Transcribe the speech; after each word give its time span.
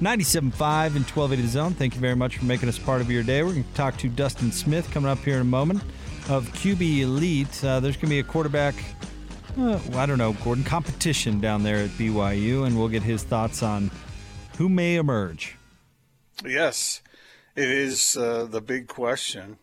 97.5 0.00 0.94
and 0.94 1.04
1280 1.04 1.42
The 1.42 1.48
Zone. 1.48 1.74
Thank 1.74 1.96
you 1.96 2.00
very 2.00 2.14
much 2.14 2.38
for 2.38 2.44
making 2.44 2.68
us 2.68 2.78
part 2.78 3.00
of 3.00 3.10
your 3.10 3.24
day. 3.24 3.42
We're 3.42 3.50
going 3.50 3.64
to 3.64 3.74
talk 3.74 3.96
to 3.96 4.08
Dustin 4.08 4.52
Smith 4.52 4.88
coming 4.92 5.10
up 5.10 5.18
here 5.18 5.34
in 5.34 5.40
a 5.40 5.44
moment 5.44 5.82
of 6.28 6.46
QB 6.52 7.00
Elite. 7.00 7.64
Uh, 7.64 7.80
there's 7.80 7.96
going 7.96 8.06
to 8.06 8.10
be 8.10 8.20
a 8.20 8.22
quarterback, 8.22 8.76
uh, 9.58 9.80
I 9.94 10.06
don't 10.06 10.18
know, 10.18 10.34
Gordon, 10.34 10.62
competition 10.62 11.40
down 11.40 11.64
there 11.64 11.78
at 11.78 11.90
BYU, 11.90 12.64
and 12.64 12.78
we'll 12.78 12.88
get 12.88 13.02
his 13.02 13.24
thoughts 13.24 13.60
on 13.64 13.90
who 14.56 14.68
may 14.68 14.94
emerge. 14.94 15.56
Yes, 16.44 17.02
it 17.56 17.68
is 17.68 18.16
uh, 18.16 18.46
the 18.48 18.60
big 18.60 18.86
question 18.86 19.58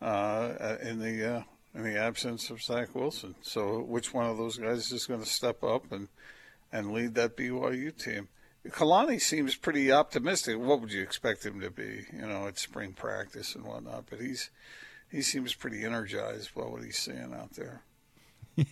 uh, 0.00 0.76
in 0.80 0.98
the 0.98 1.36
uh, 1.36 1.42
in 1.74 1.82
the 1.82 1.98
absence 2.00 2.48
of 2.48 2.62
Zach 2.62 2.94
Wilson. 2.94 3.34
So, 3.42 3.82
which 3.82 4.14
one 4.14 4.24
of 4.24 4.38
those 4.38 4.56
guys 4.56 4.90
is 4.92 5.04
going 5.04 5.20
to 5.20 5.28
step 5.28 5.62
up 5.62 5.92
and 5.92 6.08
and 6.72 6.94
lead 6.94 7.14
that 7.16 7.36
BYU 7.36 7.94
team? 7.94 8.28
Kalani 8.66 9.20
seems 9.20 9.54
pretty 9.56 9.90
optimistic. 9.90 10.58
What 10.58 10.80
would 10.80 10.92
you 10.92 11.02
expect 11.02 11.44
him 11.46 11.60
to 11.60 11.70
be? 11.70 12.06
You 12.12 12.26
know, 12.26 12.46
at 12.46 12.58
spring 12.58 12.92
practice 12.92 13.54
and 13.54 13.64
whatnot. 13.64 14.04
But 14.10 14.20
he's 14.20 14.50
he 15.10 15.22
seems 15.22 15.54
pretty 15.54 15.84
energized 15.84 16.54
by 16.54 16.62
what 16.62 16.82
he's 16.82 16.98
seeing 16.98 17.34
out 17.34 17.52
there. 17.52 17.82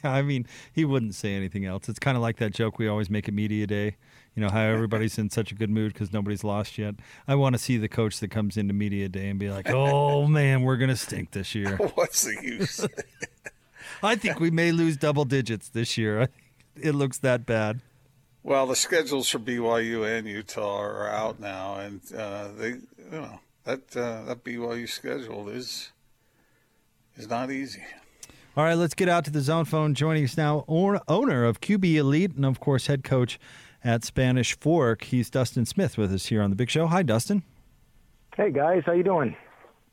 Yeah, 0.03 0.11
I 0.14 0.23
mean, 0.23 0.48
he 0.73 0.84
wouldn't 0.84 1.14
say 1.14 1.34
anything 1.34 1.64
else. 1.64 1.89
It's 1.89 2.01
kind 2.01 2.17
of 2.17 2.20
like 2.20 2.39
that 2.39 2.53
joke 2.53 2.77
we 2.77 2.89
always 2.89 3.09
make 3.09 3.29
at 3.29 3.34
media 3.34 3.69
day. 3.69 3.95
You 4.34 4.42
know 4.42 4.48
how 4.51 4.61
everybody's 4.62 5.17
in 5.17 5.31
such 5.31 5.53
a 5.53 5.55
good 5.55 5.70
mood 5.70 5.92
because 5.92 6.12
nobody's 6.12 6.42
lost 6.42 6.77
yet. 6.77 6.97
I 7.29 7.37
want 7.37 7.55
to 7.55 7.59
see 7.61 7.77
the 7.77 7.89
coach 7.89 8.19
that 8.19 8.33
comes 8.33 8.57
into 8.57 8.75
media 8.75 9.09
day 9.09 9.29
and 9.29 9.39
be 9.39 9.48
like, 9.48 9.70
"Oh 9.70 10.27
man, 10.27 10.62
we're 10.62 10.77
gonna 10.77 10.97
stink 10.97 11.31
this 11.31 11.55
year." 11.55 11.77
What's 11.95 12.25
the 12.25 12.37
use? 12.42 12.84
I 14.03 14.17
think 14.17 14.41
we 14.41 14.51
may 14.51 14.73
lose 14.73 14.97
double 14.97 15.25
digits 15.25 15.69
this 15.69 15.97
year. 15.97 16.31
It 16.75 16.97
looks 16.97 17.19
that 17.19 17.47
bad. 17.47 17.81
Well, 18.47 18.69
the 18.69 18.77
schedules 18.77 19.28
for 19.28 19.41
BYU 19.41 20.06
and 20.06 20.25
Utah 20.25 20.78
are 20.78 21.08
out 21.08 21.41
now, 21.41 21.80
and 21.80 22.00
uh, 22.16 22.47
they, 22.56 22.69
you 22.69 23.11
know, 23.11 23.41
that 23.64 23.97
uh, 23.97 24.22
that 24.22 24.44
BYU 24.44 24.89
schedule 24.89 25.48
is 25.48 25.91
is 27.17 27.28
not 27.28 27.50
easy. 27.50 27.83
All 28.56 28.62
right, 28.62 28.74
let's 28.74 28.94
get 28.94 29.08
out 29.08 29.24
to 29.24 29.33
the 29.33 29.41
zone 29.41 29.64
phone. 29.64 29.94
Joining 29.94 30.22
us 30.22 30.36
now, 30.36 30.64
owner 30.69 31.44
of 31.44 31.61
QB 31.61 31.92
Elite, 31.97 32.36
and 32.36 32.47
of 32.47 32.61
course, 32.61 32.86
head 32.86 33.02
coach 33.02 33.41
at 33.83 34.05
Spanish 34.05 34.56
Fork. 34.56 35.02
He's 35.02 35.28
Dustin 35.28 35.67
Smith 35.67 35.98
with 35.98 36.12
us 36.12 36.27
here 36.27 36.41
on 36.41 36.50
the 36.50 36.56
Big 36.56 36.70
Show. 36.70 36.86
Hi, 36.86 37.02
Dustin. 37.02 37.42
Hey 38.36 38.52
guys, 38.52 38.84
how 38.86 38.92
you 38.92 39.02
doing? 39.02 39.34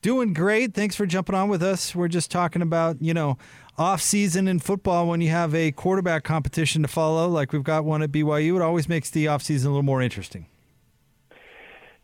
Doing 0.03 0.31
great. 0.31 0.75
Thanks 0.75 0.95
for 0.95 1.07
jumping 1.07 1.33
on 1.33 1.49
with 1.49 1.63
us. 1.63 1.95
We're 1.95 2.07
just 2.07 2.29
talking 2.29 2.61
about 2.61 3.01
you 3.01 3.15
know 3.15 3.39
off 3.77 4.01
season 4.01 4.47
in 4.47 4.59
football 4.59 5.07
when 5.07 5.21
you 5.21 5.29
have 5.29 5.55
a 5.55 5.71
quarterback 5.71 6.23
competition 6.23 6.81
to 6.83 6.87
follow, 6.87 7.27
like 7.27 7.51
we've 7.51 7.63
got 7.63 7.85
one 7.85 8.01
at 8.01 8.11
BYU. 8.11 8.55
It 8.55 8.61
always 8.61 8.87
makes 8.87 9.09
the 9.09 9.27
off 9.27 9.41
season 9.41 9.69
a 9.69 9.71
little 9.71 9.83
more 9.83 10.01
interesting. 10.01 10.45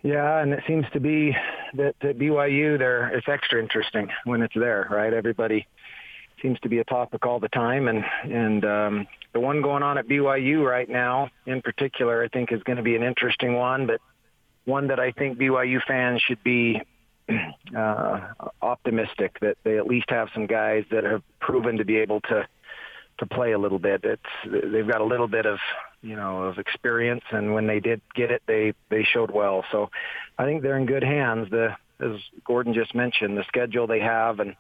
Yeah, 0.01 0.39
and 0.39 0.53
it 0.53 0.63
seems 0.65 0.85
to 0.93 0.99
be 0.99 1.35
that 1.73 1.95
at 2.01 2.17
BYU 2.17 2.77
there 2.77 3.09
it's 3.09 3.27
extra 3.27 3.61
interesting 3.61 4.09
when 4.23 4.41
it's 4.41 4.55
there, 4.55 4.87
right? 4.89 5.13
Everybody 5.13 5.67
seems 6.41 6.59
to 6.61 6.69
be 6.69 6.79
a 6.79 6.85
topic 6.85 7.25
all 7.25 7.39
the 7.39 7.49
time, 7.49 7.87
and 7.87 8.05
and 8.23 8.65
um, 8.65 9.07
the 9.33 9.39
one 9.39 9.61
going 9.61 9.83
on 9.83 9.97
at 9.97 10.07
BYU 10.07 10.65
right 10.65 10.89
now, 10.89 11.29
in 11.45 11.61
particular, 11.61 12.23
I 12.23 12.29
think 12.29 12.51
is 12.51 12.63
going 12.63 12.77
to 12.77 12.83
be 12.83 12.95
an 12.95 13.03
interesting 13.03 13.55
one, 13.55 13.87
but 13.87 13.99
one 14.65 14.87
that 14.87 14.99
I 14.99 15.11
think 15.11 15.37
BYU 15.37 15.81
fans 15.85 16.21
should 16.21 16.43
be 16.43 16.81
uh, 17.77 18.19
optimistic 18.61 19.39
that 19.41 19.57
they 19.63 19.77
at 19.77 19.87
least 19.87 20.09
have 20.09 20.29
some 20.33 20.47
guys 20.47 20.85
that 20.91 21.03
have 21.03 21.23
proven 21.39 21.77
to 21.77 21.85
be 21.85 21.97
able 21.97 22.21
to 22.21 22.47
to 23.19 23.25
play 23.25 23.51
a 23.51 23.57
little 23.57 23.79
bit. 23.79 24.03
It's 24.03 24.21
they've 24.45 24.87
got 24.87 25.01
a 25.01 25.05
little 25.05 25.27
bit 25.27 25.45
of 25.45 25.59
you 26.01 26.15
know 26.15 26.43
of 26.43 26.57
experience, 26.57 27.23
and 27.31 27.53
when 27.53 27.67
they 27.67 27.79
did 27.79 28.01
get 28.15 28.31
it, 28.31 28.41
they 28.47 28.73
they 28.89 29.03
showed 29.03 29.31
well. 29.31 29.65
So 29.71 29.89
I 30.37 30.45
think 30.45 30.61
they're 30.61 30.77
in 30.77 30.85
good 30.85 31.03
hands. 31.03 31.49
The 31.49 31.75
as 31.99 32.17
Gordon 32.45 32.73
just 32.73 32.95
mentioned, 32.95 33.37
the 33.37 33.43
schedule 33.43 33.87
they 33.87 33.99
have, 33.99 34.39
and 34.39 34.55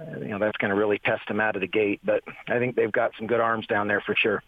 uh, 0.00 0.18
you 0.18 0.28
know 0.28 0.38
that's 0.38 0.56
going 0.58 0.70
to 0.70 0.76
really 0.76 0.98
test 0.98 1.26
them 1.28 1.40
out 1.40 1.56
of 1.56 1.60
the 1.60 1.68
gate. 1.68 2.00
But 2.04 2.22
I 2.48 2.58
think 2.58 2.76
they've 2.76 2.92
got 2.92 3.12
some 3.16 3.26
good 3.26 3.40
arms 3.40 3.66
down 3.66 3.88
there 3.88 4.00
for 4.00 4.14
sure. 4.14 4.42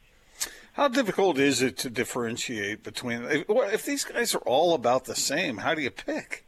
How 0.72 0.88
difficult 0.88 1.38
is 1.38 1.62
it 1.62 1.78
to 1.78 1.90
differentiate 1.90 2.82
between 2.82 3.22
if, 3.26 3.44
if 3.48 3.84
these 3.84 4.04
guys 4.04 4.34
are 4.34 4.38
all 4.38 4.74
about 4.74 5.04
the 5.04 5.14
same? 5.14 5.58
How 5.58 5.74
do 5.74 5.82
you 5.82 5.90
pick? 5.90 6.44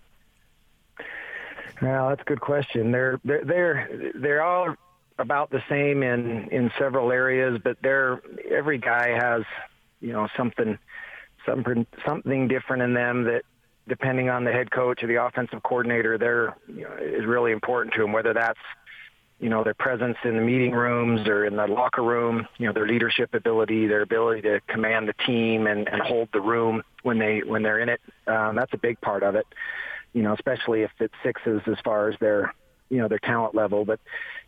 Well, 1.81 2.09
that's 2.09 2.23
a 2.23 2.25
good 2.25 2.41
question. 2.41 2.93
They're 2.93 3.21
they're 3.25 3.45
they're 3.45 4.13
they're 4.15 4.43
all 4.43 4.75
about 5.19 5.51
the 5.51 5.63
same 5.69 6.03
in 6.03 6.49
in 6.51 6.71
several 6.79 7.13
areas, 7.13 7.61
but 7.63 7.77
they're 7.83 8.21
every 8.51 8.79
guy 8.79 9.09
has 9.11 9.43
you 10.01 10.13
know 10.13 10.29
something 10.37 10.79
something 11.45 11.87
something 12.05 12.49
different 12.49 12.83
in 12.83 12.95
them 12.95 13.25
that 13.25 13.43
depending 13.89 14.29
on 14.29 14.45
the 14.45 14.53
head 14.53 14.71
coach 14.71 15.03
or 15.03 15.07
the 15.07 15.23
offensive 15.23 15.63
coordinator, 15.63 16.19
they're 16.19 16.57
you 16.69 16.83
know, 16.83 16.97
is 17.01 17.25
really 17.25 17.53
important 17.53 17.95
to 17.95 18.01
them. 18.01 18.13
Whether 18.13 18.33
that's 18.33 18.59
you 19.39 19.51
know 19.51 19.63
their 19.63 19.75
presence 19.75 20.17
in 20.25 20.37
the 20.37 20.43
meeting 20.43 20.73
rooms 20.73 21.29
or 21.29 21.45
in 21.45 21.57
the 21.57 21.67
locker 21.67 22.03
room, 22.03 22.47
you 22.57 22.67
know 22.67 22.73
their 22.73 22.87
leadership 22.87 23.35
ability, 23.35 23.87
their 23.87 24.03
ability 24.03 24.43
to 24.43 24.61
command 24.67 25.09
the 25.09 25.15
team 25.27 25.67
and, 25.67 25.89
and 25.89 26.01
hold 26.01 26.31
the 26.33 26.41
room 26.41 26.83
when 27.03 27.19
they 27.19 27.41
when 27.41 27.63
they're 27.63 27.81
in 27.81 27.91
it. 27.91 28.01
Um, 28.27 28.57
that's 28.57 28.73
a 28.73 28.79
big 28.79 28.99
part 29.03 29.23
of 29.23 29.35
it 29.35 29.47
you 30.17 30.23
know, 30.23 30.33
especially 30.33 30.81
if 30.81 30.91
it's 30.99 31.13
sixes 31.23 31.61
as 31.67 31.77
far 31.85 32.09
as 32.09 32.19
their, 32.21 32.55
you 32.89 32.97
know, 32.97 33.07
their 33.07 33.19
talent 33.19 33.55
level. 33.55 33.85
But 33.85 34.01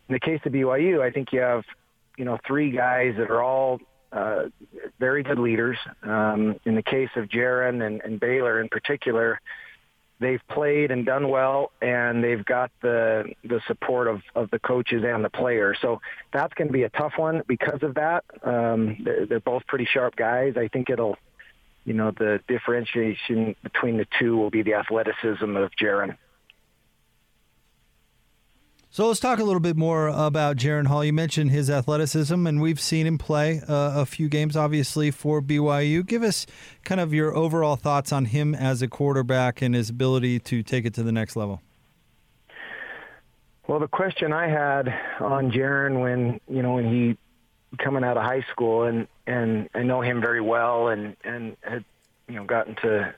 in 0.07 0.13
the 0.13 0.19
case 0.19 0.41
of 0.43 0.51
BYU, 0.51 0.99
I 0.99 1.11
think 1.11 1.31
you 1.31 1.41
have, 1.41 1.63
you 2.17 2.25
know, 2.25 2.39
three 2.47 2.71
guys 2.71 3.13
that 3.19 3.29
are 3.29 3.43
all 3.43 3.79
uh, 4.11 4.45
very 4.99 5.21
good 5.21 5.37
leaders. 5.37 5.77
Um, 6.01 6.59
in 6.65 6.73
the 6.73 6.81
case 6.81 7.11
of 7.15 7.25
Jaren 7.25 7.85
and, 7.85 8.01
and 8.01 8.19
Baylor 8.19 8.59
in 8.59 8.67
particular, 8.67 9.39
they've 10.19 10.41
played 10.49 10.89
and 10.89 11.05
done 11.05 11.29
well, 11.29 11.71
and 11.83 12.23
they've 12.23 12.43
got 12.43 12.71
the 12.81 13.31
the 13.43 13.61
support 13.67 14.07
of, 14.07 14.23
of 14.33 14.49
the 14.49 14.57
coaches 14.57 15.03
and 15.05 15.23
the 15.23 15.29
players. 15.29 15.77
So 15.83 16.01
that's 16.33 16.55
going 16.55 16.69
to 16.69 16.73
be 16.73 16.83
a 16.83 16.89
tough 16.89 17.13
one 17.17 17.43
because 17.47 17.83
of 17.83 17.93
that. 17.93 18.23
Um, 18.41 18.97
they're, 19.03 19.27
they're 19.27 19.39
both 19.39 19.67
pretty 19.67 19.85
sharp 19.85 20.15
guys. 20.15 20.55
I 20.57 20.67
think 20.67 20.89
it'll 20.89 21.15
you 21.85 21.93
know, 21.93 22.11
the 22.11 22.39
differentiation 22.47 23.55
between 23.63 23.97
the 23.97 24.07
two 24.19 24.37
will 24.37 24.49
be 24.49 24.61
the 24.61 24.75
athleticism 24.75 25.55
of 25.55 25.71
Jaren. 25.81 26.17
So 28.91 29.07
let's 29.07 29.19
talk 29.19 29.37
a 29.37 29.43
little 29.43 29.59
bit 29.59 29.77
more 29.77 30.07
about 30.07 30.57
Jaren 30.57 30.87
Hall. 30.87 31.05
You 31.05 31.13
mentioned 31.13 31.51
his 31.51 31.69
athleticism, 31.69 32.47
and 32.47 32.59
we've 32.59 32.79
seen 32.79 33.05
him 33.05 33.19
play 33.19 33.61
uh, 33.67 34.01
a 34.01 34.05
few 34.05 34.27
games, 34.27 34.57
obviously, 34.57 35.11
for 35.11 35.43
BYU. 35.43 36.03
Give 36.03 36.23
us 36.23 36.47
kind 36.83 36.99
of 36.99 37.13
your 37.13 37.35
overall 37.35 37.75
thoughts 37.75 38.11
on 38.11 38.25
him 38.25 38.55
as 38.55 38.81
a 38.81 38.87
quarterback 38.87 39.61
and 39.61 39.75
his 39.75 39.91
ability 39.91 40.39
to 40.39 40.63
take 40.63 40.85
it 40.85 40.95
to 40.95 41.03
the 41.03 41.11
next 41.11 41.35
level. 41.35 41.61
Well, 43.67 43.79
the 43.79 43.87
question 43.87 44.33
I 44.33 44.47
had 44.47 44.87
on 45.19 45.51
Jaren 45.51 46.01
when 46.01 46.41
you 46.47 46.63
know 46.63 46.73
when 46.73 46.91
he 46.91 47.15
coming 47.77 48.03
out 48.03 48.17
of 48.17 48.23
high 48.23 48.45
school, 48.51 48.83
and 48.83 49.07
and 49.27 49.69
I 49.73 49.83
know 49.83 50.01
him 50.01 50.21
very 50.21 50.41
well, 50.41 50.87
and 50.87 51.15
and 51.23 51.55
had 51.61 51.85
you 52.27 52.35
know 52.35 52.45
gotten 52.45 52.75
to 52.77 53.13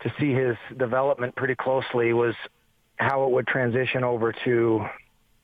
to 0.00 0.12
see 0.18 0.32
his 0.32 0.56
development 0.76 1.34
pretty 1.34 1.54
closely 1.54 2.12
was 2.12 2.34
how 2.96 3.24
it 3.24 3.30
would 3.30 3.46
transition 3.46 4.04
over 4.04 4.32
to 4.44 4.86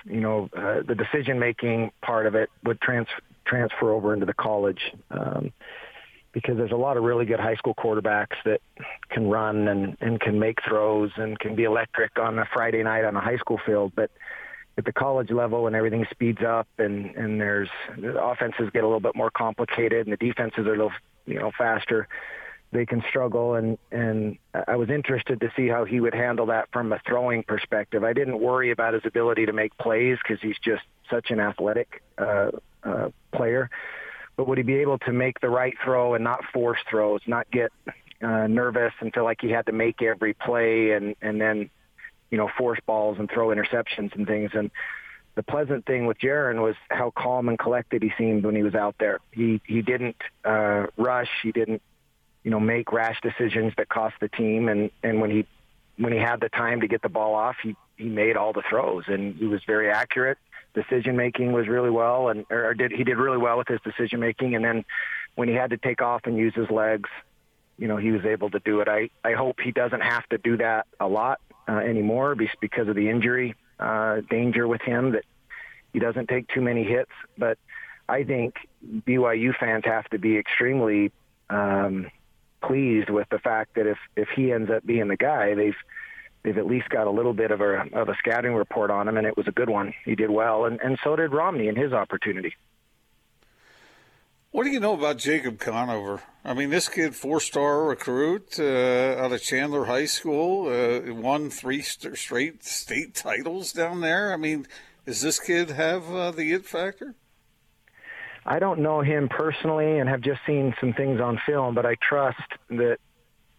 you 0.05 0.21
know 0.21 0.49
uh, 0.57 0.83
the 0.87 0.95
decision 0.95 1.39
making 1.39 1.91
part 2.03 2.27
of 2.27 2.35
it 2.35 2.51
would 2.65 2.81
trans- 2.81 3.09
transfer 3.45 3.93
over 3.93 4.15
into 4.15 4.27
the 4.27 4.35
college 4.35 4.93
um, 5.11 5.53
because 6.33 6.57
there's 6.57 6.73
a 6.73 6.77
lot 6.77 6.97
of 6.97 7.03
really 7.03 7.25
good 7.25 7.41
high 7.41 7.57
school 7.57 7.75
quarterbacks 7.75 8.37
that 8.45 8.61
can 9.11 9.29
run 9.29 9.67
and, 9.67 9.97
and 10.01 10.21
can 10.21 10.39
make 10.39 10.59
throws 10.67 11.11
and 11.17 11.39
can 11.41 11.57
be 11.57 11.65
electric 11.65 12.19
on 12.19 12.39
a 12.39 12.45
Friday 12.53 12.83
night 12.83 13.05
on 13.05 13.17
a 13.17 13.21
high 13.21 13.37
school 13.39 13.61
field 13.67 13.93
but 13.97 14.11
at 14.79 14.85
the 14.85 14.93
college 14.93 15.31
level 15.31 15.67
and 15.67 15.77
everything 15.77 16.07
speeds 16.11 16.43
up 16.43 16.69
and 16.79 17.15
and 17.17 17.41
there's 17.41 17.69
the 17.99 18.23
offenses 18.23 18.71
get 18.73 18.83
a 18.83 18.87
little 18.87 19.01
bit 19.01 19.15
more 19.15 19.31
complicated 19.31 20.07
and 20.07 20.13
the 20.13 20.17
defenses 20.17 20.67
are 20.67 20.75
a 20.75 20.77
little 20.77 20.93
you 21.27 21.39
know 21.39 21.51
faster 21.57 22.09
they 22.73 22.87
can 22.87 23.03
struggle 23.09 23.55
and 23.55 23.79
and 23.91 24.39
I 24.67 24.77
was 24.77 24.91
interested 24.91 25.41
to 25.41 25.53
see 25.57 25.69
how 25.69 25.85
he 25.85 26.01
would 26.01 26.15
handle 26.15 26.47
that 26.47 26.69
from 26.73 26.93
a 26.93 27.01
throwing 27.07 27.43
perspective. 27.43 28.05
I 28.05 28.13
didn't 28.13 28.41
worry 28.41 28.71
about 28.71 28.95
his 28.95 29.03
ability 29.05 29.47
to 29.47 29.53
make 29.53 29.77
plays 29.79 30.19
because 30.23 30.41
he's 30.41 30.59
just 30.63 30.83
such 31.11 31.31
an 31.31 31.41
athletic 31.41 32.03
uh, 32.19 32.51
uh, 32.85 33.09
player. 33.33 33.71
But 34.37 34.47
would 34.47 34.59
he 34.59 34.65
be 34.65 34.77
able 34.77 34.99
to 35.01 35.13
make 35.13 35.41
the 35.41 35.49
right 35.49 35.75
throw 35.85 36.15
and 36.15 36.23
not 36.25 36.45
force 36.53 36.79
throws, 36.89 37.21
not 37.27 37.51
get 37.51 37.73
uh, 38.23 38.47
nervous 38.47 38.93
and 39.01 39.13
feel 39.13 39.25
like 39.25 39.39
he 39.41 39.51
had 39.51 39.67
to 39.67 39.73
make 39.73 40.01
every 40.03 40.35
play 40.35 40.93
and 40.93 41.17
and 41.21 41.41
then 41.41 41.71
you 42.31 42.39
know, 42.39 42.49
force 42.57 42.79
balls 42.87 43.19
and 43.19 43.31
throw 43.31 43.49
interceptions 43.49 44.15
and 44.15 44.27
things. 44.27 44.51
And 44.55 44.71
the 45.35 45.43
pleasant 45.43 45.87
thing 45.87 46.07
with 46.07 46.19
Jaren 46.19 46.63
was 46.63 46.77
how 46.91 47.13
calm 47.17 47.49
and 47.49 47.59
collected 47.59 48.03
he 48.03 48.13
seemed 48.19 48.45
when 48.45 48.57
he 48.57 48.63
was 48.63 48.75
out 48.75 48.97
there. 48.99 49.19
He 49.33 49.61
he 49.67 49.83
didn't 49.83 50.17
uh, 50.45 50.87
rush. 50.97 51.31
He 51.43 51.53
didn't, 51.53 51.83
you 52.43 52.51
know, 52.51 52.61
make 52.61 52.93
rash 52.93 53.21
decisions 53.21 53.73
that 53.77 53.89
cost 53.89 54.15
the 54.21 54.29
team. 54.29 54.69
And 54.69 54.91
and 55.03 55.21
when 55.21 55.31
he 55.31 55.47
when 55.99 56.13
he 56.13 56.19
had 56.19 56.41
the 56.41 56.49
time 56.49 56.81
to 56.81 56.89
get 56.89 57.03
the 57.03 57.09
ball 57.09 57.35
off, 57.35 57.57
he 57.63 57.77
he 57.97 58.09
made 58.09 58.37
all 58.37 58.53
the 58.53 58.63
throws 58.69 59.05
and 59.07 59.35
he 59.37 59.47
was 59.47 59.63
very 59.67 59.91
accurate. 59.91 60.39
Decision 60.73 61.17
making 61.17 61.53
was 61.53 61.67
really 61.67 61.91
well, 61.91 62.29
and 62.29 62.47
or 62.49 62.75
did 62.75 62.93
he 62.93 63.03
did 63.03 63.17
really 63.17 63.39
well 63.39 63.59
with 63.59 63.67
his 63.67 63.81
decision 63.81 64.21
making. 64.21 64.55
And 64.55 64.65
then 64.65 64.85
when 65.35 65.49
he 65.49 65.55
had 65.55 65.71
to 65.71 65.77
take 65.77 66.01
off 66.01 66.23
and 66.25 66.37
use 66.37 66.55
his 66.55 66.71
legs, 66.71 67.11
you 67.77 67.89
know, 67.89 67.97
he 67.97 68.13
was 68.13 68.25
able 68.25 68.51
to 68.51 68.61
do 68.61 68.81
it. 68.81 68.89
I 68.89 69.11
I 69.25 69.33
hope 69.33 69.59
he 69.61 69.73
doesn't 69.73 70.01
have 70.01 70.29
to 70.29 70.39
do 70.39 70.59
that 70.59 70.87
a 71.01 71.09
lot 71.09 71.41
uh, 71.69 71.79
anymore 71.79 72.35
because 72.61 72.89
of 72.89 72.97
the 72.97 73.09
injury 73.09 73.55
uh, 73.79 74.21
danger 74.29 74.67
with 74.69 74.83
him 74.83 75.13
that 75.13 75.25
he 75.93 75.99
doesn't 75.99 76.29
take 76.29 76.49
too 76.49 76.61
many 76.61 76.85
hits. 76.85 77.11
But 77.39 77.59
I 78.09 78.25
think 78.25 78.55
BYU 79.07 79.57
fans 79.59 79.85
have 79.85 80.09
to 80.11 80.19
be 80.19 80.37
extremely 80.37 81.13
um, 81.49 82.11
pleased 82.63 83.11
with 83.11 83.29
the 83.31 83.39
fact 83.39 83.75
that 83.77 83.87
if 83.87 83.99
if 84.17 84.29
he 84.35 84.53
ends 84.53 84.71
up 84.71 84.85
being 84.85 85.09
the 85.09 85.17
guy, 85.17 85.55
they've 85.55 85.77
they've 86.43 86.59
at 86.59 86.67
least 86.67 86.89
got 86.89 87.07
a 87.07 87.11
little 87.11 87.33
bit 87.33 87.51
of 87.51 87.61
a 87.61 87.85
of 87.93 88.09
a 88.09 88.17
scouting 88.19 88.55
report 88.55 88.91
on 88.91 89.09
him, 89.09 89.17
and 89.17 89.27
it 89.27 89.37
was 89.37 89.49
a 89.49 89.53
good 89.53 89.71
one. 89.71 89.95
He 90.05 90.15
did 90.15 90.31
well, 90.31 90.65
and 90.65 90.81
and 90.81 90.99
so 91.03 91.17
did 91.17 91.33
Romney 91.33 91.69
in 91.69 91.77
his 91.77 91.93
opportunity. 91.93 92.55
What 94.53 94.65
do 94.65 94.71
you 94.71 94.81
know 94.81 94.95
about 94.95 95.19
Jacob 95.19 95.61
Conover? 95.61 96.23
I 96.45 96.55
mean, 96.55 96.71
this 96.71 96.89
kid, 96.89 97.15
four-star 97.15 97.85
recruit 97.85 98.59
uh, 98.59 99.15
out 99.17 99.31
of 99.31 99.41
Chandler 99.41 99.85
High 99.85 100.07
School, 100.07 100.67
uh, 100.67 101.15
won 101.15 101.51
three 101.51 101.83
st- 101.83 102.19
straight 102.19 102.65
state 102.65 103.15
titles 103.15 103.73
down 103.73 104.01
there. 104.01 104.33
I 104.33 104.37
mean, 104.37 104.67
does 105.07 105.21
this 105.21 105.39
kid 105.39 105.71
have 105.71 106.11
uh, 106.13 106.33
the 106.33 106.53
it 106.53 106.67
factor? 106.67 107.15
I 108.45 108.59
don't 108.59 108.81
know 108.81 109.03
him 109.03 109.29
personally 109.29 110.01
and 110.01 110.09
have 110.09 110.21
just 110.21 110.41
seen 110.45 110.75
some 110.81 110.95
things 110.95 111.21
on 111.21 111.41
film, 111.47 111.77
but 111.77 111.87
I 111.87 111.95
trust 112.03 112.43
that 112.71 112.97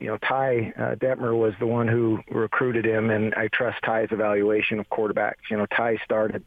you 0.01 0.07
know 0.07 0.17
Ty 0.17 0.73
uh, 0.75 0.95
Detmer 0.95 1.37
was 1.37 1.53
the 1.61 1.67
one 1.67 1.87
who 1.87 2.19
recruited 2.29 2.85
him, 2.85 3.11
and 3.11 3.33
I 3.35 3.47
trust 3.53 3.77
Ty's 3.85 4.09
evaluation 4.11 4.77
of 4.79 4.89
quarterbacks. 4.89 5.49
You 5.49 5.55
know, 5.55 5.67
Ty 5.67 5.99
started 6.03 6.43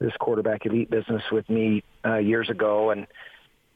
this 0.00 0.12
quarterback 0.18 0.66
elite 0.66 0.90
business 0.90 1.22
with 1.30 1.48
me 1.48 1.84
uh, 2.04 2.16
years 2.16 2.50
ago, 2.50 2.90
and 2.90 3.06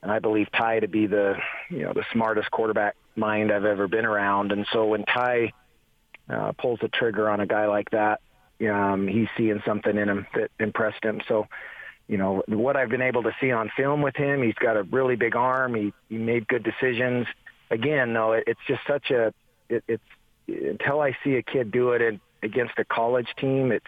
and 0.04 0.12
I 0.12 0.18
believe 0.18 0.48
Ty 0.52 0.80
to 0.80 0.88
be 0.88 1.06
the 1.06 1.36
you 1.70 1.82
know 1.82 1.92
the 1.94 2.04
smartest 2.12 2.50
quarterback 2.50 2.94
mind 3.16 3.50
I've 3.50 3.64
ever 3.64 3.88
been 3.88 4.04
around. 4.04 4.52
And 4.52 4.66
so 4.70 4.84
when 4.84 5.04
Ty 5.04 5.52
uh, 6.28 6.52
pulls 6.52 6.78
the 6.80 6.88
trigger 6.88 7.28
on 7.28 7.40
a 7.40 7.46
guy 7.46 7.66
like 7.66 7.90
that, 7.90 8.20
um, 8.70 9.08
he's 9.08 9.28
seeing 9.36 9.62
something 9.66 9.96
in 9.96 10.08
him 10.08 10.26
that 10.34 10.50
impressed 10.60 11.02
him. 11.02 11.22
So 11.26 11.48
you 12.06 12.18
know 12.18 12.42
what 12.46 12.76
I've 12.76 12.90
been 12.90 13.00
able 13.00 13.22
to 13.22 13.34
see 13.40 13.50
on 13.50 13.70
film 13.74 14.02
with 14.02 14.14
him, 14.14 14.42
he's 14.42 14.54
got 14.54 14.76
a 14.76 14.82
really 14.82 15.16
big 15.16 15.36
arm. 15.36 15.74
He 15.74 15.92
he 16.10 16.18
made 16.18 16.46
good 16.46 16.62
decisions. 16.62 17.26
Again, 17.70 18.12
though, 18.12 18.32
it, 18.32 18.44
it's 18.46 18.60
just 18.68 18.82
such 18.86 19.10
a 19.10 19.32
it, 19.70 19.84
it's 19.88 20.02
until 20.46 21.00
I 21.00 21.16
see 21.24 21.36
a 21.36 21.42
kid 21.42 21.70
do 21.70 21.92
it 21.92 22.02
in, 22.02 22.20
against 22.42 22.74
a 22.78 22.84
college 22.84 23.28
team, 23.38 23.72
it's 23.72 23.86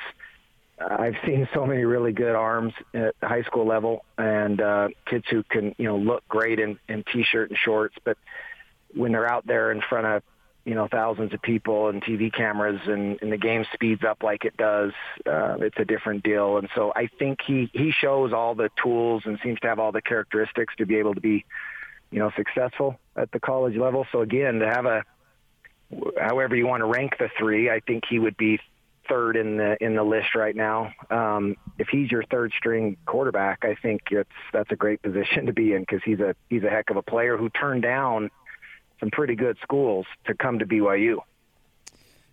I've 0.79 1.17
seen 1.25 1.49
so 1.55 1.65
many 1.65 1.85
really 1.85 2.13
good 2.13 2.35
arms 2.35 2.75
at 2.93 3.15
high 3.23 3.43
school 3.43 3.67
level 3.67 4.05
and 4.19 4.61
uh, 4.61 4.89
kids 5.07 5.25
who 5.31 5.43
can, 5.43 5.75
you 5.79 5.87
know, 5.87 5.97
look 5.97 6.27
great 6.29 6.59
in, 6.59 6.79
in 6.89 7.03
t-shirt 7.13 7.51
and 7.51 7.59
shorts, 7.59 7.97
but 8.05 8.19
when 8.95 9.13
they're 9.13 9.31
out 9.31 9.47
there 9.47 9.73
in 9.73 9.81
front 9.81 10.07
of, 10.07 10.23
you 10.67 10.75
know, 10.75 10.89
thousands 10.91 11.33
of 11.33 11.41
people 11.41 11.89
and 11.89 12.03
TV 12.03 12.33
cameras 12.33 12.81
and, 12.87 13.19
and 13.23 13.33
the 13.33 13.39
game 13.39 13.65
speeds 13.73 14.03
up 14.05 14.23
like 14.23 14.45
it 14.45 14.57
does, 14.57 14.93
uh, 15.25 15.57
it's 15.61 15.79
a 15.79 15.85
different 15.85 16.23
deal. 16.25 16.59
And 16.59 16.69
so 16.75 16.93
I 16.95 17.09
think 17.19 17.39
he, 17.47 17.71
he 17.73 17.93
shows 17.93 18.33
all 18.33 18.55
the 18.55 18.69
tools 18.83 19.23
and 19.25 19.39
seems 19.43 19.61
to 19.61 19.69
have 19.69 19.79
all 19.79 19.93
the 19.93 20.03
characteristics 20.03 20.75
to 20.79 20.85
be 20.85 20.97
able 20.97 21.15
to 21.15 21.21
be, 21.21 21.45
you 22.11 22.19
know, 22.19 22.33
successful 22.37 22.99
at 23.17 23.31
the 23.33 23.41
college 23.41 23.77
level. 23.77 24.07
So 24.13 24.21
again, 24.21 24.59
to 24.59 24.67
have 24.67 24.87
a, 24.87 25.05
however 26.21 26.57
you 26.57 26.67
want 26.67 26.81
to 26.81 26.87
rank 26.87 27.17
the 27.19 27.31
three, 27.39 27.71
I 27.71 27.81
think 27.81 28.05
he 28.09 28.19
would 28.19 28.37
be 28.37 28.59
third 29.09 29.37
in 29.37 29.57
the 29.57 29.77
in 29.81 29.95
the 29.95 30.03
list 30.03 30.35
right 30.35 30.55
now. 30.55 30.93
Um, 31.11 31.57
if 31.79 31.89
he's 31.89 32.11
your 32.11 32.25
third 32.25 32.53
string 32.57 32.97
quarterback, 33.07 33.65
I 33.65 33.75
think 33.75 34.03
it's 34.11 34.29
that's 34.53 34.71
a 34.71 34.77
great 34.77 35.03
position 35.03 35.47
to 35.47 35.53
be 35.53 35.73
in 35.73 35.81
because 35.81 36.01
he's 36.05 36.21
a 36.21 36.35
he's 36.49 36.63
a 36.63 36.71
heck 36.71 36.91
of 36.91 36.97
a 36.97 37.03
player 37.03 37.37
who 37.37 37.49
turned 37.51 37.83
down 37.83 38.31
some 39.01 39.11
pretty 39.11 39.35
good 39.35 39.57
schools 39.63 40.07
to 40.27 40.35
come 40.35 40.59
to 40.59 40.67
BYU. 40.67 41.19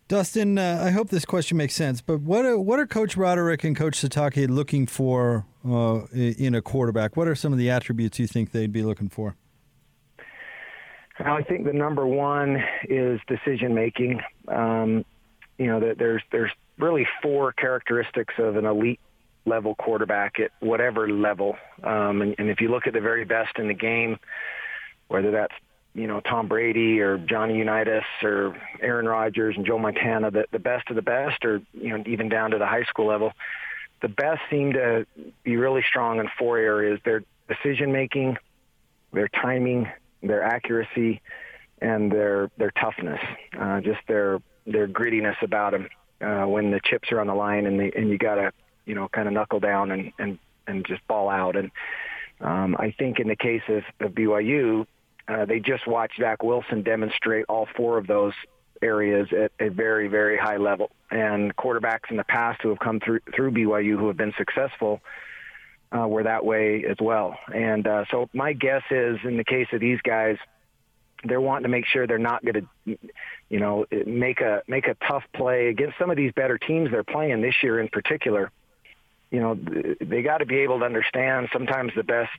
Dustin, 0.07 0.57
uh, 0.57 0.81
I 0.83 0.91
hope 0.91 1.09
this 1.09 1.25
question 1.25 1.57
makes 1.57 1.73
sense. 1.73 2.01
But 2.01 2.21
what 2.21 2.45
are 2.45 2.59
what 2.59 2.79
are 2.79 2.85
Coach 2.85 3.15
Roderick 3.15 3.63
and 3.63 3.75
Coach 3.75 3.99
Sitake 3.99 4.49
looking 4.49 4.85
for 4.85 5.45
uh, 5.67 6.01
in 6.13 6.55
a 6.55 6.61
quarterback? 6.61 7.15
What 7.15 7.27
are 7.27 7.35
some 7.35 7.53
of 7.53 7.59
the 7.59 7.69
attributes 7.69 8.19
you 8.19 8.27
think 8.27 8.51
they'd 8.51 8.73
be 8.73 8.83
looking 8.83 9.09
for? 9.09 9.35
I 11.19 11.43
think 11.43 11.65
the 11.65 11.73
number 11.73 12.05
one 12.05 12.63
is 12.89 13.19
decision 13.27 13.73
making. 13.75 14.19
Um, 14.47 15.05
you 15.57 15.67
know, 15.67 15.79
there's 15.79 16.23
there's 16.31 16.51
really 16.77 17.07
four 17.21 17.51
characteristics 17.51 18.33
of 18.37 18.55
an 18.55 18.65
elite 18.65 18.99
level 19.45 19.75
quarterback 19.75 20.39
at 20.39 20.51
whatever 20.59 21.09
level. 21.09 21.57
Um, 21.83 22.21
and, 22.21 22.35
and 22.37 22.49
if 22.49 22.61
you 22.61 22.69
look 22.69 22.87
at 22.87 22.93
the 22.93 23.01
very 23.01 23.25
best 23.25 23.57
in 23.57 23.67
the 23.67 23.73
game, 23.73 24.17
whether 25.07 25.31
that's 25.31 25.53
you 25.93 26.07
know 26.07 26.21
Tom 26.21 26.47
Brady 26.47 26.99
or 27.01 27.17
Johnny 27.17 27.57
Unitas 27.57 28.05
or 28.23 28.55
Aaron 28.81 29.05
Rodgers 29.05 29.55
and 29.55 29.65
Joe 29.65 29.77
Montana, 29.77 30.31
the, 30.31 30.45
the 30.51 30.59
best 30.59 30.89
of 30.89 30.95
the 30.95 31.01
best, 31.01 31.45
or 31.45 31.61
you 31.73 31.97
know 31.97 32.03
even 32.07 32.29
down 32.29 32.51
to 32.51 32.57
the 32.57 32.65
high 32.65 32.83
school 32.83 33.07
level, 33.07 33.31
the 34.01 34.07
best 34.07 34.41
seem 34.49 34.73
to 34.73 35.05
be 35.43 35.57
really 35.57 35.83
strong 35.87 36.19
in 36.19 36.27
four 36.37 36.57
areas: 36.57 36.99
their 37.05 37.23
decision 37.47 37.91
making, 37.91 38.37
their 39.11 39.27
timing, 39.27 39.89
their 40.21 40.43
accuracy, 40.43 41.21
and 41.79 42.11
their 42.11 42.49
their 42.57 42.71
toughness. 42.71 43.19
Uh, 43.57 43.81
just 43.81 43.99
their 44.07 44.39
their 44.65 44.87
grittiness 44.87 45.39
about 45.41 45.73
them 45.73 45.89
uh, 46.23 46.47
when 46.47 46.71
the 46.71 46.79
chips 46.83 47.11
are 47.11 47.19
on 47.19 47.27
the 47.27 47.35
line 47.35 47.65
and 47.65 47.79
the, 47.79 47.91
and 47.95 48.09
you 48.09 48.17
got 48.17 48.35
to 48.35 48.51
you 48.85 48.95
know 48.95 49.07
kind 49.09 49.27
of 49.27 49.33
knuckle 49.33 49.59
down 49.59 49.91
and 49.91 50.11
and 50.17 50.39
and 50.67 50.85
just 50.85 51.05
ball 51.07 51.29
out. 51.29 51.55
And 51.55 51.71
um, 52.41 52.75
I 52.77 52.91
think 52.97 53.19
in 53.19 53.27
the 53.27 53.35
case 53.35 53.61
of, 53.67 53.83
of 53.99 54.13
BYU, 54.13 54.85
uh, 55.27 55.45
they 55.45 55.59
just 55.59 55.87
watched 55.87 56.19
Zach 56.19 56.43
Wilson 56.43 56.83
demonstrate 56.83 57.45
all 57.49 57.67
four 57.75 57.97
of 57.97 58.07
those 58.07 58.33
areas 58.81 59.27
at 59.31 59.51
a 59.59 59.69
very 59.69 60.07
very 60.07 60.37
high 60.37 60.57
level. 60.57 60.91
And 61.11 61.55
quarterbacks 61.55 62.09
in 62.09 62.17
the 62.17 62.23
past 62.23 62.61
who 62.61 62.69
have 62.69 62.79
come 62.79 62.99
through 62.99 63.19
through 63.35 63.51
BYU 63.51 63.97
who 63.97 64.07
have 64.07 64.17
been 64.17 64.33
successful. 64.37 65.01
Uh, 65.95 66.07
were 66.07 66.23
that 66.23 66.43
way 66.43 66.83
as 66.89 66.97
well. 66.99 67.37
And 67.53 67.85
uh, 67.85 68.05
so 68.09 68.27
my 68.33 68.53
guess 68.53 68.81
is, 68.89 69.19
in 69.23 69.37
the 69.37 69.43
case 69.43 69.67
of 69.73 69.79
these 69.79 70.01
guys, 70.01 70.37
they're 71.23 71.41
wanting 71.41 71.63
to 71.63 71.69
make 71.69 71.85
sure 71.85 72.05
they're 72.07 72.17
not 72.17 72.43
going 72.43 72.67
to, 72.85 72.97
you 73.49 73.59
know, 73.59 73.85
make 74.05 74.41
a 74.41 74.61
make 74.67 74.87
a 74.87 74.95
tough 75.07 75.23
play 75.33 75.67
against 75.67 75.97
some 75.97 76.09
of 76.09 76.17
these 76.17 76.31
better 76.33 76.57
teams 76.57 76.91
they're 76.91 77.03
playing 77.03 77.41
this 77.41 77.55
year 77.61 77.79
in 77.79 77.87
particular. 77.87 78.51
You 79.31 79.39
know, 79.39 79.59
they 79.99 80.21
got 80.21 80.39
to 80.39 80.45
be 80.45 80.57
able 80.57 80.79
to 80.79 80.85
understand 80.85 81.49
sometimes 81.51 81.93
the 81.95 82.03
best 82.03 82.31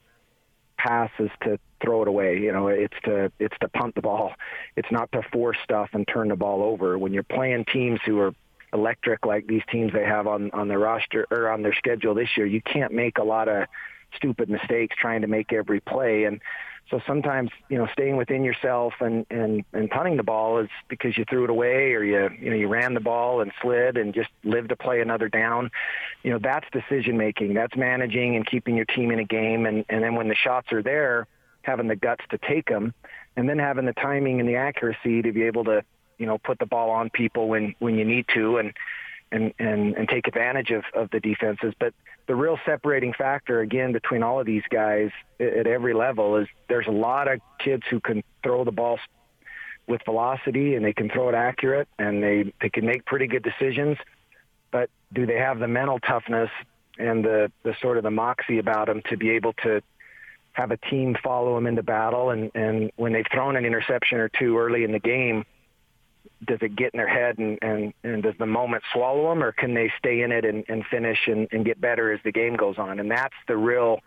pass 0.76 1.10
is 1.18 1.30
to 1.42 1.58
throw 1.82 2.02
it 2.02 2.08
away. 2.08 2.38
You 2.38 2.52
know, 2.52 2.68
it's 2.68 2.94
to 3.04 3.32
it's 3.38 3.56
to 3.60 3.68
punt 3.68 3.94
the 3.94 4.02
ball. 4.02 4.32
It's 4.76 4.90
not 4.90 5.10
to 5.12 5.22
force 5.32 5.56
stuff 5.64 5.90
and 5.92 6.06
turn 6.06 6.28
the 6.28 6.36
ball 6.36 6.62
over. 6.62 6.98
When 6.98 7.12
you're 7.12 7.22
playing 7.22 7.64
teams 7.66 8.00
who 8.04 8.20
are 8.20 8.34
electric 8.72 9.24
like 9.24 9.46
these 9.46 9.62
teams 9.70 9.92
they 9.92 10.04
have 10.04 10.26
on 10.26 10.50
on 10.52 10.68
their 10.68 10.78
roster 10.78 11.26
or 11.30 11.48
on 11.50 11.62
their 11.62 11.74
schedule 11.74 12.14
this 12.14 12.36
year, 12.36 12.46
you 12.46 12.60
can't 12.60 12.92
make 12.92 13.18
a 13.18 13.24
lot 13.24 13.48
of 13.48 13.66
stupid 14.16 14.48
mistakes 14.48 14.94
trying 14.98 15.22
to 15.22 15.26
make 15.26 15.52
every 15.52 15.80
play 15.80 16.24
and 16.24 16.40
so 16.90 17.00
sometimes, 17.06 17.50
you 17.68 17.78
know, 17.78 17.86
staying 17.92 18.16
within 18.16 18.44
yourself 18.44 18.94
and, 19.00 19.24
and, 19.30 19.64
and 19.72 19.90
punting 19.90 20.16
the 20.16 20.22
ball 20.22 20.58
is 20.58 20.68
because 20.88 21.16
you 21.16 21.24
threw 21.24 21.44
it 21.44 21.50
away 21.50 21.92
or 21.94 22.04
you, 22.04 22.28
you 22.38 22.50
know, 22.50 22.56
you 22.56 22.68
ran 22.68 22.92
the 22.92 23.00
ball 23.00 23.40
and 23.40 23.52
slid 23.62 23.96
and 23.96 24.12
just 24.12 24.28
lived 24.42 24.68
to 24.68 24.76
play 24.76 25.00
another 25.00 25.28
down. 25.28 25.70
You 26.22 26.32
know, 26.32 26.38
that's 26.38 26.66
decision 26.72 27.16
making. 27.16 27.54
That's 27.54 27.74
managing 27.74 28.36
and 28.36 28.46
keeping 28.46 28.76
your 28.76 28.84
team 28.84 29.10
in 29.10 29.18
a 29.18 29.24
game. 29.24 29.64
And, 29.64 29.84
and 29.88 30.04
then 30.04 30.14
when 30.14 30.28
the 30.28 30.34
shots 30.34 30.72
are 30.72 30.82
there, 30.82 31.26
having 31.62 31.88
the 31.88 31.96
guts 31.96 32.24
to 32.30 32.38
take 32.38 32.68
them 32.68 32.92
and 33.36 33.48
then 33.48 33.58
having 33.58 33.86
the 33.86 33.94
timing 33.94 34.40
and 34.40 34.48
the 34.48 34.56
accuracy 34.56 35.22
to 35.22 35.32
be 35.32 35.44
able 35.44 35.64
to, 35.64 35.82
you 36.18 36.26
know, 36.26 36.36
put 36.36 36.58
the 36.58 36.66
ball 36.66 36.90
on 36.90 37.08
people 37.08 37.48
when, 37.48 37.74
when 37.78 37.96
you 37.96 38.04
need 38.04 38.26
to. 38.34 38.58
And, 38.58 38.74
and, 39.34 39.52
and, 39.58 39.96
and 39.96 40.08
take 40.08 40.28
advantage 40.28 40.70
of, 40.70 40.84
of 40.94 41.10
the 41.10 41.18
defenses. 41.18 41.74
But 41.78 41.92
the 42.28 42.36
real 42.36 42.58
separating 42.64 43.12
factor, 43.12 43.60
again, 43.60 43.92
between 43.92 44.22
all 44.22 44.38
of 44.38 44.46
these 44.46 44.62
guys 44.70 45.10
at 45.40 45.66
every 45.66 45.92
level 45.92 46.36
is 46.36 46.46
there's 46.68 46.86
a 46.86 46.92
lot 46.92 47.26
of 47.26 47.40
kids 47.58 47.82
who 47.90 48.00
can 48.00 48.22
throw 48.44 48.64
the 48.64 48.70
ball 48.70 48.98
with 49.88 50.00
velocity 50.04 50.76
and 50.76 50.84
they 50.84 50.92
can 50.92 51.10
throw 51.10 51.28
it 51.28 51.34
accurate 51.34 51.88
and 51.98 52.22
they, 52.22 52.54
they 52.62 52.70
can 52.70 52.86
make 52.86 53.04
pretty 53.04 53.26
good 53.26 53.42
decisions. 53.42 53.98
But 54.70 54.88
do 55.12 55.26
they 55.26 55.38
have 55.38 55.58
the 55.58 55.68
mental 55.68 55.98
toughness 55.98 56.50
and 56.96 57.24
the, 57.24 57.50
the 57.64 57.74
sort 57.82 57.96
of 57.96 58.04
the 58.04 58.12
moxie 58.12 58.58
about 58.58 58.86
them 58.86 59.02
to 59.10 59.16
be 59.16 59.30
able 59.30 59.52
to 59.64 59.82
have 60.52 60.70
a 60.70 60.76
team 60.76 61.16
follow 61.22 61.56
them 61.56 61.66
into 61.66 61.82
battle? 61.82 62.30
And, 62.30 62.52
and 62.54 62.92
when 62.94 63.12
they've 63.12 63.26
thrown 63.32 63.56
an 63.56 63.64
interception 63.64 64.18
or 64.18 64.28
two 64.28 64.56
early 64.56 64.84
in 64.84 64.92
the 64.92 65.00
game, 65.00 65.44
does 66.44 66.58
it 66.62 66.76
get 66.76 66.92
in 66.94 66.98
their 66.98 67.08
head 67.08 67.38
and, 67.38 67.58
and, 67.62 67.94
and 68.02 68.22
does 68.22 68.34
the 68.38 68.46
moment 68.46 68.82
swallow 68.92 69.30
them 69.30 69.42
or 69.42 69.52
can 69.52 69.74
they 69.74 69.92
stay 69.98 70.22
in 70.22 70.32
it 70.32 70.44
and, 70.44 70.64
and 70.68 70.84
finish 70.86 71.18
and, 71.26 71.48
and 71.52 71.64
get 71.64 71.80
better 71.80 72.12
as 72.12 72.20
the 72.24 72.32
game 72.32 72.56
goes 72.56 72.78
on? 72.78 73.00
And 73.00 73.10
that's 73.10 73.34
the 73.48 73.56
real, 73.56 74.00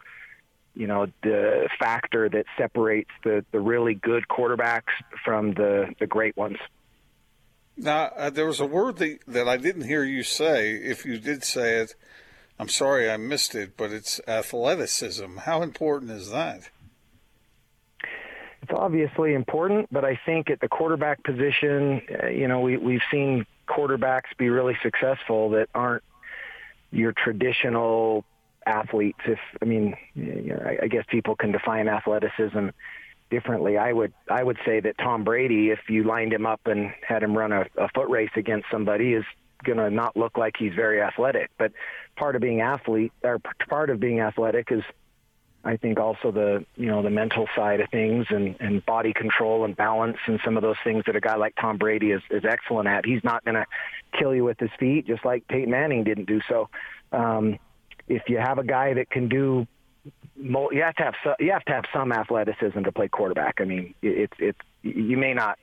you 0.75 0.87
know, 0.87 1.07
the 1.23 1.69
factor 1.79 2.29
that 2.29 2.45
separates 2.57 3.09
the, 3.23 3.43
the 3.51 3.59
really 3.59 3.95
good 3.95 4.27
quarterbacks 4.27 4.93
from 5.23 5.53
the, 5.53 5.93
the 5.99 6.07
great 6.07 6.37
ones. 6.37 6.57
Now, 7.75 8.11
uh, 8.15 8.29
there 8.29 8.47
was 8.47 8.59
a 8.59 8.65
word 8.65 8.97
that, 8.97 9.19
that 9.27 9.47
I 9.47 9.57
didn't 9.57 9.83
hear 9.83 10.03
you 10.03 10.23
say. 10.23 10.71
If 10.71 11.05
you 11.05 11.19
did 11.19 11.43
say 11.43 11.77
it, 11.77 11.95
I'm 12.59 12.69
sorry 12.69 13.09
I 13.09 13.17
missed 13.17 13.53
it, 13.53 13.77
but 13.77 13.91
it's 13.91 14.19
athleticism. 14.27 15.37
How 15.37 15.61
important 15.61 16.11
is 16.11 16.31
that? 16.31 16.69
It's 18.69 18.77
obviously 18.77 19.33
important, 19.33 19.87
but 19.91 20.03
I 20.03 20.19
think 20.25 20.49
at 20.49 20.59
the 20.59 20.67
quarterback 20.67 21.23
position, 21.23 22.01
uh, 22.21 22.27
you 22.27 22.47
know, 22.47 22.59
we, 22.59 22.75
we've 22.75 23.01
seen 23.09 23.45
quarterbacks 23.67 24.35
be 24.37 24.49
really 24.49 24.77
successful 24.83 25.51
that 25.51 25.69
aren't 25.73 26.03
your 26.91 27.13
traditional 27.13 28.25
athletes. 28.65 29.19
If 29.25 29.39
I 29.61 29.65
mean, 29.65 29.95
you 30.15 30.53
know, 30.53 30.61
I, 30.65 30.85
I 30.85 30.87
guess 30.87 31.05
people 31.07 31.35
can 31.35 31.53
define 31.53 31.87
athleticism 31.87 32.69
differently. 33.29 33.77
I 33.77 33.93
would 33.93 34.13
I 34.29 34.43
would 34.43 34.57
say 34.65 34.81
that 34.81 34.97
Tom 34.97 35.23
Brady, 35.23 35.69
if 35.69 35.79
you 35.89 36.03
lined 36.03 36.33
him 36.33 36.45
up 36.45 36.61
and 36.65 36.91
had 37.07 37.23
him 37.23 37.37
run 37.37 37.53
a, 37.53 37.65
a 37.77 37.87
foot 37.95 38.09
race 38.09 38.31
against 38.35 38.67
somebody, 38.69 39.13
is 39.13 39.25
going 39.63 39.77
to 39.77 39.89
not 39.89 40.17
look 40.17 40.37
like 40.37 40.55
he's 40.57 40.73
very 40.73 41.01
athletic. 41.01 41.51
But 41.57 41.71
part 42.17 42.35
of 42.35 42.41
being 42.41 42.61
athlete, 42.61 43.13
or 43.23 43.39
part 43.69 43.89
of 43.89 43.99
being 44.01 44.19
athletic, 44.19 44.71
is 44.71 44.83
I 45.67 45.75
think 45.75 45.99
also 45.99 46.31
the 46.31 46.65
you 46.77 46.85
know 46.85 47.01
the 47.01 47.09
mental 47.09 47.45
side 47.53 47.81
of 47.81 47.89
things 47.89 48.27
and, 48.29 48.55
and 48.61 48.85
body 48.85 49.11
control 49.11 49.65
and 49.65 49.75
balance 49.75 50.17
and 50.25 50.39
some 50.43 50.55
of 50.55 50.63
those 50.63 50.77
things 50.81 51.03
that 51.07 51.15
a 51.17 51.19
guy 51.19 51.35
like 51.35 51.55
Tom 51.59 51.77
Brady 51.77 52.11
is, 52.11 52.21
is 52.29 52.45
excellent 52.45 52.87
at. 52.87 53.05
He's 53.05 53.23
not 53.23 53.43
going 53.43 53.55
to 53.55 53.65
kill 54.17 54.33
you 54.33 54.45
with 54.45 54.57
his 54.59 54.69
feet, 54.79 55.07
just 55.07 55.25
like 55.25 55.45
Peyton 55.49 55.69
Manning 55.69 56.05
didn't 56.05 56.25
do 56.25 56.39
so. 56.47 56.69
Um, 57.11 57.59
if 58.07 58.23
you 58.29 58.37
have 58.37 58.59
a 58.59 58.63
guy 58.63 58.93
that 58.93 59.09
can 59.09 59.27
do, 59.27 59.67
you 60.37 60.83
have 60.83 60.95
to 60.95 61.03
have 61.03 61.15
you 61.37 61.51
have 61.51 61.65
to 61.65 61.73
have 61.73 61.83
some 61.93 62.13
athleticism 62.13 62.83
to 62.83 62.91
play 62.93 63.09
quarterback. 63.09 63.55
I 63.59 63.65
mean, 63.65 63.93
it's 64.01 64.37
it's 64.39 64.59
you 64.83 65.17
may 65.17 65.33
not 65.33 65.59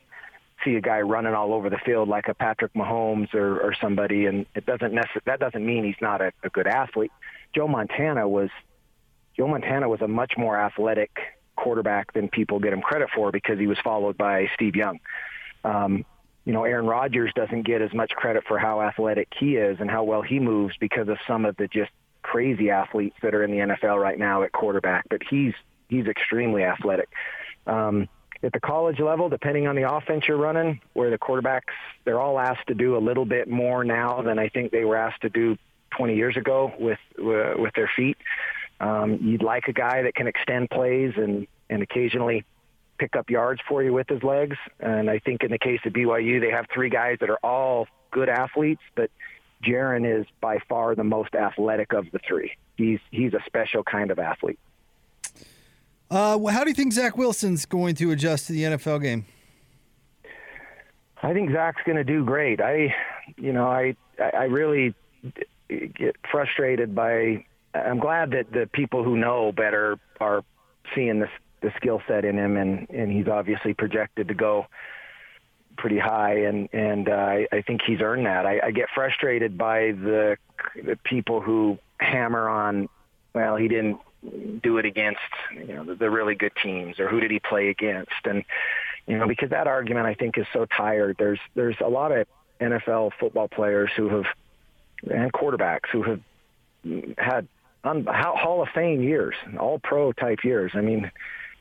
see 0.63 0.75
a 0.75 0.83
guy 0.83 1.01
running 1.01 1.33
all 1.33 1.55
over 1.55 1.71
the 1.71 1.79
field 1.79 2.11
like 2.11 2.29
a 2.29 2.35
Patrick 2.35 2.75
Mahomes 2.75 3.33
or, 3.33 3.59
or 3.59 3.75
somebody, 3.81 4.27
and 4.27 4.45
it 4.55 4.67
doesn't 4.67 4.93
necessarily 4.93 5.23
that 5.25 5.41
doesn't 5.41 5.65
mean 5.65 5.83
he's 5.85 6.03
not 6.03 6.21
a, 6.21 6.31
a 6.43 6.51
good 6.51 6.67
athlete. 6.67 7.13
Joe 7.55 7.69
Montana 7.69 8.29
was 8.29 8.51
Joe 9.37 9.49
Montana 9.49 9.89
was 9.89 10.01
a 10.01 10.09
much 10.09 10.35
more 10.37 10.59
athletic 10.59 11.11
quarterback 11.57 12.13
than 12.13 12.29
people 12.29 12.59
get 12.59 12.73
him 12.73 12.83
credit 12.83 13.09
for 13.15 13.31
because 13.31 13.59
he 13.59 13.67
was 13.67 13.79
followed 13.83 14.17
by 14.17 14.49
Steve 14.55 14.77
Young. 14.77 15.01
Um, 15.65 16.05
you 16.45 16.53
know, 16.53 16.65
Aaron 16.65 16.87
Rodgers 16.87 17.33
doesn't 17.35 17.63
get 17.63 17.81
as 17.81 17.93
much 17.95 18.11
credit 18.11 18.45
for 18.47 18.59
how 18.59 18.83
athletic 18.83 19.29
he 19.39 19.57
is 19.57 19.79
and 19.81 19.91
how 19.91 20.05
well 20.05 20.23
he 20.23 20.39
moves 20.39 20.75
because 20.79 21.09
of 21.09 21.17
some 21.27 21.45
of 21.47 21.57
the 21.57 21.69
just 21.69 21.91
crazy 22.23 22.71
athletes 22.71 23.17
that 23.23 23.35
are 23.35 23.43
in 23.43 23.51
the 23.51 23.59
NFL 23.59 24.01
right 24.01 24.19
now 24.19 24.43
at 24.43 24.53
quarterback. 24.53 25.07
But 25.09 25.23
he's 25.29 25.55
he's 25.89 26.07
extremely 26.07 26.63
athletic. 26.65 27.09
Um, 27.67 28.09
at 28.43 28.53
the 28.53 28.61
college 28.61 29.01
level, 29.01 29.31
depending 29.31 29.67
on 29.67 29.75
the 29.75 29.91
offense 29.91 30.25
you're 30.29 30.37
running, 30.37 30.81
where 30.93 31.11
the 31.11 31.19
quarterbacks 31.19 31.73
they're 32.05 32.21
all 32.21 32.39
asked 32.39 32.67
to 32.69 32.75
do 32.75 32.97
a 32.97 33.01
little 33.01 33.25
bit 33.25 33.49
more 33.49 33.85
now 33.85 34.21
than 34.21 34.39
I 34.39 34.51
think 34.51 34.71
they 34.71 34.85
were 34.85 34.97
asked 34.97 35.23
to 35.23 35.31
do 35.31 35.57
20 35.97 36.15
years 36.15 36.37
ago 36.37 36.73
with 36.79 36.99
uh, 37.19 37.55
with 37.57 37.73
their 37.75 37.91
feet. 37.97 38.19
Um, 38.81 39.19
you'd 39.23 39.43
like 39.43 39.69
a 39.69 39.73
guy 39.73 40.03
that 40.03 40.15
can 40.15 40.27
extend 40.27 40.71
plays 40.71 41.13
and, 41.17 41.47
and 41.71 41.83
occasionally 41.83 42.45
pick 42.99 43.17
up 43.17 43.31
yards 43.31 43.61
for 43.69 43.83
you 43.83 43.93
with 43.93 44.09
his 44.09 44.23
legs. 44.23 44.57
And 44.81 45.11
I 45.11 45.19
think 45.19 45.43
in 45.43 45.51
the 45.51 45.59
case 45.59 45.81
of 45.85 45.93
BYU, 45.93 46.41
they 46.41 46.51
have 46.51 46.67
three 46.73 46.91
guys 46.91 47.19
that 47.21 47.31
are 47.31 47.39
all 47.43 47.87
good 48.11 48.29
athletes, 48.29 48.83
but 48.95 49.11
Jaren 49.63 50.21
is 50.21 50.27
by 50.41 50.59
far 50.69 50.95
the 50.95 51.05
most 51.05 51.35
athletic 51.35 51.93
of 51.93 52.07
the 52.13 52.21
three. 52.27 52.53
He's 52.77 53.01
he's 53.11 53.35
a 53.35 53.41
special 53.47 53.83
kind 53.83 54.11
of 54.11 54.19
athlete. 54.19 54.59
Uh, 56.11 56.39
how 56.47 56.63
do 56.63 56.71
you 56.71 56.75
think 56.75 56.93
Zach 56.93 57.17
Wilson's 57.17 57.67
going 57.67 57.95
to 57.97 58.11
adjust 58.11 58.47
to 58.49 58.53
the 58.53 58.63
NFL 58.63 59.03
game? 59.03 59.25
I 61.23 61.33
think 61.33 61.51
Zach's 61.53 61.83
going 61.87 61.97
to 61.97 62.05
do 62.05 62.25
great. 62.25 62.61
I, 62.61 62.95
you 63.37 63.53
know, 63.53 63.67
I 63.67 63.97
I 64.19 64.45
really 64.45 64.95
get 65.69 66.17
frustrated 66.31 66.95
by 66.95 67.47
I'm 67.75 67.99
glad 67.99 68.31
that 68.33 68.53
the 68.53 68.69
people 68.73 69.03
who 69.03 69.17
know 69.17 69.53
better 69.53 69.99
are 70.21 70.45
seeing 70.95 71.21
this 71.21 71.31
the 71.61 71.73
skill 71.77 72.03
set 72.07 72.25
in 72.25 72.39
him, 72.39 72.57
and 72.57 72.89
and 72.91 73.11
he's 73.11 73.27
obviously 73.27 73.75
projected 73.75 74.29
to 74.29 74.35
go 74.35 74.67
pretty 75.77 75.99
high, 75.99 76.45
and 76.45 76.69
and 76.73 77.09
uh, 77.09 77.13
I, 77.13 77.47
I 77.51 77.63
think 77.63 77.83
he's 77.87 78.01
earned 78.01 78.27
that. 78.27 78.47
I, 78.47 78.61
I 78.65 78.71
get 78.71 78.89
frustrated 78.95 79.59
by 79.59 79.93
the 79.93 80.37
the 80.77 80.97
people 81.05 81.41
who 81.41 81.79
hammer 81.99 82.49
on, 82.49 82.89
well, 83.35 83.57
he 83.57 83.69
didn't 83.69 83.99
do 84.63 84.79
it 84.79 84.87
against 84.87 85.21
you 85.53 85.75
know 85.75 85.85
the, 85.85 85.95
the 85.95 86.11
really 86.11 86.35
good 86.35 86.53
teams, 86.63 87.01
or 87.01 87.09
who 87.09 87.21
did 87.21 87.31
he 87.31 87.41
play 87.41 87.71
against, 87.71 88.13
and 88.25 88.45
you 89.07 89.19
know 89.19 89.27
because 89.27 89.51
that 89.51 89.67
argument 89.67 90.07
I 90.07 90.15
think 90.15 90.39
is 90.39 90.47
so 90.53 90.67
tired. 90.67 91.17
There's 91.19 91.41
there's 91.55 91.77
a 91.81 91.89
lot 91.89 92.13
of 92.13 92.27
NFL 92.61 93.13
football 93.19 93.49
players 93.49 93.91
who 93.97 94.09
have 94.11 94.27
and 95.11 95.33
quarterbacks 95.33 95.89
who 95.91 96.03
have 96.03 96.21
had 97.19 97.49
un- 97.85 98.07
Hall 98.07 98.63
of 98.63 98.69
Fame 98.75 99.03
years, 99.03 99.35
all 99.59 99.79
pro 99.79 100.13
type 100.13 100.45
years. 100.45 100.73
I 100.75 100.81
mean, 100.81 101.11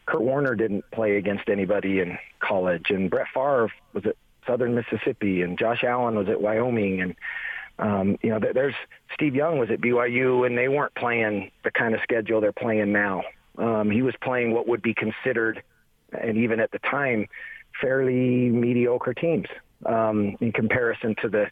Kurt 0.06 0.22
Warner 0.22 0.56
didn't 0.56 0.90
play 0.92 1.18
against 1.18 1.50
anybody 1.50 2.00
in 2.00 2.18
college, 2.40 2.90
and 2.90 3.10
Brett 3.10 3.28
Favre 3.34 3.72
was 3.94 4.06
at 4.06 4.16
Southern 4.48 4.76
Mississippi, 4.76 5.42
and 5.42 5.58
Josh 5.58 5.84
Allen 5.84 6.16
was 6.16 6.28
at 6.28 6.42
Wyoming, 6.42 7.02
and 7.02 7.16
um, 7.80 8.18
you 8.22 8.30
know, 8.30 8.40
there's 8.40 8.76
Steve 9.14 9.36
Young 9.36 9.58
was 9.58 9.70
at 9.72 9.82
BYU, 9.82 10.46
and 10.46 10.58
they 10.58 10.68
weren't 10.68 10.94
playing 10.96 11.52
the 11.64 11.72
kind 11.72 11.96
of 11.96 12.02
schedule 12.02 12.40
they're 12.40 12.52
playing 12.52 12.92
now. 12.92 13.24
Um, 13.58 13.90
he 13.90 14.02
was 14.02 14.14
playing 14.22 14.54
what 14.54 14.68
would 14.68 14.82
be 14.82 14.94
considered, 14.94 15.64
and 16.12 16.38
even 16.38 16.60
at 16.60 16.72
the 16.72 16.80
time, 16.80 17.28
fairly 17.82 18.50
mediocre 18.50 19.14
teams 19.14 19.48
um, 19.86 20.38
in 20.40 20.52
comparison 20.52 21.16
to 21.22 21.30
the 21.30 21.48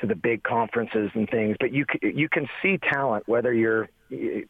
to 0.00 0.06
the 0.06 0.14
big 0.14 0.42
conferences 0.42 1.10
and 1.14 1.28
things, 1.28 1.56
but 1.58 1.72
you 1.72 1.86
you 2.02 2.28
can 2.28 2.48
see 2.62 2.78
talent. 2.78 3.26
Whether 3.26 3.52
you're 3.52 3.88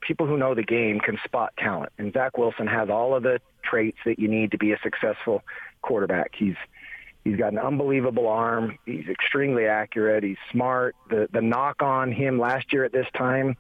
people 0.00 0.26
who 0.26 0.37
know 0.37 0.55
the 0.55 0.62
game 0.62 1.00
can 1.00 1.19
spot 1.25 1.53
talent, 1.59 1.93
and 1.99 2.12
Zach 2.12 2.37
Wilson 2.37 2.67
has 2.67 2.91
all 2.91 3.15
of 3.15 3.23
the 3.23 3.41
traits 3.62 3.99
that 4.05 4.19
you 4.19 4.29
need 4.29 4.50
to 4.53 4.59
be 4.59 4.73
a 4.73 4.79
successful 4.83 5.43
quarterback. 5.83 6.33
He's 6.37 6.57
he's 7.25 7.37
got 7.37 7.53
an 7.53 7.59
unbelievable 7.59 8.29
arm. 8.29 8.79
He's 8.87 9.09
extremely 9.09 9.67
accurate. 9.67 10.25
He's 10.25 10.37
smart. 10.50 10.97
The 11.11 11.29
the 11.33 11.43
knock 11.43 11.83
on 11.83 12.12
him 12.12 12.38
last 12.38 12.73
year 12.73 12.85
at 12.85 12.93
this 12.93 13.07
time, 13.17 13.57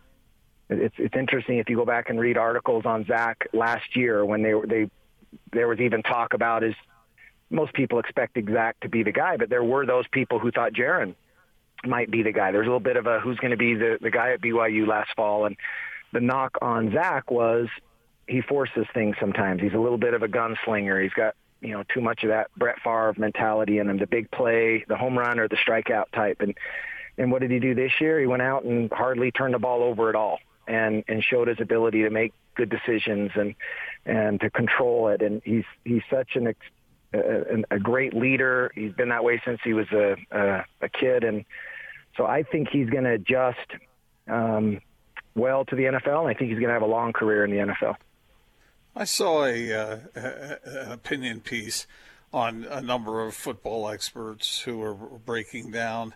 it's 0.68 0.96
it's 0.98 1.16
interesting 1.16 1.58
if 1.58 1.68
you 1.68 1.76
go 1.76 1.84
back 1.84 2.10
and 2.10 2.18
read 2.18 2.36
articles 2.36 2.84
on 2.84 3.06
Zach 3.06 3.48
last 3.52 3.94
year 3.94 4.24
when 4.24 4.42
they 4.42 4.54
they 4.66 4.90
there 5.52 5.68
was 5.68 5.78
even 5.80 6.02
talk 6.02 6.34
about 6.34 6.62
his. 6.62 6.74
Most 7.48 7.74
people 7.74 8.00
expected 8.00 8.48
Zach 8.52 8.80
to 8.80 8.88
be 8.88 9.04
the 9.04 9.12
guy, 9.12 9.36
but 9.36 9.48
there 9.48 9.62
were 9.62 9.86
those 9.86 10.04
people 10.08 10.40
who 10.40 10.50
thought 10.50 10.72
Jaren 10.72 11.14
might 11.84 12.10
be 12.10 12.22
the 12.22 12.32
guy. 12.32 12.52
There's 12.52 12.66
a 12.66 12.70
little 12.70 12.80
bit 12.80 12.96
of 12.96 13.06
a 13.06 13.20
who's 13.20 13.38
going 13.38 13.50
to 13.50 13.56
be 13.56 13.74
the, 13.74 13.98
the 14.00 14.10
guy 14.10 14.32
at 14.32 14.40
BYU 14.40 14.86
last 14.86 15.10
fall. 15.16 15.46
And 15.46 15.56
the 16.12 16.20
knock 16.20 16.58
on 16.62 16.92
Zach 16.92 17.30
was 17.30 17.68
he 18.26 18.40
forces 18.40 18.86
things 18.92 19.16
sometimes. 19.20 19.60
He's 19.60 19.74
a 19.74 19.78
little 19.78 19.98
bit 19.98 20.14
of 20.14 20.22
a 20.22 20.28
gunslinger. 20.28 21.02
He's 21.02 21.12
got, 21.12 21.34
you 21.60 21.72
know, 21.72 21.84
too 21.92 22.00
much 22.00 22.22
of 22.24 22.30
that 22.30 22.50
Brett 22.56 22.76
Favre 22.82 23.14
mentality 23.16 23.78
in 23.78 23.88
him, 23.88 23.98
the 23.98 24.06
big 24.06 24.30
play, 24.30 24.84
the 24.88 24.96
home 24.96 25.18
run 25.18 25.38
or 25.38 25.48
the 25.48 25.56
strikeout 25.56 26.10
type. 26.12 26.40
And, 26.40 26.56
and 27.18 27.30
what 27.30 27.42
did 27.42 27.50
he 27.50 27.58
do 27.58 27.74
this 27.74 27.92
year? 28.00 28.20
He 28.20 28.26
went 28.26 28.42
out 28.42 28.64
and 28.64 28.90
hardly 28.92 29.30
turned 29.30 29.54
the 29.54 29.58
ball 29.58 29.82
over 29.82 30.08
at 30.08 30.16
all 30.16 30.38
and, 30.66 31.04
and 31.08 31.22
showed 31.22 31.48
his 31.48 31.60
ability 31.60 32.02
to 32.02 32.10
make 32.10 32.32
good 32.56 32.68
decisions 32.68 33.30
and, 33.34 33.54
and 34.04 34.40
to 34.40 34.50
control 34.50 35.08
it. 35.08 35.22
And 35.22 35.40
he's, 35.44 35.64
he's 35.84 36.02
such 36.10 36.34
an, 36.34 36.54
a, 37.18 37.76
a 37.76 37.78
great 37.78 38.14
leader. 38.14 38.72
He's 38.74 38.92
been 38.92 39.08
that 39.10 39.24
way 39.24 39.40
since 39.44 39.60
he 39.64 39.72
was 39.72 39.86
a, 39.92 40.16
a, 40.30 40.64
a 40.82 40.88
kid. 40.88 41.24
And, 41.24 41.44
so 42.16 42.26
I 42.26 42.42
think 42.42 42.68
he's 42.70 42.88
going 42.88 43.04
to 43.04 43.12
adjust 43.12 43.72
um, 44.28 44.80
well 45.34 45.64
to 45.66 45.76
the 45.76 45.84
NFL, 45.84 46.20
and 46.20 46.28
I 46.28 46.34
think 46.34 46.50
he's 46.50 46.58
going 46.58 46.68
to 46.68 46.72
have 46.72 46.82
a 46.82 46.86
long 46.86 47.12
career 47.12 47.44
in 47.44 47.50
the 47.50 47.58
NFL. 47.58 47.96
I 48.94 49.04
saw 49.04 49.44
a, 49.44 49.72
uh, 49.72 49.98
an 50.14 50.92
opinion 50.92 51.40
piece 51.40 51.86
on 52.32 52.64
a 52.64 52.80
number 52.80 53.22
of 53.24 53.34
football 53.34 53.88
experts 53.88 54.62
who 54.62 54.78
were 54.78 54.94
breaking 54.94 55.70
down 55.70 56.14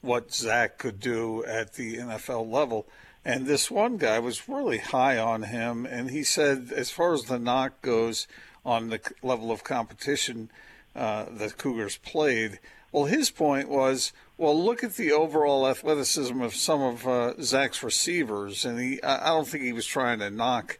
what 0.00 0.32
Zach 0.32 0.78
could 0.78 1.00
do 1.00 1.44
at 1.44 1.74
the 1.74 1.96
NFL 1.96 2.50
level. 2.50 2.86
And 3.24 3.46
this 3.46 3.70
one 3.70 3.98
guy 3.98 4.18
was 4.18 4.48
really 4.48 4.78
high 4.78 5.18
on 5.18 5.42
him, 5.42 5.84
and 5.84 6.10
he 6.10 6.22
said, 6.22 6.72
as 6.74 6.90
far 6.90 7.12
as 7.12 7.24
the 7.24 7.38
knock 7.38 7.82
goes 7.82 8.26
on 8.64 8.88
the 8.90 9.00
level 9.22 9.50
of 9.50 9.64
competition 9.64 10.50
uh, 10.94 11.26
that 11.30 11.56
Cougars 11.56 11.96
played, 11.98 12.58
well, 12.92 13.04
his 13.04 13.30
point 13.30 13.68
was, 13.68 14.12
well, 14.36 14.60
look 14.60 14.82
at 14.82 14.96
the 14.96 15.12
overall 15.12 15.66
athleticism 15.68 16.40
of 16.42 16.54
some 16.54 16.82
of 16.82 17.06
uh, 17.06 17.34
Zach's 17.40 17.82
receivers, 17.82 18.64
and 18.64 18.78
he, 18.80 19.02
I 19.02 19.28
don't 19.28 19.46
think 19.46 19.62
he 19.64 19.72
was 19.72 19.86
trying 19.86 20.18
to 20.18 20.30
knock 20.30 20.78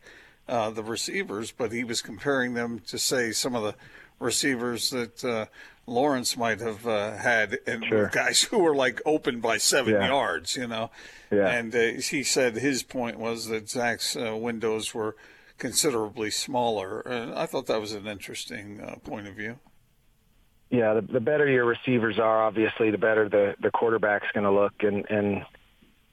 uh, 0.49 0.71
the 0.71 0.83
receivers, 0.83 1.53
but 1.53 1.71
he 1.71 1.85
was 1.85 2.03
comparing 2.03 2.55
them 2.55 2.81
to 2.89 2.99
say 2.99 3.31
some 3.31 3.55
of 3.55 3.63
the 3.63 3.75
receivers 4.19 4.91
that 4.91 5.25
uh, 5.25 5.47
Lawrence 5.87 6.37
might 6.37 6.61
have 6.61 6.87
uh, 6.87 7.13
had, 7.17 7.59
and 7.67 7.85
Sure. 7.85 8.09
guys 8.13 8.43
who 8.51 8.59
were 8.59 8.75
like 8.75 9.01
open 9.07 9.41
by 9.41 9.59
seven 9.59 9.95
Yeah. 9.95 10.09
yards, 10.09 10.57
you 10.57 10.67
know. 10.67 10.91
Yeah. 11.31 11.47
And 11.49 11.75
uh, 11.75 12.01
he 12.03 12.25
said 12.25 12.57
his 12.57 12.83
point 12.83 13.19
was 13.19 13.47
that 13.47 13.69
Zach's 13.71 14.17
uh, 14.17 14.37
windows 14.37 14.93
were 14.93 15.15
considerably 15.61 16.31
smaller. 16.31 17.01
And 17.01 17.35
I 17.35 17.47
thought 17.47 17.67
that 17.67 17.81
was 17.81 17.93
an 17.93 18.09
interesting 18.09 18.81
uh, 18.81 18.97
point 18.97 19.29
of 19.29 19.35
view. 19.37 19.61
Yeah, 20.71 20.95
the, 20.95 21.03
the 21.03 21.21
better 21.21 21.49
your 21.49 21.65
receivers 21.65 22.19
are, 22.19 22.45
obviously, 22.45 22.91
the 22.91 22.99
better 22.99 23.29
the 23.29 23.55
the 23.61 23.71
quarterback's 23.71 24.27
going 24.35 24.45
to 24.45 24.53
look. 24.53 24.73
And 24.81 25.09
and 25.09 25.45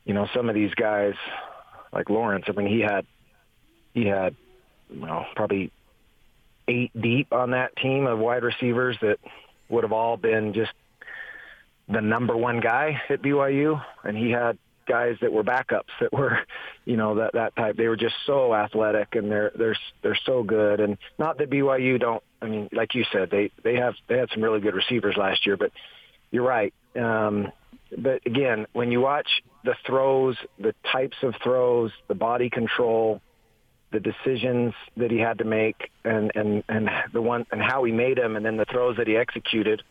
you 0.06 0.14
know, 0.14 0.28
some 0.36 0.50
of 0.50 0.56
these 0.56 0.74
guys, 0.76 1.14
like 1.92 2.10
Lawrence, 2.10 2.46
I 2.48 2.52
mean, 2.52 2.68
he 2.68 2.82
had 2.82 3.06
he 3.94 4.06
had 4.06 4.36
well 4.94 5.26
probably 5.36 5.72
eight 6.68 6.92
deep 7.00 7.32
on 7.32 7.52
that 7.52 7.76
team 7.78 8.08
of 8.08 8.20
wide 8.20 8.44
receivers 8.44 8.98
that 9.02 9.20
would 9.70 9.84
have 9.84 9.94
all 9.94 10.18
been 10.18 10.54
just 10.54 10.72
the 11.88 12.02
number 12.02 12.36
one 12.36 12.60
guy 12.60 13.02
at 13.10 13.22
BYU, 13.22 13.82
and 14.04 14.18
he 14.18 14.32
had 14.32 14.58
guys 14.88 15.18
that 15.22 15.32
were 15.32 15.44
backups 15.44 15.92
that 16.00 16.12
were, 16.14 16.40
you 16.86 16.98
know, 16.98 17.16
that 17.16 17.34
that 17.34 17.56
type. 17.56 17.78
They 17.78 17.88
were 17.88 17.98
just 17.98 18.16
so 18.26 18.54
athletic 18.54 19.16
and 19.16 19.32
they're 19.32 19.52
they're 19.56 19.78
they're 20.02 20.20
so 20.26 20.44
good. 20.44 20.80
And 20.80 20.98
not 21.18 21.38
that 21.38 21.50
BYU 21.50 22.00
don't. 22.00 22.24
I 22.42 22.46
mean, 22.46 22.70
like 22.72 22.96
you 22.96 23.06
said, 23.12 23.30
they 23.30 23.52
they 23.64 23.76
have 23.76 23.96
they 24.08 24.18
had 24.18 24.30
some 24.34 24.44
really 24.44 24.60
good 24.60 24.76
receivers 24.76 25.16
last 25.18 25.46
year, 25.46 25.58
but 25.58 25.72
you're 26.32 26.46
right. 26.46 26.74
Um, 26.96 27.52
but 27.98 28.26
again, 28.26 28.68
when 28.74 28.92
you 28.92 29.02
watch 29.02 29.28
the 29.64 29.76
throws, 29.86 30.36
the 30.60 30.74
types 30.92 31.18
of 31.24 31.36
throws, 31.44 31.92
the 32.08 32.16
body 32.16 32.50
control, 32.50 33.22
the 33.92 34.00
decisions 34.00 34.74
that 34.98 35.12
he 35.12 35.18
had 35.18 35.38
to 35.38 35.46
make, 35.46 35.92
and 36.04 36.32
and 36.36 36.64
and 36.68 36.90
the 37.14 37.22
one 37.22 37.46
and 37.52 37.62
how 37.62 37.84
he 37.84 37.92
made 37.92 38.18
them, 38.18 38.36
and 38.36 38.46
then 38.46 38.58
the 38.58 38.66
throws 38.66 38.98
that 38.98 39.08
he 39.08 39.16
executed. 39.16 39.84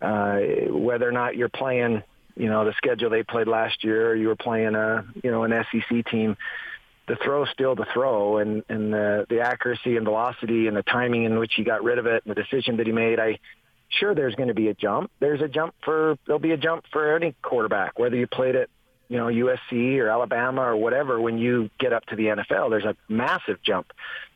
Uh, 0.00 0.40
whether 0.68 1.08
or 1.08 1.12
not 1.12 1.36
you're 1.36 1.48
playing, 1.48 2.02
you 2.36 2.48
know, 2.48 2.64
the 2.64 2.74
schedule 2.76 3.10
they 3.10 3.22
played 3.22 3.48
last 3.48 3.82
year, 3.82 4.14
you 4.14 4.28
were 4.28 4.36
playing 4.36 4.74
a, 4.74 5.04
you 5.22 5.30
know, 5.30 5.44
an 5.44 5.52
SEC 5.70 6.06
team, 6.06 6.36
the 7.08 7.16
throw 7.16 7.44
still 7.46 7.74
the 7.74 7.86
throw, 7.92 8.38
and 8.38 8.64
and 8.68 8.92
the 8.92 9.26
the 9.28 9.40
accuracy 9.40 9.96
and 9.96 10.04
velocity 10.04 10.66
and 10.66 10.76
the 10.76 10.82
timing 10.82 11.24
in 11.24 11.38
which 11.38 11.52
he 11.56 11.64
got 11.64 11.82
rid 11.82 11.98
of 11.98 12.06
it, 12.06 12.24
and 12.26 12.36
the 12.36 12.40
decision 12.40 12.76
that 12.76 12.86
he 12.86 12.92
made. 12.92 13.18
I 13.18 13.38
sure 13.88 14.14
there's 14.14 14.34
going 14.34 14.48
to 14.48 14.54
be 14.54 14.68
a 14.68 14.74
jump. 14.74 15.10
There's 15.20 15.40
a 15.40 15.48
jump 15.48 15.74
for 15.84 16.18
there'll 16.26 16.40
be 16.40 16.52
a 16.52 16.56
jump 16.56 16.84
for 16.92 17.16
any 17.16 17.34
quarterback, 17.42 17.98
whether 17.98 18.16
you 18.16 18.26
played 18.26 18.56
at 18.56 18.68
you 19.08 19.18
know 19.18 19.26
USC 19.26 19.98
or 19.98 20.08
Alabama 20.08 20.62
or 20.62 20.76
whatever. 20.76 21.20
When 21.20 21.38
you 21.38 21.70
get 21.78 21.92
up 21.92 22.06
to 22.06 22.16
the 22.16 22.26
NFL, 22.26 22.70
there's 22.70 22.84
a 22.84 22.96
massive 23.08 23.62
jump. 23.62 23.92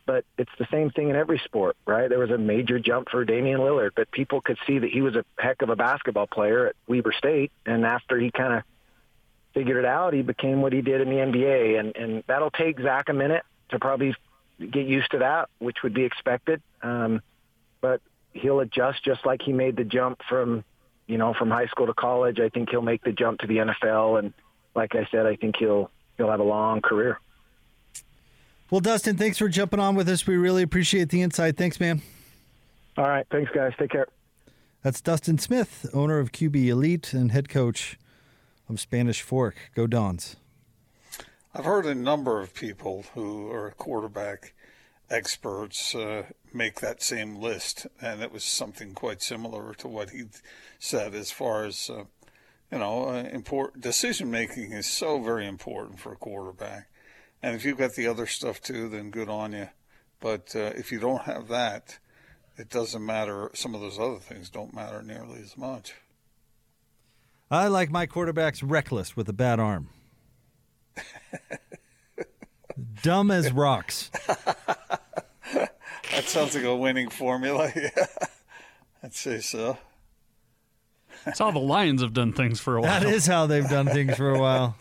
But 0.06 0.24
it's 0.38 0.50
the 0.58 0.66
same 0.72 0.90
thing 0.90 1.10
in 1.10 1.16
every 1.16 1.38
sport, 1.44 1.76
right? 1.86 2.08
There 2.08 2.18
was 2.18 2.30
a 2.30 2.38
major 2.38 2.80
jump 2.80 3.10
for 3.10 3.24
Damian 3.24 3.60
Lillard, 3.60 3.90
but 3.94 4.10
people 4.10 4.40
could 4.40 4.58
see 4.66 4.78
that 4.78 4.90
he 4.90 5.02
was 5.02 5.14
a 5.14 5.24
heck 5.38 5.62
of 5.62 5.68
a 5.68 5.76
basketball 5.76 6.26
player 6.26 6.66
at 6.68 6.76
Weber 6.88 7.12
State, 7.12 7.52
and 7.64 7.84
after 7.84 8.18
he 8.18 8.30
kind 8.30 8.54
of 8.54 8.62
figured 9.54 9.76
it 9.76 9.84
out, 9.84 10.12
he 10.12 10.22
became 10.22 10.62
what 10.62 10.72
he 10.72 10.80
did 10.80 11.00
in 11.00 11.10
the 11.10 11.16
NBA, 11.16 11.78
and 11.78 11.96
and 11.96 12.24
that'll 12.26 12.50
take 12.50 12.80
Zach 12.80 13.08
a 13.08 13.12
minute 13.12 13.44
to 13.70 13.78
probably 13.78 14.14
get 14.58 14.86
used 14.86 15.10
to 15.12 15.18
that, 15.18 15.48
which 15.58 15.82
would 15.82 15.94
be 15.94 16.04
expected. 16.04 16.60
Um, 16.82 17.22
but 17.80 18.00
he'll 18.32 18.60
adjust 18.60 19.04
just 19.04 19.24
like 19.24 19.42
he 19.42 19.52
made 19.52 19.76
the 19.76 19.84
jump 19.84 20.20
from, 20.28 20.64
you 21.06 21.18
know, 21.18 21.34
from 21.34 21.50
high 21.50 21.66
school 21.66 21.86
to 21.86 21.94
college. 21.94 22.38
I 22.40 22.48
think 22.48 22.70
he'll 22.70 22.82
make 22.82 23.02
the 23.02 23.12
jump 23.12 23.40
to 23.40 23.46
the 23.46 23.58
NFL, 23.58 24.18
and 24.18 24.34
like 24.74 24.94
I 24.94 25.06
said, 25.10 25.26
I 25.26 25.36
think 25.36 25.56
he'll 25.58 25.90
he'll 26.16 26.30
have 26.30 26.40
a 26.40 26.44
long 26.44 26.80
career. 26.80 27.18
Well, 28.70 28.80
Dustin, 28.80 29.16
thanks 29.16 29.38
for 29.38 29.48
jumping 29.48 29.80
on 29.80 29.96
with 29.96 30.08
us. 30.08 30.26
We 30.26 30.36
really 30.36 30.62
appreciate 30.62 31.08
the 31.08 31.22
insight. 31.22 31.56
Thanks, 31.56 31.80
man. 31.80 32.02
All 32.96 33.08
right, 33.08 33.26
thanks, 33.30 33.50
guys. 33.52 33.72
Take 33.78 33.90
care. 33.90 34.06
That's 34.82 35.00
Dustin 35.00 35.38
Smith, 35.38 35.86
owner 35.92 36.18
of 36.18 36.32
QB 36.32 36.66
Elite 36.66 37.12
and 37.12 37.32
head 37.32 37.48
coach 37.48 37.98
of 38.68 38.80
Spanish 38.80 39.22
Fork. 39.22 39.56
Go 39.74 39.86
Dons. 39.86 40.36
I've 41.52 41.64
heard 41.64 41.84
a 41.84 41.94
number 41.94 42.40
of 42.40 42.54
people 42.54 43.04
who 43.14 43.50
are 43.50 43.72
quarterback 43.72 44.54
experts 45.10 45.94
uh, 45.94 46.22
make 46.54 46.80
that 46.80 47.02
same 47.02 47.36
list, 47.36 47.88
and 48.00 48.22
it 48.22 48.32
was 48.32 48.44
something 48.44 48.94
quite 48.94 49.20
similar 49.20 49.74
to 49.74 49.88
what 49.88 50.10
he 50.10 50.26
said 50.78 51.14
as 51.14 51.32
far 51.32 51.64
as 51.64 51.90
uh, 51.90 52.04
you 52.70 52.78
know, 52.78 53.08
uh, 53.10 53.28
important 53.32 53.82
decision 53.82 54.30
making 54.30 54.72
is 54.72 54.86
so 54.86 55.20
very 55.20 55.46
important 55.46 55.98
for 55.98 56.12
a 56.12 56.16
quarterback. 56.16 56.88
And 57.42 57.56
if 57.56 57.64
you've 57.64 57.78
got 57.78 57.94
the 57.94 58.06
other 58.06 58.26
stuff 58.26 58.60
too, 58.60 58.88
then 58.88 59.10
good 59.10 59.28
on 59.28 59.52
you. 59.52 59.68
But 60.20 60.54
uh, 60.54 60.72
if 60.76 60.92
you 60.92 61.00
don't 61.00 61.22
have 61.22 61.48
that, 61.48 61.98
it 62.56 62.68
doesn't 62.68 63.04
matter. 63.04 63.50
Some 63.54 63.74
of 63.74 63.80
those 63.80 63.98
other 63.98 64.18
things 64.18 64.50
don't 64.50 64.74
matter 64.74 65.02
nearly 65.02 65.40
as 65.40 65.56
much. 65.56 65.94
I 67.50 67.66
like 67.68 67.90
my 67.90 68.06
quarterbacks 68.06 68.62
reckless 68.64 69.16
with 69.16 69.28
a 69.28 69.32
bad 69.32 69.58
arm. 69.58 69.88
Dumb 73.02 73.30
as 73.30 73.50
rocks. 73.52 74.10
That 76.12 76.24
sounds 76.24 76.54
like 76.54 76.64
a 76.64 76.76
winning 76.76 77.08
formula. 77.08 77.72
Yeah, 77.76 78.06
I'd 79.02 79.14
say 79.14 79.40
so. 79.40 79.78
That's 81.24 81.38
how 81.38 81.50
the 81.50 81.58
Lions 81.58 82.02
have 82.02 82.12
done 82.14 82.32
things 82.32 82.60
for 82.60 82.76
a 82.76 82.80
while. 82.82 83.00
That 83.00 83.08
is 83.08 83.26
how 83.26 83.46
they've 83.46 83.68
done 83.68 83.86
things 83.86 84.16
for 84.16 84.30
a 84.30 84.38
while. 84.40 84.76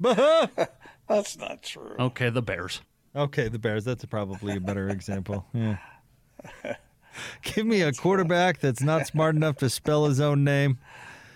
That's 1.08 1.36
not 1.38 1.62
true. 1.62 1.94
Okay, 1.98 2.30
the 2.30 2.42
Bears. 2.42 2.80
Okay, 3.16 3.48
the 3.48 3.58
Bears. 3.58 3.84
That's 3.84 4.04
probably 4.04 4.56
a 4.56 4.60
better 4.60 4.88
example. 4.88 5.46
Yeah. 5.52 5.76
Give 7.42 7.66
me 7.66 7.82
a 7.82 7.92
quarterback 7.92 8.60
that's 8.60 8.80
not 8.80 9.06
smart 9.08 9.34
enough 9.34 9.56
to 9.56 9.68
spell 9.70 10.04
his 10.06 10.20
own 10.20 10.44
name. 10.44 10.78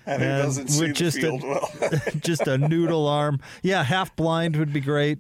and 0.07 0.23
he 0.23 0.29
and 0.29 0.43
doesn't 0.43 0.69
see 0.69 0.81
with 0.87 0.89
the 0.91 0.95
just 0.95 1.19
a- 1.19 1.35
well. 1.35 2.01
Just 2.21 2.47
a 2.47 2.57
noodle 2.59 3.09
arm. 3.09 3.41
Yeah, 3.63 3.83
half 3.83 4.15
blind 4.15 4.55
would 4.57 4.73
be 4.73 4.81
great. 4.81 5.19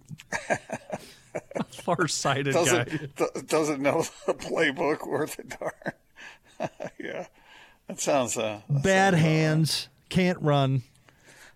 Far-sighted 1.71 2.55
guy. 2.55 2.65
doesn't 2.65 3.17
do- 3.17 3.43
doesn't 3.47 3.81
know 3.83 4.05
the 4.27 4.35
playbook 4.35 5.07
worth 5.07 5.39
a 5.39 5.45
darn. 5.45 6.71
yeah, 6.99 7.27
that 7.93 8.01
sounds. 8.01 8.39
Uh, 8.39 8.61
that 8.69 8.83
Bad 8.83 9.13
sounds, 9.13 9.15
uh, 9.15 9.27
hands. 9.27 9.89
Can't 10.09 10.41
run. 10.41 10.83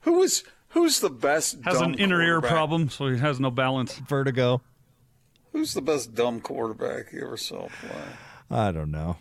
Who 0.03 0.23
is 0.23 0.45
who's 0.69 1.01
the 1.01 1.11
best? 1.11 1.57
Has 1.65 1.79
dumb 1.79 1.95
an 1.95 1.99
inner 1.99 2.23
ear 2.23 2.41
problem, 2.41 2.91
so 2.91 3.09
he 3.09 3.19
has 3.19 3.41
no 3.41 3.51
balance. 3.51 3.99
Vertigo. 3.99 4.61
Who's 5.53 5.73
the 5.73 5.83
best 5.83 6.15
dumb 6.15 6.41
quarterback 6.41 7.13
you 7.13 7.25
ever 7.25 7.39
saw 7.39 7.69
play? 7.69 8.03
I 8.51 8.73
don't 8.73 8.91
know. 8.91 9.17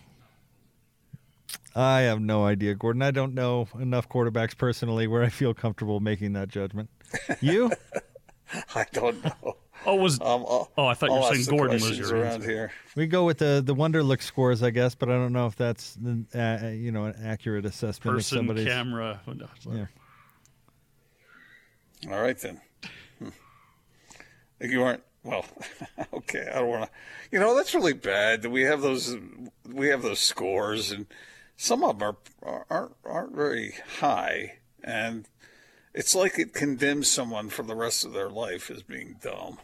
I 1.74 2.02
have 2.02 2.20
no 2.20 2.46
idea, 2.46 2.76
Gordon. 2.76 3.02
I 3.02 3.12
don't 3.12 3.34
know 3.34 3.68
enough 3.80 4.08
quarterbacks 4.10 4.58
personally 4.58 5.08
where 5.08 5.24
I 5.24 5.30
feel 5.30 5.54
comfortable 5.54 6.00
making 6.00 6.34
that 6.34 6.50
judgment. 6.50 6.90
You? 7.42 7.72
I 8.76 8.86
don't 8.92 9.24
know. 9.24 9.58
Oh, 9.86 9.96
was 9.96 10.20
Um, 10.20 10.28
I'll, 10.48 10.72
Oh, 10.78 10.86
I 10.88 10.94
thought 10.94 11.08
you 11.10 11.14
were 11.16 11.20
I'll 11.22 11.28
saying 11.30 11.42
ask 11.42 11.50
the 11.50 11.56
Gordon 11.58 11.82
was 11.82 11.98
your 12.00 12.16
around 12.16 12.34
answer. 12.34 12.50
here. 12.50 12.72
we 12.96 13.08
go 13.08 13.26
with 13.26 13.38
the 13.38 13.62
the 13.66 13.76
Wonderlic 13.76 14.22
scores, 14.22 14.64
I 14.64 14.70
guess, 14.72 14.96
but 14.96 15.10
I 15.10 15.14
don't 15.14 15.34
know 15.34 15.48
if 15.48 15.56
that's 15.56 15.98
uh, 16.36 16.68
you 16.74 16.92
know 16.92 17.06
an 17.06 17.16
accurate 17.24 17.66
assessment 17.66 18.16
person, 18.18 18.38
of 18.38 18.40
somebody's. 18.42 18.68
camera. 18.68 19.22
Yeah. 19.72 19.86
All 22.12 22.22
right 22.22 22.38
then. 22.40 22.62
Hmm. 23.20 23.30
You 24.62 24.84
aren't 24.84 25.04
well. 25.24 25.46
okay, 26.14 26.48
I 26.54 26.60
don't 26.60 26.68
want 26.70 26.84
to. 26.86 26.90
You 27.32 27.40
know 27.40 27.56
that's 27.56 27.74
really 27.74 27.94
bad. 27.94 28.42
that 28.44 28.50
We 28.50 28.64
have 28.64 28.82
those. 28.82 29.16
We 29.68 29.88
have 29.90 30.02
those 30.02 30.20
scores, 30.20 30.92
and 30.92 31.08
some 31.58 31.84
of 31.84 32.00
them 32.00 32.16
are 32.44 32.66
aren't 32.70 32.96
aren't 33.04 33.36
very 33.36 33.76
high, 34.00 34.60
and 34.84 35.28
it's 35.94 36.14
like 36.16 36.38
it 36.38 36.54
condemns 36.54 37.10
someone 37.10 37.50
for 37.50 37.64
the 37.64 37.76
rest 37.76 38.06
of 38.06 38.14
their 38.14 38.30
life 38.30 38.70
as 38.70 38.84
being 38.84 39.16
dumb. 39.22 39.58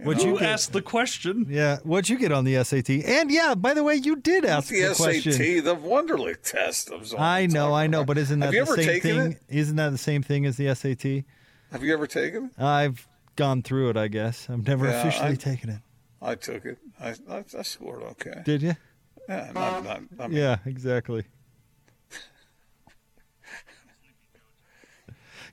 Would 0.00 0.20
You 0.22 0.30
you 0.32 0.38
get, 0.40 0.48
asked 0.48 0.72
the 0.72 0.82
question. 0.82 1.46
Yeah, 1.48 1.78
what'd 1.84 2.08
you 2.08 2.18
get 2.18 2.32
on 2.32 2.44
the 2.44 2.62
SAT? 2.64 2.90
And 2.90 3.30
yeah, 3.30 3.54
by 3.54 3.74
the 3.74 3.84
way, 3.84 3.94
you 3.94 4.16
did 4.16 4.44
ask 4.44 4.68
The, 4.68 4.80
the, 4.82 4.94
SAT, 4.94 5.04
question. 5.22 5.32
the 5.64 5.76
Wonderlic 5.76 6.42
test. 6.42 6.90
I, 6.90 6.96
was 6.96 7.12
all 7.14 7.20
I 7.20 7.46
know, 7.46 7.72
I 7.72 7.86
know, 7.86 7.98
about. 8.00 8.08
but 8.08 8.18
isn't 8.18 8.40
that 8.40 8.46
have 8.46 8.54
you 8.54 8.64
the 8.64 8.72
ever 8.72 8.76
same 8.82 8.86
taken 8.86 9.16
thing? 9.16 9.32
it? 9.32 9.42
Isn't 9.56 9.76
that 9.76 9.90
the 9.90 9.98
same 9.98 10.22
thing 10.24 10.46
as 10.46 10.56
the 10.56 10.74
SAT? 10.74 11.24
Have 11.70 11.84
you 11.84 11.92
ever 11.92 12.08
taken 12.08 12.46
it? 12.46 12.60
I've 12.62 13.06
gone 13.36 13.62
through 13.62 13.90
it, 13.90 13.96
I 13.96 14.08
guess. 14.08 14.48
I've 14.50 14.66
never 14.66 14.86
Yeah, 14.86 15.00
officially 15.00 15.32
I- 15.32 15.36
taken 15.36 15.70
it. 15.70 15.80
I 16.20 16.34
took 16.34 16.64
it. 16.64 16.78
I 17.00 17.14
I, 17.30 17.44
I 17.58 17.62
scored 17.62 18.02
okay. 18.02 18.42
Did 18.44 18.62
you? 18.62 18.74
Yeah, 19.28 19.50
not, 19.54 19.84
not, 19.84 20.00
I 20.18 20.26
mean, 20.28 20.36
Yeah, 20.38 20.56
exactly. 20.66 21.24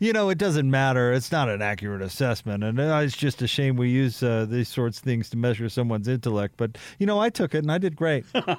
You 0.02 0.12
know, 0.14 0.30
it 0.30 0.38
doesn't 0.40 0.72
matter. 0.72 1.14
It's 1.14 1.32
not 1.32 1.48
an 1.48 1.62
accurate 1.62 2.02
assessment, 2.02 2.64
and 2.64 2.80
uh, 2.80 3.02
it's 3.04 3.16
just 3.16 3.44
a 3.44 3.48
shame 3.48 3.76
we 3.76 3.92
use 3.92 4.24
uh, 4.24 4.48
these 4.50 4.68
sorts 4.68 4.98
of 4.98 5.04
things 5.04 5.30
to 5.30 5.38
measure 5.38 5.70
someone's 5.70 6.08
intellect. 6.08 6.56
But 6.58 6.80
you 6.98 7.06
know, 7.06 7.20
I 7.20 7.30
took 7.30 7.54
it 7.54 7.60
and 7.60 7.72
I 7.72 7.78
did 7.78 7.96
great. 7.96 8.26
I 8.34 8.58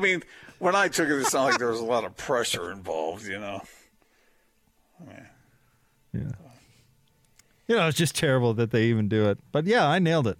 mean, 0.00 0.24
when 0.58 0.74
I 0.74 0.88
took 0.88 1.08
it, 1.08 1.20
it's 1.20 1.32
not 1.32 1.44
like 1.44 1.58
there 1.58 1.68
was 1.68 1.78
a 1.78 1.84
lot 1.84 2.02
of 2.02 2.16
pressure 2.16 2.72
involved, 2.72 3.28
you 3.28 3.38
know. 3.38 3.62
Yeah. 6.12 6.32
You 7.68 7.76
know, 7.76 7.86
it's 7.86 7.96
just 7.96 8.16
terrible 8.16 8.54
that 8.54 8.72
they 8.72 8.86
even 8.86 9.08
do 9.08 9.28
it. 9.28 9.38
But 9.52 9.66
yeah, 9.66 9.86
I 9.86 10.00
nailed 10.00 10.26
it. 10.26 10.38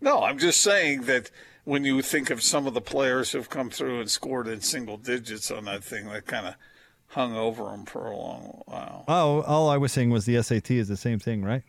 No, 0.00 0.24
I'm 0.24 0.38
just 0.38 0.60
saying 0.60 1.02
that 1.02 1.30
when 1.62 1.84
you 1.84 2.02
think 2.02 2.30
of 2.30 2.42
some 2.42 2.66
of 2.66 2.74
the 2.74 2.80
players 2.80 3.30
who've 3.30 3.48
come 3.48 3.70
through 3.70 4.00
and 4.00 4.10
scored 4.10 4.48
in 4.48 4.60
single 4.60 4.96
digits 4.96 5.52
on 5.52 5.66
that 5.66 5.84
thing, 5.84 6.08
that 6.08 6.26
kind 6.26 6.48
of 6.48 6.56
hung 7.10 7.36
over 7.36 7.64
them 7.64 7.84
for 7.84 8.06
a 8.06 8.16
long 8.16 8.62
while. 8.66 9.04
Oh, 9.08 9.42
all 9.42 9.68
I 9.68 9.76
was 9.76 9.92
saying 9.92 10.10
was 10.10 10.24
the 10.26 10.40
SAT 10.42 10.70
is 10.70 10.88
the 10.88 10.96
same 10.96 11.18
thing, 11.18 11.42
right? 11.44 11.62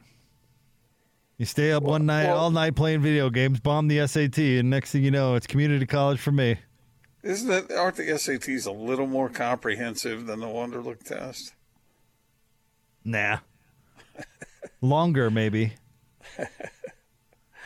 You 1.38 1.46
stay 1.46 1.72
up 1.72 1.82
one 1.84 2.06
night, 2.06 2.26
well- 2.26 2.38
all 2.38 2.52
night 2.52 2.76
playing 2.76 3.02
video 3.02 3.30
games, 3.30 3.60
bomb 3.60 3.88
the 3.88 4.06
SAT, 4.08 4.38
and 4.60 4.70
next 4.70 4.92
thing 4.92 5.04
you 5.04 5.12
know, 5.12 5.36
it's 5.36 5.48
community 5.48 5.86
college 5.88 6.20
for 6.20 6.32
me. 6.32 6.58
Isn't 7.24 7.50
that 7.50 7.72
aren't 7.72 7.98
the 7.98 8.10
SATs 8.10 8.66
a 8.66 8.72
little 8.72 9.08
more 9.08 9.30
comprehensive 9.30 10.26
than 10.26 10.40
the 10.40 10.48
Wonderlic 10.48 11.04
test? 11.04 11.54
Nah. 13.04 13.40
Longer, 14.82 15.30
maybe. 15.30 15.74
All 16.40 16.46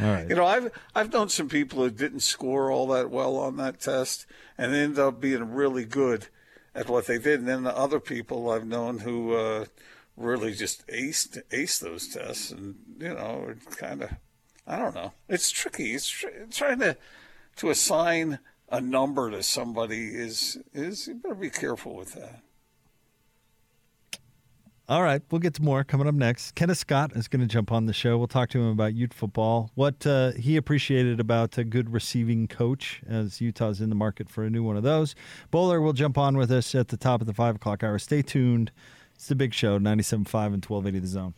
right. 0.08 0.28
You 0.28 0.36
know, 0.36 0.46
I've 0.46 0.72
I've 0.94 1.12
known 1.14 1.30
some 1.30 1.48
people 1.48 1.80
who 1.80 1.90
didn't 1.90 2.20
score 2.20 2.70
all 2.70 2.88
that 2.88 3.10
well 3.10 3.38
on 3.38 3.56
that 3.58 3.80
test 3.80 4.26
and 4.58 4.76
ended 4.76 5.00
up 5.00 5.22
being 5.22 5.54
really 5.54 5.86
good 5.86 6.28
at 6.76 6.90
what 6.90 7.08
they 7.08 7.18
did, 7.18 7.40
and 7.40 7.48
then 7.48 7.64
the 7.64 7.76
other 7.76 8.00
people 8.00 8.52
I've 8.52 8.68
known 8.68 9.00
who 9.00 9.34
uh, 9.34 9.66
really 10.18 10.54
just 10.54 10.86
aced 10.88 11.42
aced 11.50 11.80
those 11.80 12.08
tests, 12.08 12.52
and 12.52 12.76
you 13.00 13.14
know, 13.14 13.56
kind 13.78 14.04
of 14.04 14.12
I 14.68 14.78
don't 14.78 14.96
know. 14.96 15.14
It's 15.30 15.50
tricky. 15.50 15.94
It's 15.94 16.10
tr- 16.10 16.28
trying 16.52 16.80
to 16.80 16.98
to 17.58 17.70
assign 17.70 18.40
a 18.70 18.82
number 18.82 19.32
to 19.32 19.42
somebody 19.44 20.08
is 20.08 20.58
is 20.74 21.08
you 21.08 21.16
better 21.16 21.36
be 21.36 21.50
careful 21.50 21.96
with 21.96 22.14
that. 22.14 22.42
All 24.88 25.02
right, 25.02 25.20
we'll 25.32 25.40
get 25.40 25.56
to 25.56 25.64
more 25.64 25.84
coming 25.84 26.08
up 26.08 26.14
next. 26.14 26.54
Kenneth 26.54 26.78
Scott 26.78 27.14
is 27.16 27.28
going 27.28 27.42
to 27.42 27.48
jump 27.48 27.72
on 27.72 27.88
the 27.88 27.94
show. 27.94 28.20
We'll 28.20 28.28
talk 28.28 28.50
to 28.50 28.60
him 28.60 28.68
about 28.68 28.94
youth 28.94 29.14
football, 29.14 29.72
what 29.74 30.06
uh, 30.06 30.34
he 30.34 30.58
appreciated 30.58 31.20
about 31.20 31.58
a 31.58 31.64
good 31.64 31.92
receiving 31.92 32.48
coach, 32.48 33.02
as 33.08 33.42
Utah's 33.42 33.82
in 33.82 33.90
the 33.90 33.96
market 33.96 34.30
for 34.30 34.44
a 34.44 34.50
new 34.52 34.62
one 34.62 34.78
of 34.78 34.84
those. 34.84 35.16
Bowler 35.50 35.82
will 35.82 35.94
jump 35.94 36.20
on 36.20 36.38
with 36.38 36.52
us 36.52 36.76
at 36.76 36.90
the 36.90 36.98
top 36.98 37.20
of 37.20 37.26
the 37.26 37.34
five 37.34 37.56
o'clock 37.56 37.84
hour. 37.84 37.98
Stay 37.98 38.22
tuned. 38.22 38.72
It's 39.16 39.28
the 39.28 39.36
big 39.36 39.56
show, 39.56 39.80
97.5 39.80 40.54
and 40.54 40.64
1280 40.64 41.00
The 41.00 41.08
Zone. 41.08 41.34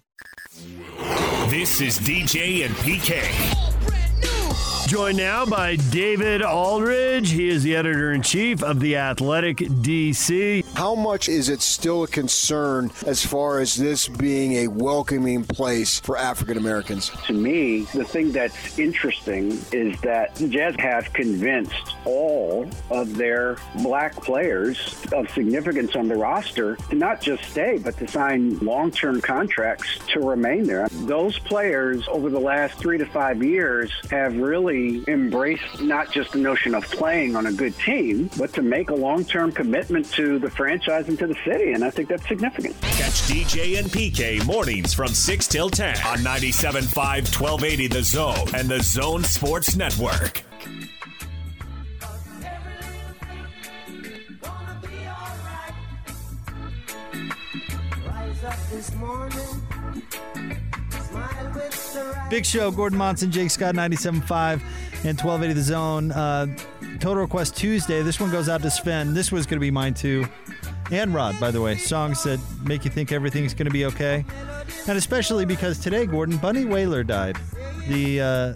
This 1.49 1.79
is 1.79 1.99
DJ 1.99 2.65
and 2.65 2.75
PK. 2.75 3.76
Joined 4.87 5.17
now 5.17 5.45
by 5.45 5.75
David 5.75 6.41
Aldridge. 6.41 7.29
He 7.29 7.49
is 7.49 7.61
the 7.61 7.75
editor 7.75 8.13
in 8.13 8.21
chief 8.21 8.63
of 8.63 8.79
The 8.79 8.95
Athletic 8.95 9.57
DC. 9.57 10.63
How 10.75 10.95
much 10.95 11.27
is 11.27 11.49
it 11.49 11.61
still 11.61 12.03
a 12.03 12.07
concern 12.07 12.89
as 13.05 13.25
far 13.25 13.59
as 13.59 13.75
this 13.75 14.07
being 14.07 14.53
a 14.53 14.69
welcoming 14.69 15.43
place 15.43 15.99
for 15.99 16.15
African 16.17 16.55
Americans? 16.55 17.11
To 17.25 17.33
me, 17.33 17.81
the 17.93 18.05
thing 18.05 18.31
that's 18.31 18.79
interesting 18.79 19.59
is 19.73 19.99
that 20.01 20.35
the 20.35 20.47
Jazz 20.47 20.75
have 20.79 21.11
convinced 21.11 21.95
all 22.05 22.65
of 22.89 23.17
their 23.17 23.57
black 23.83 24.15
players 24.15 24.95
of 25.11 25.29
significance 25.31 25.97
on 25.97 26.07
the 26.07 26.15
roster 26.15 26.77
to 26.89 26.95
not 26.95 27.19
just 27.19 27.43
stay, 27.43 27.77
but 27.77 27.97
to 27.97 28.07
sign 28.07 28.57
long 28.59 28.91
term 28.91 29.19
contracts 29.19 29.99
to 30.13 30.21
remain 30.21 30.65
there. 30.65 30.87
Those 30.89 31.37
players 31.39 32.07
over 32.07 32.29
the 32.29 32.39
last 32.39 32.79
three 32.79 32.97
to 32.97 33.05
five 33.05 33.43
years 33.43 33.91
have 34.09 34.37
really 34.37 34.76
embraced 35.07 35.81
not 35.81 36.11
just 36.11 36.31
the 36.31 36.39
notion 36.39 36.75
of 36.75 36.83
playing 36.85 37.35
on 37.35 37.47
a 37.47 37.51
good 37.51 37.77
team, 37.77 38.29
but 38.37 38.53
to 38.53 38.61
make 38.61 38.89
a 38.89 38.95
long 38.95 39.25
term 39.25 39.51
commitment 39.51 40.09
to 40.13 40.39
the 40.39 40.49
franchise 40.49 41.07
and 41.07 41.17
to 41.19 41.27
the 41.27 41.37
city. 41.45 41.73
And 41.73 41.83
I 41.83 41.89
think 41.89 42.09
that's 42.09 42.27
significant. 42.27 42.79
Catch 42.81 43.27
DJ 43.27 43.79
and 43.79 43.87
PK 43.87 44.45
mornings 44.45 44.93
from 44.93 45.09
6 45.09 45.47
till 45.47 45.69
10 45.69 45.97
on 46.05 46.19
97.5 46.19 46.95
1280 46.95 47.87
The 47.87 48.03
Zone 48.03 48.47
and 48.55 48.69
The 48.69 48.81
Zone 48.81 49.23
Sports 49.23 49.75
Network. 49.75 50.43
Big 62.29 62.45
show, 62.45 62.71
Gordon 62.71 62.97
Monson, 62.97 63.31
Jake 63.31 63.49
Scott, 63.49 63.73
97.5 63.75 64.61
and 65.05 65.17
1280 65.17 65.53
The 65.53 65.61
Zone. 65.61 66.11
Uh, 66.11 66.47
Total 66.99 67.21
Request 67.21 67.55
Tuesday. 67.55 68.01
This 68.01 68.19
one 68.19 68.31
goes 68.31 68.49
out 68.49 68.61
to 68.63 68.71
Sven. 68.71 69.13
This 69.13 69.31
was 69.31 69.45
going 69.45 69.57
to 69.57 69.61
be 69.61 69.71
mine 69.71 69.93
too. 69.93 70.27
And 70.91 71.13
Rod, 71.13 71.39
by 71.39 71.51
the 71.51 71.61
way. 71.61 71.77
Songs 71.77 72.23
that 72.23 72.39
make 72.63 72.83
you 72.85 72.91
think 72.91 73.11
everything's 73.11 73.53
going 73.53 73.65
to 73.67 73.71
be 73.71 73.85
okay. 73.85 74.25
And 74.87 74.97
especially 74.97 75.45
because 75.45 75.79
today, 75.79 76.05
Gordon, 76.05 76.37
Bunny 76.37 76.65
Wailer 76.65 77.03
died. 77.03 77.37
The 77.87 78.21
uh, 78.21 78.53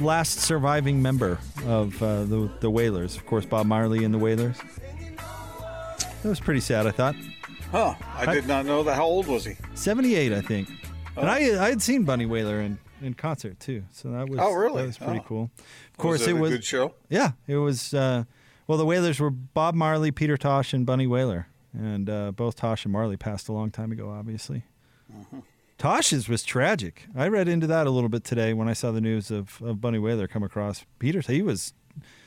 last 0.00 0.40
surviving 0.40 1.00
member 1.00 1.38
of 1.66 2.02
uh, 2.02 2.24
the, 2.24 2.50
the 2.60 2.70
Wailers. 2.70 3.16
Of 3.16 3.26
course, 3.26 3.44
Bob 3.44 3.66
Marley 3.66 4.04
and 4.04 4.12
the 4.12 4.18
Wailers. 4.18 4.58
That 6.22 6.28
was 6.28 6.40
pretty 6.40 6.60
sad, 6.60 6.86
I 6.86 6.90
thought. 6.90 7.14
Huh? 7.70 7.94
I 8.14 8.34
did 8.34 8.46
not 8.46 8.66
know 8.66 8.82
that. 8.82 8.96
How 8.96 9.04
old 9.04 9.26
was 9.26 9.44
he? 9.44 9.56
78, 9.74 10.32
I 10.32 10.40
think. 10.40 10.68
And 11.18 11.28
I 11.30 11.64
I 11.64 11.68
had 11.70 11.82
seen 11.82 12.04
Bunny 12.04 12.26
Wailer 12.26 12.60
in, 12.60 12.78
in 13.02 13.14
concert 13.14 13.58
too, 13.60 13.84
so 13.92 14.10
that 14.10 14.28
was 14.28 14.38
Oh, 14.42 14.52
really? 14.54 14.82
that 14.82 14.86
was 14.86 14.98
pretty 14.98 15.20
Oh. 15.20 15.24
cool. 15.26 15.50
Of 15.90 15.96
course, 15.98 16.26
it 16.26 16.32
was 16.32 16.34
it 16.34 16.38
a 16.38 16.40
was 16.42 16.50
good 16.52 16.64
show. 16.64 16.94
yeah, 17.08 17.32
it 17.46 17.56
was. 17.56 17.92
Uh, 17.94 18.24
well, 18.66 18.78
the 18.78 18.84
Wailers 18.86 19.18
were 19.18 19.30
Bob 19.30 19.74
Marley, 19.74 20.10
Peter 20.10 20.36
Tosh, 20.36 20.72
and 20.74 20.84
Bunny 20.84 21.06
Wailer, 21.06 21.48
and 21.72 22.08
uh, 22.10 22.32
both 22.32 22.56
Tosh 22.56 22.84
and 22.84 22.92
Marley 22.92 23.16
passed 23.16 23.48
a 23.48 23.52
long 23.52 23.70
time 23.70 23.92
ago. 23.92 24.10
Obviously, 24.10 24.64
Mm-hmm. 25.12 25.38
Tosh's 25.78 26.28
was 26.28 26.42
tragic. 26.42 27.06
I 27.16 27.28
read 27.28 27.46
into 27.48 27.66
that 27.68 27.86
a 27.86 27.90
little 27.90 28.08
bit 28.08 28.24
today 28.24 28.52
when 28.52 28.68
I 28.68 28.72
saw 28.72 28.90
the 28.90 29.00
news 29.00 29.30
of, 29.30 29.62
of 29.62 29.80
Bunny 29.80 29.98
Wailer 29.98 30.26
come 30.26 30.42
across. 30.42 30.84
Peter, 30.98 31.20
he 31.20 31.40
was 31.40 31.72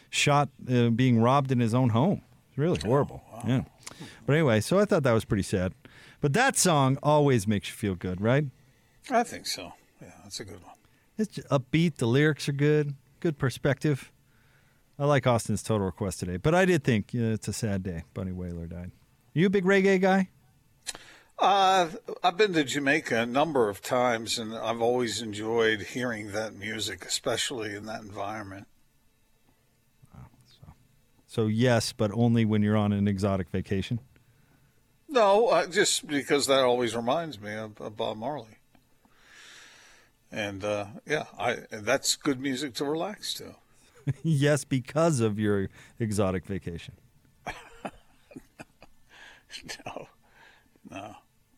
shot 0.10 0.50
uh, 0.72 0.90
being 0.90 1.22
robbed 1.22 1.52
in 1.52 1.60
his 1.60 1.74
own 1.74 1.90
home. 1.90 2.22
It's 2.50 2.58
really 2.58 2.80
Oh, 2.86 2.88
horrible. 2.88 3.22
Yeah. 3.46 3.64
But 4.26 4.34
anyway, 4.34 4.62
so 4.62 4.80
I 4.80 4.86
thought 4.86 5.04
that 5.04 5.12
was 5.12 5.26
pretty 5.26 5.44
sad. 5.44 5.74
But 6.22 6.32
that 6.34 6.58
song 6.58 6.98
always 7.04 7.46
makes 7.46 7.68
you 7.70 7.76
feel 7.76 7.94
good, 7.96 8.22
right? 8.22 8.46
I 9.10 9.24
think 9.24 9.48
so. 9.48 9.74
Yeah, 10.02 10.12
that's 10.24 10.40
a 10.40 10.46
good 10.46 10.64
one. 10.64 10.76
It's 11.18 11.38
upbeat. 11.38 11.96
The 11.96 12.08
lyrics 12.08 12.48
are 12.50 12.54
good. 12.54 12.96
Good 13.20 13.38
perspective. 13.38 14.12
I 14.98 15.06
like 15.06 15.26
Austin's 15.26 15.64
total 15.64 15.86
request 15.86 16.20
today, 16.20 16.38
but 16.38 16.54
I 16.54 16.66
did 16.66 16.84
think 16.84 17.14
yeah, 17.14 17.28
it's 17.28 17.48
a 17.48 17.54
sad 17.54 17.84
day. 17.84 18.04
Bunny 18.14 18.32
Wailer 18.32 18.68
died. 18.68 18.92
You 19.34 19.48
a 19.48 19.50
big 19.50 19.66
reggae 19.66 20.00
guy? 20.00 20.30
Uh, 21.40 21.90
I've 22.24 22.38
been 22.38 22.54
to 22.54 22.64
Jamaica 22.64 23.22
a 23.22 23.26
number 23.26 23.68
of 23.70 23.82
times, 23.82 24.38
and 24.38 24.54
I've 24.56 24.82
always 24.82 25.22
enjoyed 25.22 25.82
hearing 25.82 26.34
that 26.34 26.54
music, 26.54 27.04
especially 27.04 27.76
in 27.76 27.86
that 27.88 28.02
environment. 28.02 28.68
So 31.32 31.48
yes, 31.48 31.94
but 31.94 32.12
only 32.14 32.44
when 32.44 32.62
you're 32.62 32.76
on 32.76 32.92
an 32.92 33.08
exotic 33.08 33.50
vacation. 33.50 34.02
No, 35.08 35.48
uh, 35.48 35.66
just 35.66 36.06
because 36.06 36.48
that 36.48 36.66
always 36.66 36.94
reminds 36.94 37.40
me 37.40 37.54
of, 37.54 37.80
of 37.80 37.96
Bob 37.96 38.18
Marley. 38.18 38.58
And 40.32 40.64
uh, 40.64 40.86
yeah, 41.06 41.26
I 41.38 41.58
that's 41.72 42.16
good 42.16 42.40
music 42.40 42.74
to 42.76 42.86
relax 42.86 43.34
to. 43.36 43.56
yes, 44.24 44.64
because 44.64 45.20
of 45.20 45.38
your 45.38 45.70
exotic 46.00 46.46
vacation. 46.46 46.96
No, 49.86 50.08
no, 50.90 51.16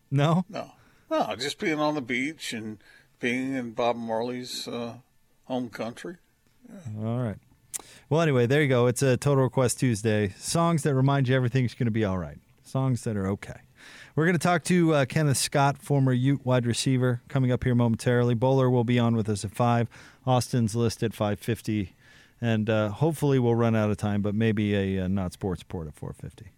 No, 0.10 0.46
no, 0.50 0.72
no. 1.12 1.36
Just 1.36 1.60
being 1.60 1.80
on 1.80 1.94
the 1.94 2.02
beach 2.02 2.52
and 2.52 2.80
being 3.20 3.54
in 3.54 3.72
Bob 3.72 3.96
Marley's 3.96 4.68
uh, 4.68 4.96
home 5.46 5.70
country. 5.70 6.18
all 7.00 7.20
right. 7.20 7.38
Well, 8.10 8.22
anyway, 8.22 8.48
there 8.48 8.62
you 8.64 8.68
go. 8.68 8.88
It's 8.88 9.02
a 9.04 9.16
total 9.18 9.44
request 9.44 9.80
Tuesday. 9.80 10.34
Songs 10.38 10.84
that 10.84 10.96
remind 10.96 11.28
you 11.28 11.36
everything's 11.36 11.74
going 11.76 11.86
to 11.86 11.92
be 11.92 12.04
all 12.04 12.18
right. 12.18 12.40
Songs 12.64 13.04
that 13.04 13.16
are 13.16 13.28
okay. 13.28 13.62
We're 14.16 14.26
going 14.26 14.38
to 14.38 14.40
talk 14.40 14.64
to 14.66 14.94
uh, 14.94 15.06
Kenneth 15.06 15.38
Scott, 15.38 15.82
former 15.82 16.14
Ute 16.14 16.46
wide 16.46 16.68
receiver, 16.68 17.24
coming 17.30 17.52
up 17.52 17.64
here 17.64 17.74
momentarily. 17.74 18.36
Bowler 18.36 18.70
will 18.70 18.84
be 18.84 19.00
on 19.00 19.16
with 19.16 19.28
us 19.28 19.44
at 19.44 19.52
five. 19.52 19.88
Austin's 20.26 20.76
list 20.76 21.02
at 21.02 21.16
five 21.16 21.40
fifty, 21.40 21.96
and 22.40 22.70
uh, 22.70 22.90
hopefully 22.90 23.40
we'll 23.40 23.56
run 23.56 23.76
out 23.76 23.90
of 23.90 23.98
time, 23.98 24.22
but 24.22 24.36
maybe 24.36 24.76
a 24.76 25.06
uh, 25.06 25.08
not 25.08 25.34
sports 25.34 25.64
report 25.64 25.88
at 25.88 25.96
four 25.96 26.14
fifty. 26.14 26.52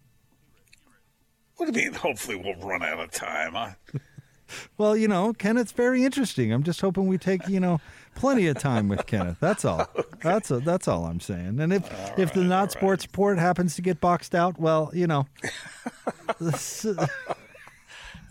What 1.56 1.72
do 1.72 1.80
you 1.80 1.86
mean? 1.86 1.98
Hopefully, 1.98 2.36
we'll 2.36 2.56
run 2.56 2.82
out 2.82 3.00
of 3.00 3.10
time. 3.10 3.56
I, 3.56 3.76
Well, 4.78 4.96
you 4.96 5.08
know, 5.08 5.32
Kenneth's 5.32 5.72
very 5.72 6.04
interesting. 6.04 6.52
I'm 6.52 6.62
just 6.62 6.80
hoping 6.80 7.06
we 7.06 7.18
take 7.18 7.48
you 7.48 7.58
know 7.58 7.80
plenty 8.14 8.46
of 8.48 8.58
time 8.58 8.88
with 8.88 9.06
Kenneth. 9.06 9.38
That's 9.40 9.64
all. 9.64 9.88
That's 10.22 10.50
a, 10.50 10.60
that's 10.60 10.88
all 10.88 11.04
I'm 11.04 11.20
saying. 11.20 11.60
And 11.60 11.72
if 11.72 12.18
if 12.18 12.32
the 12.32 12.42
not 12.42 12.72
sports 12.72 13.06
report 13.06 13.38
happens 13.38 13.76
to 13.76 13.82
get 13.82 14.00
boxed 14.00 14.34
out, 14.34 14.58
well, 14.58 14.90
you 14.92 15.06
know. 15.06 15.26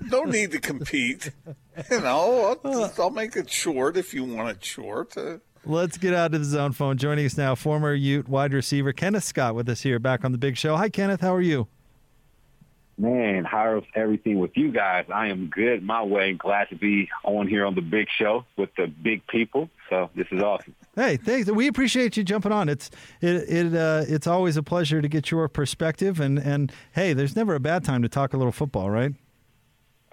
this- 0.05 0.11
no 0.11 0.23
need 0.23 0.51
to 0.51 0.59
compete. 0.59 1.31
You 1.91 1.99
know, 1.99 2.57
I'll, 2.63 2.93
I'll 2.97 3.09
make 3.09 3.35
it 3.35 3.49
short 3.49 3.97
if 3.97 4.13
you 4.13 4.23
want 4.23 4.47
it 4.49 4.63
short. 4.63 5.17
Uh, 5.17 5.39
Let's 5.65 5.97
get 5.97 6.13
out 6.13 6.33
of 6.33 6.39
the 6.39 6.45
zone 6.45 6.71
phone. 6.71 6.97
Joining 6.97 7.25
us 7.25 7.37
now, 7.37 7.53
former 7.53 7.93
Ute 7.93 8.29
wide 8.29 8.53
receiver 8.53 8.93
Kenneth 8.93 9.25
Scott 9.25 9.55
with 9.55 9.67
us 9.67 9.81
here 9.81 9.99
back 9.99 10.23
on 10.23 10.31
the 10.31 10.37
big 10.37 10.55
show. 10.55 10.77
Hi, 10.77 10.87
Kenneth. 10.87 11.19
How 11.19 11.35
are 11.35 11.41
you? 11.41 11.67
Man, 12.97 13.43
how's 13.43 13.83
everything 13.93 14.39
with 14.39 14.55
you 14.55 14.71
guys? 14.71 15.03
I 15.13 15.27
am 15.27 15.47
good 15.47 15.83
my 15.83 16.01
way. 16.01 16.31
Glad 16.31 16.69
to 16.69 16.75
be 16.75 17.09
on 17.25 17.45
here 17.49 17.65
on 17.65 17.75
the 17.75 17.81
big 17.81 18.07
show 18.09 18.45
with 18.55 18.69
the 18.77 18.87
big 18.87 19.27
people. 19.27 19.69
So 19.89 20.09
this 20.15 20.27
is 20.31 20.41
awesome. 20.41 20.75
Hey, 20.95 21.17
thanks. 21.17 21.51
We 21.51 21.67
appreciate 21.67 22.15
you 22.15 22.23
jumping 22.23 22.53
on. 22.53 22.69
It's 22.69 22.89
it 23.19 23.49
it 23.49 23.75
uh, 23.75 24.05
it's 24.07 24.27
always 24.27 24.55
a 24.55 24.63
pleasure 24.63 25.01
to 25.01 25.09
get 25.09 25.29
your 25.29 25.49
perspective. 25.49 26.21
And 26.21 26.39
and 26.39 26.71
hey, 26.93 27.11
there's 27.11 27.35
never 27.35 27.53
a 27.53 27.59
bad 27.59 27.83
time 27.83 28.01
to 28.03 28.07
talk 28.07 28.33
a 28.33 28.37
little 28.37 28.53
football, 28.53 28.89
right? 28.89 29.13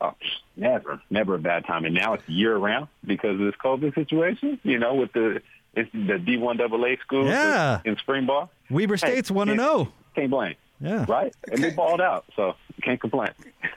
Oh, 0.02 0.14
never, 0.56 1.00
never 1.10 1.36
a 1.36 1.38
bad 1.38 1.64
time. 1.64 1.84
And 1.84 1.94
now 1.94 2.14
it's 2.14 2.28
year 2.28 2.56
round 2.56 2.88
because 3.06 3.32
of 3.40 3.46
this 3.46 3.54
COVID 3.64 3.94
situation. 3.94 4.58
You 4.64 4.78
know, 4.78 4.94
with 4.96 5.12
the 5.12 5.40
it's 5.74 5.90
the 5.92 6.14
D1 6.18 6.60
AA 6.60 7.00
schools 7.02 7.28
Yeah. 7.28 7.80
in 7.84 7.96
spring 7.98 8.26
ball. 8.26 8.50
Weber 8.68 8.96
State's 8.96 9.30
one 9.30 9.46
to 9.46 9.54
can't- 9.56 9.62
zero. 9.62 9.92
Can't 10.16 10.30
blame. 10.30 10.54
Yeah. 10.80 11.06
Right? 11.08 11.32
And 11.50 11.62
they 11.62 11.70
balled 11.70 12.00
out, 12.00 12.24
so 12.34 12.56
can't 12.82 13.00
complain. 13.00 13.28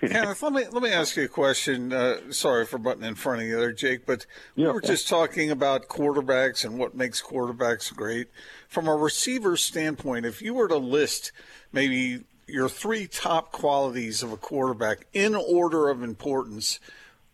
Kenneth, 0.01 0.41
let 0.41 0.51
me 0.53 0.63
let 0.71 0.81
me 0.81 0.89
ask 0.91 1.15
you 1.15 1.25
a 1.25 1.27
question. 1.27 1.93
Uh, 1.93 2.31
sorry 2.31 2.65
for 2.65 2.79
butting 2.79 3.03
in 3.03 3.13
front 3.13 3.41
of 3.43 3.47
you 3.47 3.57
there, 3.59 3.71
Jake, 3.71 4.07
but 4.07 4.25
we 4.55 4.63
Yeah, 4.63 4.69
were 4.71 4.77
okay. 4.77 4.87
just 4.87 5.07
talking 5.07 5.51
about 5.51 5.87
quarterbacks 5.87 6.65
and 6.65 6.79
what 6.79 6.95
makes 6.95 7.21
quarterbacks 7.21 7.95
great. 7.95 8.29
From 8.67 8.87
a 8.87 8.95
receiver 8.95 9.55
standpoint, 9.55 10.25
if 10.25 10.41
you 10.41 10.55
were 10.55 10.67
to 10.67 10.77
list 10.77 11.31
maybe 11.71 12.23
your 12.47 12.69
three 12.69 13.07
top 13.07 13.51
qualities 13.51 14.23
of 14.23 14.31
a 14.31 14.37
quarterback 14.37 15.07
in 15.13 15.35
order 15.35 15.89
of 15.89 16.03
importance, 16.03 16.79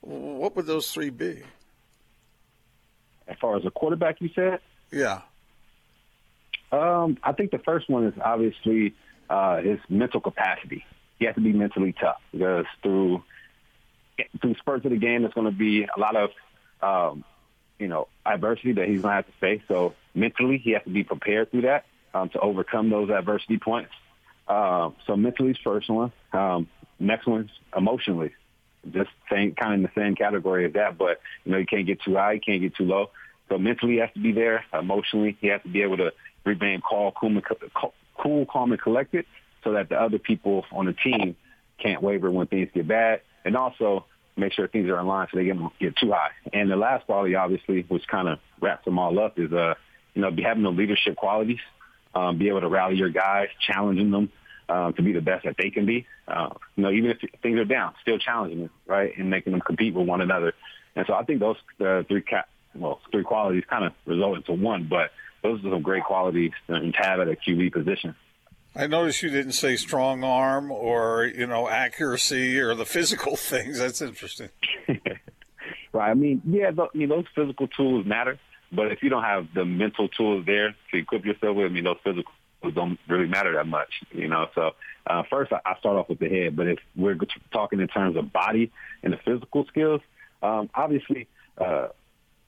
what 0.02 0.56
would 0.56 0.66
those 0.66 0.92
three 0.92 1.10
be? 1.10 1.44
as 3.32 3.38
far 3.40 3.56
as 3.56 3.66
a 3.66 3.72
quarterback, 3.72 4.22
you 4.22 4.30
said? 4.36 4.60
Yeah. 4.92 5.22
Um, 6.72 7.18
I 7.24 7.32
think 7.32 7.52
the 7.52 7.60
first 7.60 7.90
one 7.90 8.06
is 8.06 8.14
obviously 8.24 8.94
uh, 9.30 9.62
his 9.62 9.80
mental 9.90 10.20
capacity. 10.20 10.86
He 11.18 11.26
has 11.26 11.36
to 11.36 11.42
be 11.42 11.54
mentally 11.54 11.94
tough 11.94 12.22
because 12.32 12.66
through 12.84 13.24
through 14.40 14.56
spurts 14.56 14.86
of 14.86 14.92
the 14.92 14.98
game, 14.98 15.22
there's 15.22 15.34
going 15.34 15.50
to 15.50 15.58
be 15.58 15.84
a 15.84 16.00
lot 16.00 16.16
of 16.16 16.30
um, 16.82 17.24
you 17.80 17.88
know 17.88 18.08
adversity 18.26 18.74
that 18.74 18.88
he's 18.88 19.02
going 19.02 19.12
to 19.12 19.16
have 19.16 19.26
to 19.26 19.32
face. 19.40 19.62
So 19.68 19.94
mentally, 20.14 20.58
he 20.58 20.72
has 20.72 20.84
to 20.84 20.90
be 20.90 21.04
prepared 21.04 21.52
through 21.52 21.62
that 21.62 21.86
um, 22.14 22.30
to 22.30 22.40
overcome 22.40 22.90
those 22.90 23.10
adversity 23.10 23.58
points. 23.58 23.92
Uh, 24.52 24.92
so 25.08 25.16
mentally 25.16 25.52
is 25.52 25.58
first 25.64 25.90
one. 25.90 26.12
Um, 26.34 26.68
next 27.00 27.26
one's 27.26 27.52
emotionally. 27.76 28.34
Just 28.92 29.10
same 29.32 29.56
kind 29.56 29.74
of 29.74 29.80
in 29.80 29.84
the 29.84 29.92
same 29.96 30.16
category 30.16 30.66
as 30.66 30.74
that, 30.74 30.98
but 30.98 31.22
you 31.46 31.54
know 31.54 31.58
you 31.58 31.66
can't 31.66 31.88
get 31.88 32.02
too 32.02 32.16
high, 32.16 32.34
you 32.34 32.42
can't 32.42 32.62
get 32.62 32.76
too 32.76 32.84
low. 32.84 33.12
So 33.48 33.58
mentally, 33.58 33.94
he 33.94 34.00
has 34.00 34.10
to 34.14 34.20
be 34.20 34.34
there. 34.34 34.66
Emotionally, 34.74 35.38
he 35.40 35.48
has 35.48 35.62
to 35.62 35.70
be 35.70 35.84
able 35.84 35.98
to 35.98 36.12
remain 36.44 36.82
calm, 36.82 37.14
cool, 37.18 37.42
cool, 38.22 38.46
calm, 38.46 38.74
and 38.74 38.82
collected, 38.82 39.26
so 39.64 39.72
that 39.74 39.88
the 39.88 39.96
other 39.96 40.20
people 40.20 40.66
on 40.74 40.86
the 40.86 40.94
team 40.94 41.38
can't 41.78 42.02
waver 42.04 42.30
when 42.30 42.48
things 42.48 42.70
get 42.74 42.88
bad, 42.88 43.22
and 43.46 43.56
also 43.56 44.06
make 44.36 44.52
sure 44.52 44.68
things 44.68 44.90
are 44.90 45.00
in 45.00 45.08
line 45.08 45.28
so 45.32 45.38
they 45.38 45.48
don't 45.48 45.72
get 45.80 45.96
too 45.96 46.12
high. 46.12 46.32
And 46.52 46.70
the 46.70 46.76
last 46.76 47.06
quality, 47.06 47.36
obviously, 47.36 47.86
which 47.88 48.06
kind 48.08 48.28
of 48.28 48.40
wraps 48.60 48.84
them 48.84 49.00
all 49.00 49.18
up, 49.18 49.40
is 49.40 49.54
uh, 49.54 49.76
you 50.14 50.22
know, 50.22 50.32
be 50.32 50.44
having 50.44 50.64
the 50.64 50.72
leadership 50.72 51.16
qualities, 51.16 51.62
um, 52.14 52.38
be 52.38 52.50
able 52.50 52.62
to 52.62 52.68
rally 52.68 52.96
your 52.96 53.10
guys, 53.10 53.48
challenging 53.66 54.12
them 54.12 54.30
uh, 54.72 54.92
to 54.94 55.02
be 55.02 55.12
the 55.12 55.22
best 55.22 55.44
that 55.46 55.56
they 55.58 55.70
can 55.70 55.86
be. 55.86 56.06
Uh, 56.28 56.50
you 56.76 56.84
know, 56.84 56.92
even 56.92 57.12
if 57.12 57.18
things 57.42 57.60
are 57.60 57.66
down, 57.66 57.94
still 58.02 58.18
challenging 58.18 58.62
them, 58.62 58.70
right, 58.88 59.12
and 59.18 59.30
making 59.30 59.52
them 59.52 59.62
compete 59.62 59.94
with 59.94 60.08
one 60.08 60.22
another. 60.22 60.54
And 60.96 61.06
so 61.08 61.14
I 61.14 61.24
think 61.24 61.40
those 61.40 61.58
uh, 61.80 62.04
three 62.08 62.22
ca- 62.22 62.46
well, 62.74 63.02
three 63.12 63.24
qualities 63.24 63.64
kind 63.70 63.86
of 63.86 63.94
result 64.06 64.38
into 64.38 64.54
one, 64.54 64.88
but 64.90 65.12
those 65.44 65.60
are 65.66 65.72
some 65.72 65.82
great 65.82 66.04
qualities 66.04 66.52
to 66.68 66.92
have 66.98 67.20
at 67.20 67.28
a 67.28 67.36
QB 67.36 67.74
position. 67.74 68.16
I 68.74 68.88
noticed 68.88 69.22
you 69.22 69.30
didn't 69.30 69.52
say 69.52 69.76
strong 69.76 70.24
arm 70.24 70.72
or, 70.72 71.26
you 71.26 71.46
know, 71.46 71.68
accuracy 71.68 72.58
or 72.58 72.74
the 72.74 72.86
physical 72.86 73.36
things. 73.52 73.80
That's 73.80 74.02
interesting. 74.02 74.50
Right. 75.94 76.10
I 76.10 76.14
mean, 76.14 76.42
yeah, 76.46 76.72
th- 76.72 76.90
you 76.94 77.06
know, 77.06 77.18
those 77.18 77.26
physical 77.36 77.68
tools 77.68 78.06
matter, 78.06 78.40
but 78.72 78.94
if 78.94 79.04
you 79.04 79.10
don't 79.10 79.24
have 79.24 79.48
the 79.54 79.66
mental 79.66 80.08
tools 80.08 80.46
there 80.46 80.74
to 80.92 80.98
equip 80.98 81.26
yourself 81.26 81.58
with, 81.58 81.66
I 81.66 81.70
mean, 81.70 81.84
those 81.84 81.98
physical 82.02 82.32
don't 82.70 83.00
really 83.08 83.28
matter 83.28 83.54
that 83.54 83.66
much, 83.66 84.04
you 84.12 84.28
know. 84.28 84.48
So 84.54 84.72
uh, 85.08 85.24
first, 85.30 85.52
I, 85.52 85.60
I 85.66 85.80
start 85.80 85.98
off 85.98 86.10
with 86.10 86.20
the 86.20 86.30
head, 86.30 86.56
but 86.56 86.68
if 86.68 86.80
we're 86.96 87.18
talking 87.52 87.80
in 87.80 87.88
terms 87.88 88.16
of 88.16 88.32
body 88.32 88.72
and 89.02 89.12
the 89.12 89.18
physical 89.18 89.66
skills, 89.66 90.02
um, 90.44 90.70
obviously, 90.76 91.28
uh, 91.58 91.88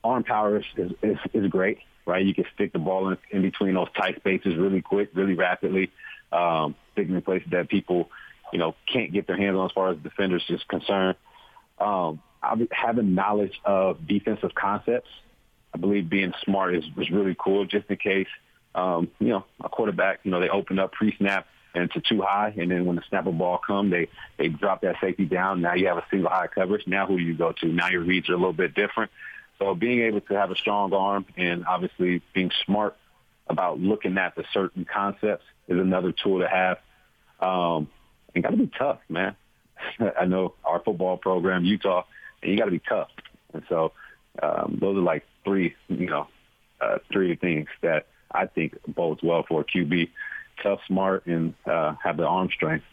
arm 0.03 0.23
power 0.23 0.57
is, 0.57 0.65
is, 1.01 1.17
is, 1.33 1.47
great, 1.49 1.79
right? 2.05 2.25
You 2.25 2.33
can 2.33 2.45
stick 2.53 2.73
the 2.73 2.79
ball 2.79 3.09
in, 3.09 3.17
in 3.31 3.41
between 3.41 3.75
those 3.75 3.91
tight 3.95 4.17
spaces 4.17 4.55
really 4.55 4.81
quick, 4.81 5.09
really 5.13 5.33
rapidly, 5.33 5.91
um, 6.31 6.75
sticking 6.93 7.15
in 7.15 7.21
places 7.21 7.49
that 7.51 7.69
people, 7.69 8.09
you 8.51 8.59
know, 8.59 8.75
can't 8.91 9.11
get 9.11 9.27
their 9.27 9.37
hands 9.37 9.55
on 9.55 9.65
as 9.65 9.71
far 9.71 9.91
as 9.91 9.97
defenders 9.97 10.43
is 10.49 10.61
concerned. 10.67 11.15
Um, 11.79 12.21
having 12.71 13.15
knowledge 13.15 13.59
of 13.63 14.05
defensive 14.07 14.53
concepts, 14.53 15.09
I 15.73 15.77
believe 15.77 16.09
being 16.09 16.33
smart 16.43 16.75
is, 16.75 16.83
is 16.97 17.09
really 17.09 17.35
cool 17.37 17.65
just 17.65 17.89
in 17.89 17.97
case, 17.97 18.27
um, 18.75 19.09
you 19.19 19.29
know, 19.29 19.45
a 19.63 19.69
quarterback, 19.69 20.19
you 20.23 20.31
know, 20.31 20.39
they 20.39 20.49
open 20.49 20.79
up 20.79 20.91
pre-snap 20.93 21.47
and 21.75 21.91
to 21.91 22.01
too 22.01 22.21
high, 22.21 22.53
and 22.57 22.69
then 22.69 22.85
when 22.85 22.95
the 22.95 23.01
snap 23.09 23.25
of 23.25 23.37
ball 23.37 23.59
come, 23.65 23.89
they 23.89 24.07
they 24.37 24.47
drop 24.47 24.81
that 24.81 24.95
safety 25.01 25.25
down. 25.25 25.61
Now 25.61 25.73
you 25.73 25.87
have 25.87 25.97
a 25.97 26.05
single 26.11 26.29
high 26.29 26.47
coverage. 26.47 26.85
Now 26.85 27.07
who 27.07 27.17
you 27.17 27.33
go 27.33 27.51
to? 27.51 27.67
Now 27.67 27.89
your 27.89 28.01
reads 28.01 28.29
are 28.29 28.33
a 28.33 28.37
little 28.37 28.53
bit 28.53 28.75
different. 28.75 29.11
So 29.59 29.73
being 29.73 30.01
able 30.01 30.21
to 30.21 30.33
have 30.35 30.51
a 30.51 30.55
strong 30.55 30.93
arm 30.93 31.25
and 31.37 31.65
obviously 31.65 32.21
being 32.33 32.51
smart 32.65 32.95
about 33.47 33.79
looking 33.79 34.17
at 34.17 34.35
the 34.35 34.43
certain 34.53 34.85
concepts 34.85 35.45
is 35.67 35.79
another 35.79 36.11
tool 36.11 36.39
to 36.39 36.47
have. 36.47 36.79
Um, 37.39 37.89
and 38.33 38.43
got 38.43 38.51
to 38.51 38.57
be 38.57 38.71
tough, 38.77 38.99
man. 39.09 39.35
I 40.19 40.25
know 40.25 40.53
our 40.63 40.79
football 40.79 41.17
program, 41.17 41.65
Utah, 41.65 42.03
and 42.41 42.51
you 42.51 42.57
got 42.57 42.65
to 42.65 42.71
be 42.71 42.79
tough. 42.79 43.09
And 43.53 43.63
so 43.69 43.93
um, 44.41 44.77
those 44.79 44.97
are 44.97 45.01
like 45.01 45.25
three, 45.43 45.75
you 45.87 46.07
know, 46.07 46.27
uh, 46.81 46.97
three 47.11 47.35
things 47.35 47.67
that 47.81 48.07
I 48.33 48.47
think 48.47 48.77
bodes 48.87 49.21
well 49.23 49.43
for 49.47 49.61
a 49.61 49.65
QB: 49.65 50.09
tough, 50.61 50.79
smart, 50.87 51.25
and 51.25 51.53
uh, 51.65 51.95
have 52.03 52.17
the 52.17 52.25
arm 52.25 52.49
strength 52.53 52.85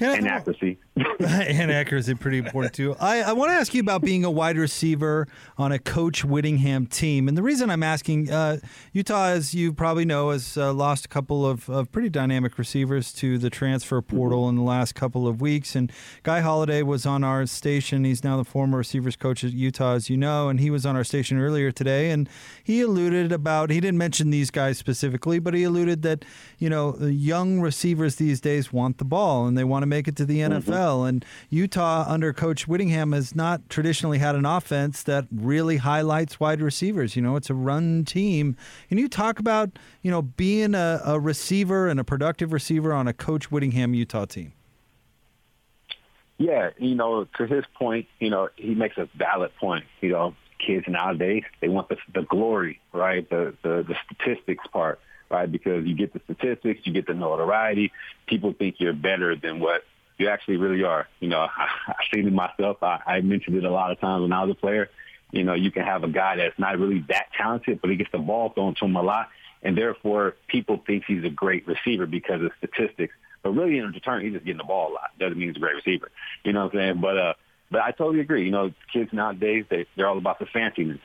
and 0.18 0.26
accuracy. 0.26 0.78
and 1.20 1.70
accuracy 1.70 2.12
is 2.12 2.18
pretty 2.18 2.38
important 2.38 2.72
too. 2.72 2.96
I, 2.98 3.22
I 3.22 3.32
want 3.32 3.50
to 3.50 3.54
ask 3.54 3.74
you 3.74 3.80
about 3.80 4.00
being 4.02 4.24
a 4.24 4.30
wide 4.30 4.56
receiver 4.56 5.28
on 5.58 5.72
a 5.72 5.78
Coach 5.78 6.24
Whittingham 6.24 6.86
team, 6.86 7.28
and 7.28 7.36
the 7.36 7.42
reason 7.42 7.68
I'm 7.68 7.82
asking, 7.82 8.30
uh, 8.30 8.58
Utah, 8.92 9.26
as 9.26 9.54
you 9.54 9.74
probably 9.74 10.06
know, 10.06 10.30
has 10.30 10.56
uh, 10.56 10.72
lost 10.72 11.04
a 11.04 11.08
couple 11.08 11.46
of, 11.46 11.68
of 11.68 11.92
pretty 11.92 12.08
dynamic 12.08 12.56
receivers 12.56 13.12
to 13.14 13.36
the 13.36 13.50
transfer 13.50 14.00
portal 14.00 14.48
in 14.48 14.56
the 14.56 14.62
last 14.62 14.94
couple 14.94 15.28
of 15.28 15.40
weeks. 15.42 15.76
And 15.76 15.92
Guy 16.22 16.40
Holiday 16.40 16.82
was 16.82 17.04
on 17.04 17.22
our 17.22 17.44
station. 17.44 18.04
He's 18.04 18.24
now 18.24 18.38
the 18.38 18.44
former 18.44 18.78
receivers 18.78 19.16
coach 19.16 19.44
at 19.44 19.52
Utah, 19.52 19.94
as 19.94 20.08
you 20.08 20.16
know, 20.16 20.48
and 20.48 20.60
he 20.60 20.70
was 20.70 20.86
on 20.86 20.96
our 20.96 21.04
station 21.04 21.38
earlier 21.38 21.70
today, 21.70 22.10
and 22.10 22.28
he 22.62 22.80
alluded 22.80 23.32
about 23.32 23.70
he 23.70 23.80
didn't 23.80 23.98
mention 23.98 24.30
these 24.30 24.50
guys 24.50 24.78
specifically, 24.78 25.38
but 25.38 25.52
he 25.52 25.64
alluded 25.64 26.00
that 26.02 26.24
you 26.58 26.70
know 26.70 26.96
young 26.98 27.60
receivers 27.60 28.16
these 28.16 28.40
days 28.40 28.72
want 28.72 28.96
the 28.96 29.04
ball 29.04 29.46
and 29.46 29.58
they 29.58 29.64
want 29.64 29.82
to 29.82 29.89
make 29.90 30.08
it 30.08 30.16
to 30.16 30.24
the 30.24 30.38
mm-hmm. 30.38 30.70
NFL. 30.70 31.06
And 31.06 31.24
Utah, 31.50 32.04
under 32.08 32.32
Coach 32.32 32.66
Whittingham, 32.66 33.12
has 33.12 33.34
not 33.34 33.68
traditionally 33.68 34.16
had 34.16 34.34
an 34.34 34.46
offense 34.46 35.02
that 35.02 35.26
really 35.30 35.76
highlights 35.76 36.40
wide 36.40 36.62
receivers. 36.62 37.14
You 37.14 37.20
know, 37.20 37.36
it's 37.36 37.50
a 37.50 37.54
run 37.54 38.06
team. 38.06 38.56
Can 38.88 38.96
you 38.96 39.08
talk 39.08 39.38
about 39.38 39.78
you 40.00 40.10
know 40.10 40.22
being 40.22 40.74
a, 40.74 41.02
a 41.04 41.20
receiver 41.20 41.88
and 41.88 42.00
a 42.00 42.04
productive 42.04 42.54
receiver 42.54 42.94
on 42.94 43.06
a 43.06 43.12
Coach 43.12 43.50
Whittingham 43.50 43.92
Utah 43.92 44.24
team? 44.24 44.54
Yeah, 46.38 46.70
you 46.78 46.94
know, 46.94 47.26
to 47.36 47.46
his 47.46 47.64
point, 47.74 48.06
you 48.18 48.30
know, 48.30 48.48
he 48.56 48.74
makes 48.74 48.96
a 48.96 49.10
valid 49.14 49.50
point. 49.60 49.84
You 50.00 50.08
know, 50.08 50.34
kids 50.64 50.86
nowadays 50.88 51.42
they 51.60 51.68
want 51.68 51.88
the 51.88 51.96
the 52.14 52.22
glory, 52.22 52.80
right? 52.92 53.28
The 53.28 53.54
the, 53.62 53.84
the 53.86 53.94
statistics 54.06 54.66
part, 54.72 55.00
right? 55.30 55.50
Because 55.50 55.86
you 55.86 55.94
get 55.94 56.12
the 56.12 56.20
statistics, 56.24 56.80
you 56.84 56.92
get 56.92 57.06
the 57.06 57.14
notoriety. 57.14 57.92
People 58.26 58.52
think 58.52 58.76
you're 58.78 58.92
better 58.92 59.36
than 59.36 59.60
what 59.60 59.84
you 60.18 60.28
actually 60.28 60.58
really 60.58 60.84
are. 60.84 61.08
You 61.20 61.28
know, 61.28 61.46
I've 61.56 61.94
seen 62.12 62.26
it 62.26 62.32
myself. 62.32 62.82
I, 62.82 63.00
I 63.06 63.20
mentioned 63.20 63.56
it 63.56 63.64
a 63.64 63.70
lot 63.70 63.90
of 63.90 64.00
times 64.00 64.22
when 64.22 64.32
I 64.32 64.44
was 64.44 64.52
a 64.52 64.60
player. 64.60 64.90
You 65.32 65.44
know, 65.44 65.54
you 65.54 65.70
can 65.70 65.84
have 65.84 66.02
a 66.02 66.08
guy 66.08 66.36
that's 66.36 66.58
not 66.58 66.78
really 66.78 67.04
that 67.08 67.26
talented, 67.36 67.80
but 67.80 67.90
he 67.90 67.96
gets 67.96 68.10
the 68.10 68.18
ball 68.18 68.50
thrown 68.50 68.74
to 68.76 68.84
him 68.84 68.96
a 68.96 69.02
lot, 69.02 69.28
and 69.62 69.78
therefore 69.78 70.34
people 70.48 70.82
think 70.84 71.04
he's 71.06 71.24
a 71.24 71.30
great 71.30 71.66
receiver 71.68 72.06
because 72.06 72.42
of 72.42 72.50
statistics. 72.58 73.14
But 73.42 73.52
really, 73.52 73.78
in 73.78 73.86
return, 73.86 74.22
he's 74.22 74.32
just 74.32 74.44
getting 74.44 74.58
the 74.58 74.64
ball 74.64 74.90
a 74.90 74.94
lot. 74.94 75.18
Doesn't 75.18 75.38
mean 75.38 75.48
he's 75.48 75.56
a 75.56 75.60
great 75.60 75.76
receiver. 75.76 76.10
You 76.44 76.52
know 76.52 76.64
what 76.64 76.74
I'm 76.74 76.80
saying? 76.80 77.00
But 77.00 77.16
uh, 77.16 77.34
but 77.70 77.80
I 77.80 77.92
totally 77.92 78.20
agree. 78.20 78.44
You 78.44 78.50
know, 78.50 78.72
kids 78.92 79.12
nowadays 79.12 79.64
they 79.70 79.86
they're 79.96 80.08
all 80.08 80.18
about 80.18 80.40
the 80.40 80.46
fanciness, 80.46 81.00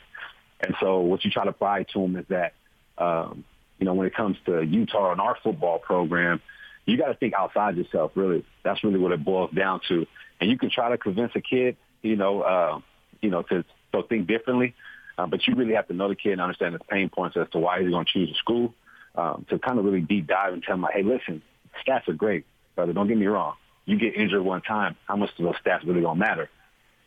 and 0.59 0.75
so 0.79 0.99
what 0.99 1.23
you 1.23 1.29
try 1.29 1.45
to 1.45 1.53
provide 1.53 1.87
to 1.89 2.01
them 2.01 2.15
is 2.15 2.25
that 2.29 2.53
um, 2.97 3.45
you 3.79 3.85
know 3.85 3.93
when 3.93 4.07
it 4.07 4.15
comes 4.15 4.37
to 4.45 4.61
Utah 4.63 5.11
and 5.11 5.21
our 5.21 5.37
football 5.43 5.79
program, 5.79 6.41
you 6.85 6.97
got 6.97 7.07
to 7.07 7.15
think 7.15 7.33
outside 7.33 7.77
yourself. 7.77 8.11
Really, 8.15 8.45
that's 8.63 8.83
really 8.83 8.99
what 8.99 9.11
it 9.11 9.23
boils 9.23 9.51
down 9.51 9.81
to. 9.89 10.05
And 10.39 10.49
you 10.49 10.57
can 10.57 10.69
try 10.69 10.89
to 10.89 10.97
convince 10.97 11.31
a 11.35 11.41
kid, 11.41 11.77
you 12.01 12.15
know, 12.15 12.41
uh, 12.41 12.79
you 13.21 13.29
know, 13.29 13.41
to 13.43 13.63
so 13.91 14.03
think 14.03 14.27
differently. 14.27 14.75
Uh, 15.17 15.27
but 15.27 15.47
you 15.47 15.55
really 15.55 15.75
have 15.75 15.87
to 15.87 15.93
know 15.93 16.09
the 16.09 16.15
kid 16.15 16.33
and 16.33 16.41
understand 16.41 16.73
his 16.73 16.81
pain 16.89 17.09
points 17.09 17.37
as 17.37 17.47
to 17.51 17.57
why 17.57 17.81
he's 17.81 17.89
going 17.89 18.05
to 18.05 18.11
choose 18.11 18.31
a 18.31 18.35
school. 18.35 18.73
Um, 19.15 19.45
to 19.49 19.57
kind 19.57 19.79
of 19.79 19.85
really 19.85 20.01
deep 20.01 20.27
dive 20.27 20.51
and 20.51 20.61
tell 20.61 20.75
him, 20.75 20.81
like, 20.81 20.93
hey, 20.93 21.03
listen, 21.03 21.41
stats 21.87 22.05
are 22.09 22.13
great, 22.13 22.45
brother. 22.75 22.91
Don't 22.91 23.07
get 23.07 23.17
me 23.17 23.27
wrong. 23.27 23.53
you 23.85 23.97
get 23.97 24.15
injured 24.15 24.41
one 24.41 24.61
time, 24.61 24.97
how 25.07 25.15
much 25.15 25.29
do 25.37 25.45
those 25.45 25.55
stats 25.65 25.85
really 25.85 26.01
gonna 26.01 26.19
matter, 26.19 26.49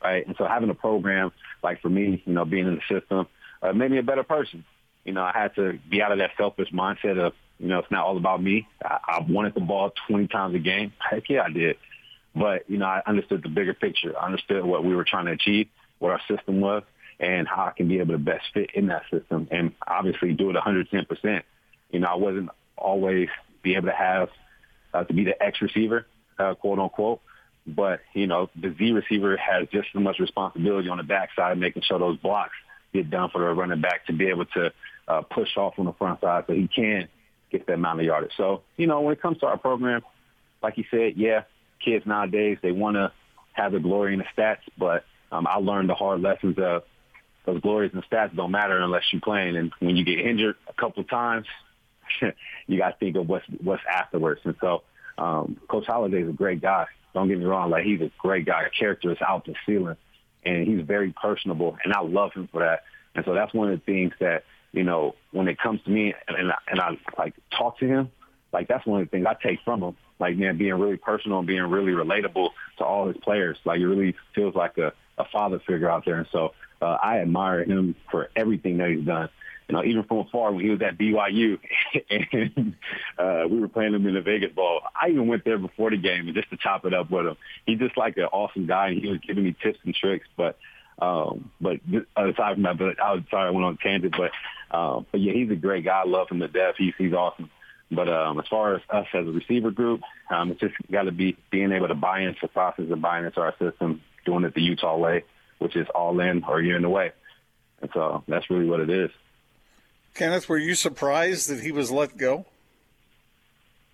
right? 0.02 0.26
And 0.26 0.34
so 0.38 0.46
having 0.46 0.70
a 0.70 0.74
program 0.74 1.32
like 1.62 1.82
for 1.82 1.90
me, 1.90 2.22
you 2.24 2.32
know, 2.32 2.44
being 2.44 2.66
in 2.66 2.76
the 2.76 3.00
system, 3.00 3.26
uh, 3.60 3.72
made 3.72 3.90
me 3.90 3.98
a 3.98 4.02
better 4.02 4.22
person. 4.22 4.64
You 5.08 5.14
know, 5.14 5.22
I 5.22 5.32
had 5.32 5.54
to 5.54 5.78
be 5.88 6.02
out 6.02 6.12
of 6.12 6.18
that 6.18 6.32
selfish 6.36 6.68
mindset 6.70 7.18
of, 7.18 7.32
you 7.58 7.68
know, 7.68 7.78
it's 7.78 7.90
not 7.90 8.04
all 8.04 8.18
about 8.18 8.42
me. 8.42 8.68
I, 8.84 8.98
I 9.08 9.26
wanted 9.26 9.54
the 9.54 9.62
ball 9.62 9.90
20 10.06 10.26
times 10.26 10.54
a 10.54 10.58
game. 10.58 10.92
Heck 10.98 11.30
yeah, 11.30 11.44
I 11.44 11.50
did. 11.50 11.78
But, 12.36 12.68
you 12.68 12.76
know, 12.76 12.84
I 12.84 13.00
understood 13.06 13.42
the 13.42 13.48
bigger 13.48 13.72
picture. 13.72 14.12
I 14.18 14.26
understood 14.26 14.66
what 14.66 14.84
we 14.84 14.94
were 14.94 15.04
trying 15.04 15.24
to 15.24 15.32
achieve, 15.32 15.68
what 15.98 16.10
our 16.10 16.20
system 16.28 16.60
was, 16.60 16.82
and 17.18 17.48
how 17.48 17.64
I 17.64 17.70
can 17.74 17.88
be 17.88 18.00
able 18.00 18.12
to 18.12 18.18
best 18.18 18.44
fit 18.52 18.72
in 18.74 18.88
that 18.88 19.04
system 19.10 19.48
and 19.50 19.72
obviously 19.86 20.34
do 20.34 20.50
it 20.50 20.56
110%. 20.56 21.42
You 21.90 22.00
know, 22.00 22.06
I 22.06 22.16
wasn't 22.16 22.50
always 22.76 23.30
be 23.62 23.76
able 23.76 23.88
to 23.88 23.94
have, 23.94 24.28
uh, 24.92 25.04
to 25.04 25.14
be 25.14 25.24
the 25.24 25.42
X 25.42 25.62
receiver, 25.62 26.06
uh, 26.38 26.54
quote 26.54 26.78
unquote. 26.78 27.22
But, 27.66 28.00
you 28.12 28.26
know, 28.26 28.50
the 28.54 28.74
Z 28.78 28.92
receiver 28.92 29.38
has 29.38 29.68
just 29.72 29.88
as 29.94 30.02
much 30.02 30.18
responsibility 30.18 30.90
on 30.90 30.98
the 30.98 31.02
backside, 31.02 31.56
making 31.56 31.84
sure 31.88 31.98
those 31.98 32.18
blocks 32.18 32.52
get 32.92 33.08
done 33.08 33.30
for 33.30 33.40
the 33.40 33.46
running 33.54 33.80
back 33.80 34.04
to 34.06 34.12
be 34.12 34.28
able 34.28 34.44
to 34.44 34.70
uh, 35.08 35.22
push 35.22 35.56
off 35.56 35.74
on 35.78 35.86
the 35.86 35.92
front 35.94 36.20
side 36.20 36.44
so 36.46 36.52
he 36.52 36.68
can 36.68 37.08
get 37.50 37.66
that 37.66 37.74
amount 37.74 38.00
of 38.00 38.06
yardage. 38.06 38.32
So, 38.36 38.62
you 38.76 38.86
know, 38.86 39.00
when 39.00 39.14
it 39.14 39.22
comes 39.22 39.38
to 39.38 39.46
our 39.46 39.58
program, 39.58 40.02
like 40.62 40.76
you 40.76 40.84
said, 40.90 41.14
yeah, 41.16 41.44
kids 41.84 42.04
nowadays, 42.06 42.58
they 42.62 42.72
want 42.72 42.96
to 42.96 43.12
have 43.52 43.72
the 43.72 43.80
glory 43.80 44.12
in 44.12 44.20
the 44.20 44.26
stats, 44.36 44.58
but 44.76 45.04
um, 45.32 45.46
I 45.46 45.56
learned 45.56 45.88
the 45.88 45.94
hard 45.94 46.20
lessons 46.20 46.56
of 46.58 46.82
those 47.46 47.60
glories 47.60 47.92
and 47.94 48.04
stats 48.04 48.34
don't 48.36 48.50
matter 48.50 48.78
unless 48.78 49.04
you're 49.12 49.20
playing. 49.20 49.56
And 49.56 49.72
when 49.80 49.96
you 49.96 50.04
get 50.04 50.18
injured 50.18 50.56
a 50.68 50.72
couple 50.74 51.02
of 51.02 51.08
times, 51.08 51.46
you 52.66 52.78
got 52.78 52.90
to 52.90 52.96
think 52.98 53.16
of 53.16 53.28
what's 53.28 53.46
what's 53.62 53.82
afterwards. 53.90 54.40
And 54.44 54.54
so, 54.60 54.82
um, 55.16 55.58
Coach 55.68 55.86
Holliday 55.86 56.22
is 56.22 56.28
a 56.28 56.32
great 56.32 56.60
guy. 56.60 56.86
Don't 57.14 57.28
get 57.28 57.38
me 57.38 57.44
wrong; 57.44 57.70
like 57.70 57.84
he's 57.84 58.00
a 58.00 58.10
great 58.18 58.46
guy. 58.46 58.64
Character 58.78 59.10
is 59.10 59.18
out 59.26 59.46
the 59.46 59.54
ceiling, 59.66 59.96
and 60.44 60.66
he's 60.66 60.84
very 60.86 61.12
personable, 61.12 61.76
and 61.82 61.92
I 61.92 62.00
love 62.00 62.32
him 62.32 62.48
for 62.52 62.62
that. 62.62 62.84
And 63.14 63.24
so 63.24 63.34
that's 63.34 63.52
one 63.54 63.70
of 63.70 63.78
the 63.78 63.84
things 63.84 64.12
that 64.20 64.44
you 64.72 64.84
know 64.84 65.14
when 65.32 65.48
it 65.48 65.58
comes 65.58 65.82
to 65.84 65.90
me, 65.90 66.14
and, 66.26 66.36
and, 66.36 66.52
I, 66.52 66.56
and 66.68 66.80
I 66.80 66.98
like 67.18 67.34
talk 67.56 67.78
to 67.78 67.86
him. 67.86 68.10
Like 68.52 68.68
that's 68.68 68.86
one 68.86 69.02
of 69.02 69.06
the 69.06 69.10
things 69.10 69.26
I 69.28 69.34
take 69.34 69.60
from 69.64 69.82
him. 69.82 69.96
Like 70.18 70.36
man, 70.36 70.58
being 70.58 70.74
really 70.74 70.96
personal 70.96 71.38
and 71.38 71.46
being 71.46 71.62
really 71.62 71.92
relatable 71.92 72.50
to 72.78 72.84
all 72.84 73.08
his 73.08 73.16
players. 73.18 73.58
Like 73.64 73.80
it 73.80 73.86
really 73.86 74.14
feels 74.34 74.54
like 74.54 74.78
a, 74.78 74.92
a 75.16 75.24
father 75.32 75.60
figure 75.60 75.90
out 75.90 76.04
there. 76.04 76.16
And 76.16 76.28
so 76.32 76.54
uh, 76.80 76.96
I 77.02 77.18
admire 77.20 77.64
him 77.64 77.94
for 78.10 78.30
everything 78.36 78.78
that 78.78 78.90
he's 78.90 79.04
done 79.04 79.28
you 79.68 79.76
know, 79.76 79.84
even 79.84 80.02
from 80.04 80.18
afar 80.18 80.50
when 80.52 80.64
he 80.64 80.70
was 80.70 80.80
at 80.80 80.96
BYU 80.96 81.58
and 82.10 82.74
uh, 83.18 83.44
we 83.48 83.60
were 83.60 83.68
playing 83.68 83.94
him 83.94 84.06
in 84.06 84.14
the 84.14 84.22
Vegas 84.22 84.52
Bowl. 84.52 84.80
I 85.00 85.08
even 85.10 85.28
went 85.28 85.44
there 85.44 85.58
before 85.58 85.90
the 85.90 85.98
game 85.98 86.32
just 86.34 86.48
to 86.50 86.56
chop 86.56 86.86
it 86.86 86.94
up 86.94 87.10
with 87.10 87.26
him. 87.26 87.36
He's 87.66 87.78
just 87.78 87.96
like 87.96 88.16
an 88.16 88.24
awesome 88.24 88.66
guy 88.66 88.88
and 88.88 89.00
he 89.00 89.08
was 89.08 89.20
giving 89.20 89.44
me 89.44 89.54
tips 89.62 89.78
and 89.84 89.94
tricks. 89.94 90.26
But, 90.36 90.58
um, 91.00 91.50
but 91.60 91.76
aside 92.16 92.54
from 92.54 92.62
that, 92.64 92.78
but 92.78 93.00
I 93.00 93.14
was 93.14 93.22
sorry 93.30 93.48
I 93.48 93.50
went 93.50 93.64
on 93.64 93.76
tangent, 93.76 94.16
but, 94.16 94.76
um, 94.76 95.06
but 95.10 95.20
yeah, 95.20 95.32
he's 95.32 95.50
a 95.50 95.56
great 95.56 95.84
guy. 95.84 96.02
I 96.04 96.08
love 96.08 96.28
him 96.30 96.40
to 96.40 96.48
death. 96.48 96.74
He's, 96.76 96.94
he's 96.98 97.12
awesome. 97.12 97.50
But 97.90 98.08
um, 98.08 98.38
as 98.38 98.46
far 98.48 98.74
as 98.74 98.82
us 98.90 99.06
as 99.14 99.26
a 99.26 99.30
receiver 99.30 99.70
group, 99.70 100.02
um, 100.30 100.50
it's 100.50 100.60
just 100.60 100.74
got 100.90 101.04
to 101.04 101.12
be 101.12 101.36
being 101.50 101.72
able 101.72 101.88
to 101.88 101.94
buy 101.94 102.20
into 102.20 102.38
the 102.42 102.48
process 102.48 102.90
of 102.90 103.00
buying 103.00 103.24
into 103.24 103.40
our 103.40 103.54
system, 103.58 104.02
doing 104.26 104.44
it 104.44 104.54
the 104.54 104.60
Utah 104.60 104.96
way, 104.96 105.24
which 105.58 105.74
is 105.74 105.86
all 105.94 106.20
in 106.20 106.44
or 106.44 106.60
you're 106.60 106.76
in 106.76 106.82
the 106.82 106.90
way. 106.90 107.12
And 107.80 107.90
so 107.94 108.24
that's 108.28 108.50
really 108.50 108.66
what 108.66 108.80
it 108.80 108.90
is. 108.90 109.10
Kenneth, 110.14 110.48
were 110.48 110.58
you 110.58 110.74
surprised 110.74 111.48
that 111.48 111.60
he 111.60 111.72
was 111.72 111.90
let 111.90 112.16
go? 112.16 112.44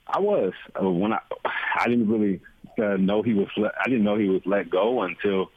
I 0.07 0.21
was 0.21 0.53
uh, 0.81 0.89
when 0.89 1.13
I 1.13 1.21
I 1.77 1.89
didn't 1.89 2.09
really 2.09 2.41
uh, 2.79 2.97
know 2.97 3.23
he 3.23 3.35
was 3.35 3.49
let, 3.57 3.73
I 3.79 3.89
didn't 3.89 4.05
know 4.05 4.17
he 4.17 4.29
was 4.29 4.43
let 4.45 4.71
go 4.71 5.03
until 5.03 5.51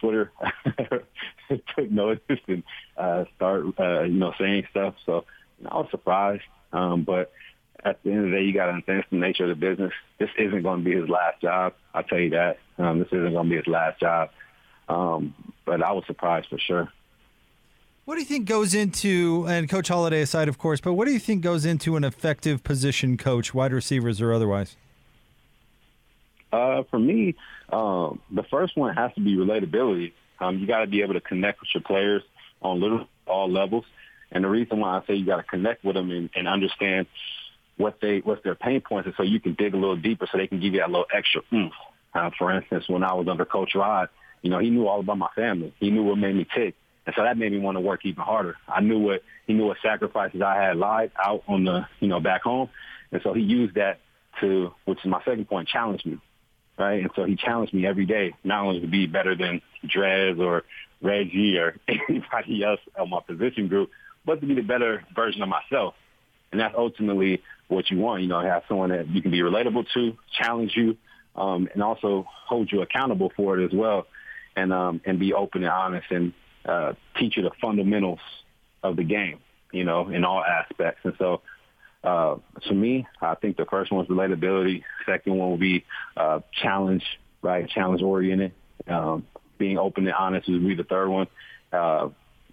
Twitter 0.00 0.32
took 1.48 1.90
notice 1.90 2.40
and 2.46 2.62
uh, 2.96 3.24
start 3.36 3.66
uh, 3.78 4.02
you 4.02 4.18
know 4.18 4.32
saying 4.38 4.66
stuff. 4.70 4.94
So 5.06 5.24
you 5.58 5.64
know, 5.64 5.70
I 5.70 5.76
was 5.78 5.88
surprised, 5.90 6.42
um, 6.72 7.02
but 7.02 7.32
at 7.84 8.02
the 8.02 8.10
end 8.10 8.24
of 8.24 8.30
the 8.30 8.36
day, 8.36 8.42
you 8.44 8.54
got 8.54 8.66
to 8.66 8.72
understand 8.72 9.04
the 9.10 9.16
nature 9.16 9.44
of 9.44 9.50
the 9.50 9.54
business. 9.54 9.92
This 10.18 10.30
isn't 10.38 10.62
going 10.62 10.82
to 10.82 10.84
be 10.84 10.96
his 10.96 11.08
last 11.08 11.42
job. 11.42 11.74
I'll 11.92 12.02
tell 12.02 12.18
you 12.18 12.30
that. 12.30 12.58
Um, 12.78 12.98
this 12.98 13.08
isn't 13.08 13.32
going 13.32 13.44
to 13.44 13.50
be 13.50 13.56
his 13.56 13.66
last 13.66 14.00
job. 14.00 14.30
Um, 14.88 15.34
but 15.64 15.82
I 15.82 15.92
was 15.92 16.04
surprised 16.06 16.48
for 16.48 16.58
sure. 16.58 16.92
What 18.04 18.16
do 18.16 18.20
you 18.20 18.26
think 18.26 18.46
goes 18.46 18.74
into, 18.74 19.46
and 19.48 19.68
Coach 19.68 19.88
Holliday 19.88 20.20
aside, 20.20 20.48
of 20.48 20.58
course, 20.58 20.80
but 20.80 20.92
what 20.92 21.06
do 21.06 21.12
you 21.12 21.18
think 21.18 21.42
goes 21.42 21.64
into 21.64 21.96
an 21.96 22.04
effective 22.04 22.62
position 22.62 23.16
coach, 23.16 23.54
wide 23.54 23.72
receivers 23.72 24.20
or 24.20 24.32
otherwise? 24.34 24.76
Uh, 26.52 26.82
for 26.90 26.98
me, 26.98 27.34
um, 27.70 28.20
the 28.30 28.42
first 28.44 28.76
one 28.76 28.94
has 28.94 29.12
to 29.14 29.20
be 29.20 29.36
relatability. 29.36 30.12
Um, 30.40 30.58
you 30.58 30.66
got 30.66 30.80
to 30.80 30.86
be 30.86 31.02
able 31.02 31.14
to 31.14 31.20
connect 31.20 31.60
with 31.60 31.68
your 31.74 31.82
players 31.82 32.22
on 32.60 32.80
little 32.80 33.06
all 33.26 33.50
levels. 33.50 33.84
And 34.30 34.44
the 34.44 34.48
reason 34.48 34.80
why 34.80 34.98
I 34.98 35.06
say 35.06 35.14
you 35.14 35.26
got 35.26 35.36
to 35.36 35.42
connect 35.42 35.84
with 35.84 35.94
them 35.94 36.10
and, 36.10 36.30
and 36.34 36.48
understand 36.48 37.06
what 37.76 37.98
they 38.00 38.18
what's 38.18 38.42
their 38.44 38.54
pain 38.54 38.80
points 38.80 39.08
is 39.08 39.14
so 39.16 39.22
you 39.22 39.40
can 39.40 39.54
dig 39.54 39.74
a 39.74 39.76
little 39.76 39.96
deeper 39.96 40.28
so 40.30 40.38
they 40.38 40.46
can 40.46 40.60
give 40.60 40.74
you 40.74 40.80
that 40.80 40.90
little 40.90 41.06
extra 41.12 41.42
oomph. 41.52 41.72
Uh, 42.14 42.30
for 42.38 42.52
instance, 42.52 42.88
when 42.88 43.02
I 43.02 43.14
was 43.14 43.26
under 43.28 43.44
Coach 43.44 43.74
Rod, 43.74 44.08
you 44.42 44.50
know, 44.50 44.58
he 44.58 44.70
knew 44.70 44.86
all 44.86 45.00
about 45.00 45.18
my 45.18 45.30
family. 45.34 45.74
He 45.80 45.90
knew 45.90 46.04
what 46.04 46.16
made 46.16 46.36
me 46.36 46.46
tick. 46.54 46.74
And 47.06 47.14
so 47.16 47.22
that 47.22 47.36
made 47.36 47.52
me 47.52 47.58
want 47.58 47.76
to 47.76 47.80
work 47.80 48.04
even 48.04 48.22
harder. 48.22 48.56
I 48.68 48.80
knew 48.80 48.98
what 48.98 49.22
he 49.46 49.52
knew 49.52 49.66
what 49.66 49.78
sacrifices 49.82 50.40
I 50.40 50.54
had 50.54 50.76
lied 50.76 51.10
out 51.22 51.42
on 51.48 51.64
the 51.64 51.86
you 52.00 52.08
know 52.08 52.20
back 52.20 52.42
home, 52.42 52.70
and 53.12 53.20
so 53.22 53.32
he 53.34 53.42
used 53.42 53.74
that 53.74 54.00
to, 54.40 54.72
which 54.84 54.98
is 55.00 55.06
my 55.06 55.22
second 55.24 55.48
point, 55.48 55.68
challenge 55.68 56.04
me, 56.04 56.18
right? 56.78 57.00
And 57.00 57.10
so 57.14 57.24
he 57.24 57.36
challenged 57.36 57.72
me 57.72 57.86
every 57.86 58.06
day, 58.06 58.34
not 58.44 58.64
only 58.64 58.80
to 58.80 58.86
be 58.86 59.06
better 59.06 59.36
than 59.36 59.60
Dres 59.86 60.38
or 60.38 60.64
Reggie 61.02 61.58
or 61.58 61.76
anybody 61.88 62.64
else 62.64 62.80
on 62.98 63.10
my 63.10 63.20
position 63.20 63.68
group, 63.68 63.90
but 64.24 64.40
to 64.40 64.46
be 64.46 64.54
the 64.54 64.62
better 64.62 65.04
version 65.14 65.42
of 65.42 65.48
myself. 65.48 65.94
And 66.50 66.60
that's 66.60 66.74
ultimately 66.76 67.42
what 67.68 67.90
you 67.90 67.98
want, 67.98 68.22
you 68.22 68.28
know, 68.28 68.40
have 68.40 68.62
someone 68.68 68.90
that 68.90 69.08
you 69.08 69.22
can 69.22 69.30
be 69.30 69.40
relatable 69.40 69.86
to, 69.94 70.16
challenge 70.38 70.72
you, 70.76 70.96
um, 71.36 71.68
and 71.72 71.82
also 71.82 72.26
hold 72.46 72.70
you 72.70 72.82
accountable 72.82 73.32
for 73.36 73.58
it 73.58 73.64
as 73.64 73.72
well, 73.72 74.06
and 74.56 74.72
um, 74.72 75.00
and 75.04 75.18
be 75.18 75.32
open 75.32 75.64
and 75.64 75.72
honest 75.72 76.06
and 76.10 76.32
uh, 76.64 76.92
teach 77.18 77.36
you 77.36 77.42
the 77.42 77.50
fundamentals 77.60 78.20
of 78.82 78.96
the 78.96 79.04
game, 79.04 79.40
you 79.72 79.84
know, 79.84 80.08
in 80.08 80.24
all 80.24 80.44
aspects. 80.44 81.00
And 81.04 81.14
so, 81.18 81.40
uh, 82.04 82.36
to 82.68 82.74
me, 82.74 83.06
I 83.20 83.34
think 83.34 83.56
the 83.56 83.64
first 83.64 83.90
one 83.90 84.04
is 84.04 84.10
relatability. 84.10 84.82
Second 85.06 85.36
one 85.38 85.50
will 85.50 85.56
be 85.58 85.84
uh, 86.16 86.40
challenge, 86.52 87.02
right? 87.42 87.68
Challenge 87.68 88.02
oriented. 88.02 88.52
Um, 88.86 89.26
being 89.56 89.78
open 89.78 90.06
and 90.06 90.14
honest 90.14 90.48
would 90.48 90.66
be 90.66 90.74
the 90.74 90.84
third 90.84 91.08
one. 91.08 91.26
Uh, 91.72 92.10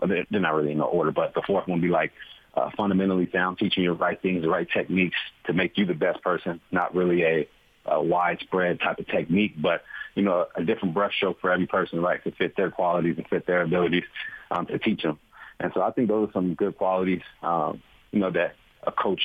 they're 0.08 0.26
not 0.32 0.56
really 0.56 0.72
in 0.72 0.78
no 0.78 0.86
order, 0.86 1.12
but 1.12 1.34
the 1.34 1.42
fourth 1.46 1.68
one 1.68 1.80
would 1.80 1.86
be 1.86 1.92
like 1.92 2.12
uh, 2.56 2.70
fundamentally 2.78 3.30
sound, 3.32 3.58
teaching 3.58 3.84
you 3.84 3.90
the 3.90 3.96
right 3.96 4.22
things, 4.22 4.42
the 4.42 4.50
right 4.50 4.68
techniques 4.74 5.18
to 5.46 5.54
make 5.54 5.78
you 5.78 5.86
the 5.86 5.94
best 5.94 6.22
person. 6.22 6.62
Not 6.72 6.96
really 6.96 7.24
a, 7.24 7.48
a 7.86 8.02
widespread 8.02 8.80
type 8.80 9.00
of 9.00 9.08
technique, 9.08 9.62
but 9.62 9.84
you 10.16 10.24
know, 10.24 10.48
a 10.56 10.64
different 10.64 10.96
brushstroke 10.96 11.40
for 11.40 11.52
every 11.52 11.68
person, 11.68 12.02
right, 12.02 12.24
to 12.24 12.32
fit 12.32 12.56
their 12.56 12.72
qualities 12.72 13.16
and 13.18 13.28
fit 13.28 13.46
their 13.46 13.62
abilities 13.62 14.04
um, 14.50 14.66
to 14.68 14.80
teach 14.80 15.04
them. 15.04 15.20
And 15.60 15.72
so 15.74 15.82
I 15.82 15.92
think 15.92 16.08
those 16.08 16.30
are 16.30 16.34
some 16.34 16.56
good 16.56 16.78
qualities, 16.78 17.22
um, 17.44 17.82
you 18.12 18.20
know, 18.20 18.32
that 18.32 18.56
a 18.84 18.91
coach, 18.91 19.22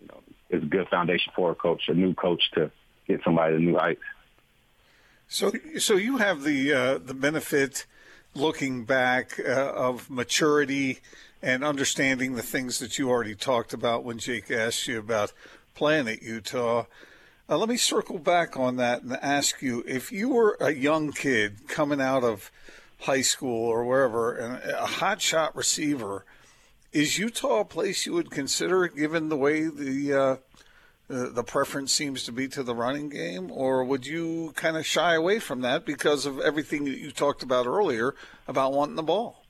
you 0.00 0.08
know, 0.08 0.20
is 0.50 0.62
a 0.62 0.66
good 0.66 0.88
foundation 0.88 1.32
for 1.34 1.50
a 1.50 1.54
coach, 1.54 1.82
a 1.88 1.94
new 1.94 2.14
coach 2.14 2.42
to 2.54 2.70
get 3.06 3.20
somebody 3.24 3.56
to 3.56 3.62
new 3.62 3.76
heights. 3.76 4.00
So, 5.28 5.52
so 5.78 5.94
you 5.94 6.16
have 6.16 6.42
the 6.42 6.72
uh, 6.72 6.98
the 6.98 7.14
benefit, 7.14 7.86
looking 8.34 8.84
back, 8.84 9.38
uh, 9.38 9.72
of 9.74 10.10
maturity 10.10 10.98
and 11.42 11.64
understanding 11.64 12.34
the 12.34 12.42
things 12.42 12.78
that 12.80 12.98
you 12.98 13.08
already 13.08 13.34
talked 13.34 13.72
about 13.72 14.04
when 14.04 14.18
Jake 14.18 14.50
asked 14.50 14.86
you 14.86 14.98
about 14.98 15.32
playing 15.74 16.08
at 16.08 16.22
Utah. 16.22 16.84
Uh, 17.48 17.56
let 17.56 17.68
me 17.68 17.76
circle 17.76 18.18
back 18.18 18.56
on 18.56 18.76
that 18.76 19.02
and 19.02 19.12
ask 19.22 19.62
you 19.62 19.82
if 19.86 20.12
you 20.12 20.28
were 20.28 20.56
a 20.60 20.70
young 20.70 21.12
kid 21.12 21.66
coming 21.68 22.00
out 22.00 22.22
of 22.22 22.50
high 23.00 23.22
school 23.22 23.66
or 23.66 23.84
wherever 23.84 24.36
and 24.36 24.72
a 24.72 24.86
hot 24.86 25.20
shot 25.22 25.56
receiver, 25.56 26.24
is 26.92 27.18
Utah 27.18 27.60
a 27.60 27.64
place 27.64 28.06
you 28.06 28.12
would 28.14 28.30
consider 28.30 28.88
given 28.88 29.28
the 29.28 29.36
way 29.36 29.68
the 29.68 30.12
uh, 30.12 30.36
uh, 31.12 31.30
the 31.30 31.42
preference 31.42 31.92
seems 31.92 32.24
to 32.24 32.32
be 32.32 32.46
to 32.48 32.62
the 32.62 32.74
running 32.74 33.08
game, 33.08 33.50
or 33.50 33.84
would 33.84 34.06
you 34.06 34.52
kind 34.54 34.76
of 34.76 34.86
shy 34.86 35.14
away 35.14 35.38
from 35.38 35.62
that 35.62 35.84
because 35.84 36.24
of 36.24 36.38
everything 36.40 36.84
that 36.84 36.98
you 36.98 37.10
talked 37.10 37.42
about 37.42 37.66
earlier 37.66 38.14
about 38.46 38.72
wanting 38.72 38.94
the 38.94 39.02
ball? 39.02 39.42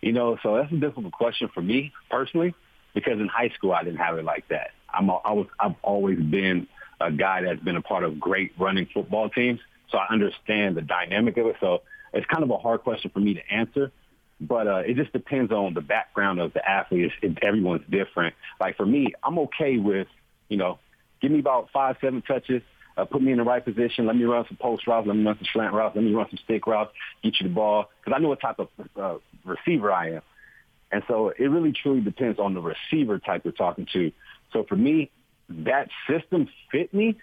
You 0.00 0.12
know, 0.12 0.38
so 0.42 0.56
that's 0.56 0.72
a 0.72 0.76
difficult 0.76 1.12
question 1.12 1.50
for 1.52 1.60
me 1.60 1.92
personally 2.10 2.54
because 2.94 3.20
in 3.20 3.28
high 3.28 3.50
school 3.50 3.72
I 3.72 3.82
didn't 3.82 3.98
have 3.98 4.16
it 4.18 4.24
like 4.24 4.48
that. 4.48 4.70
I'm 4.88 5.08
a, 5.10 5.16
I 5.16 5.32
was 5.32 5.46
I've 5.60 5.74
always 5.82 6.18
been 6.18 6.68
a 7.00 7.12
guy 7.12 7.42
that's 7.42 7.62
been 7.62 7.76
a 7.76 7.82
part 7.82 8.04
of 8.04 8.18
great 8.18 8.52
running 8.58 8.86
football 8.92 9.28
teams, 9.28 9.60
so 9.90 9.98
I 9.98 10.06
understand 10.10 10.76
the 10.76 10.82
dynamic 10.82 11.36
of 11.36 11.46
it. 11.46 11.56
So 11.60 11.82
it's 12.12 12.26
kind 12.26 12.42
of 12.42 12.50
a 12.50 12.58
hard 12.58 12.82
question 12.82 13.10
for 13.10 13.20
me 13.20 13.34
to 13.34 13.52
answer, 13.52 13.92
but 14.40 14.66
uh, 14.66 14.82
it 14.86 14.96
just 14.96 15.12
depends 15.12 15.52
on 15.52 15.74
the 15.74 15.80
background 15.80 16.40
of 16.40 16.52
the 16.52 16.68
athlete. 16.68 17.12
Everyone's 17.42 17.82
different. 17.90 18.34
Like 18.60 18.76
for 18.76 18.86
me, 18.86 19.12
I'm 19.22 19.38
okay 19.40 19.78
with 19.78 20.08
you 20.48 20.56
know, 20.56 20.78
give 21.20 21.30
me 21.30 21.38
about 21.38 21.70
five 21.72 21.96
seven 22.00 22.22
touches. 22.22 22.62
Uh, 22.96 23.04
put 23.04 23.22
me 23.22 23.30
in 23.30 23.38
the 23.38 23.44
right 23.44 23.64
position. 23.64 24.06
Let 24.06 24.16
me 24.16 24.24
run 24.24 24.44
some 24.48 24.56
post 24.56 24.86
routes. 24.88 25.06
Let 25.06 25.16
me 25.16 25.24
run 25.24 25.36
some 25.36 25.46
slant 25.52 25.72
routes. 25.72 25.94
Let 25.94 26.04
me 26.04 26.12
run 26.12 26.26
some 26.30 26.38
stick 26.44 26.66
routes. 26.66 26.92
Get 27.22 27.38
you 27.40 27.48
the 27.48 27.54
ball 27.54 27.90
because 28.00 28.16
I 28.16 28.20
know 28.20 28.28
what 28.28 28.40
type 28.40 28.58
of 28.58 28.68
uh, 29.00 29.18
receiver 29.44 29.92
I 29.92 30.14
am. 30.14 30.22
And 30.90 31.04
so 31.06 31.28
it 31.28 31.44
really 31.44 31.72
truly 31.72 32.00
depends 32.00 32.40
on 32.40 32.54
the 32.54 32.60
receiver 32.60 33.18
type 33.18 33.42
you're 33.44 33.52
talking 33.52 33.86
to. 33.92 34.10
So 34.52 34.64
for 34.64 34.74
me, 34.74 35.12
that 35.48 35.90
system 36.08 36.48
fit 36.72 36.92
me. 36.92 37.16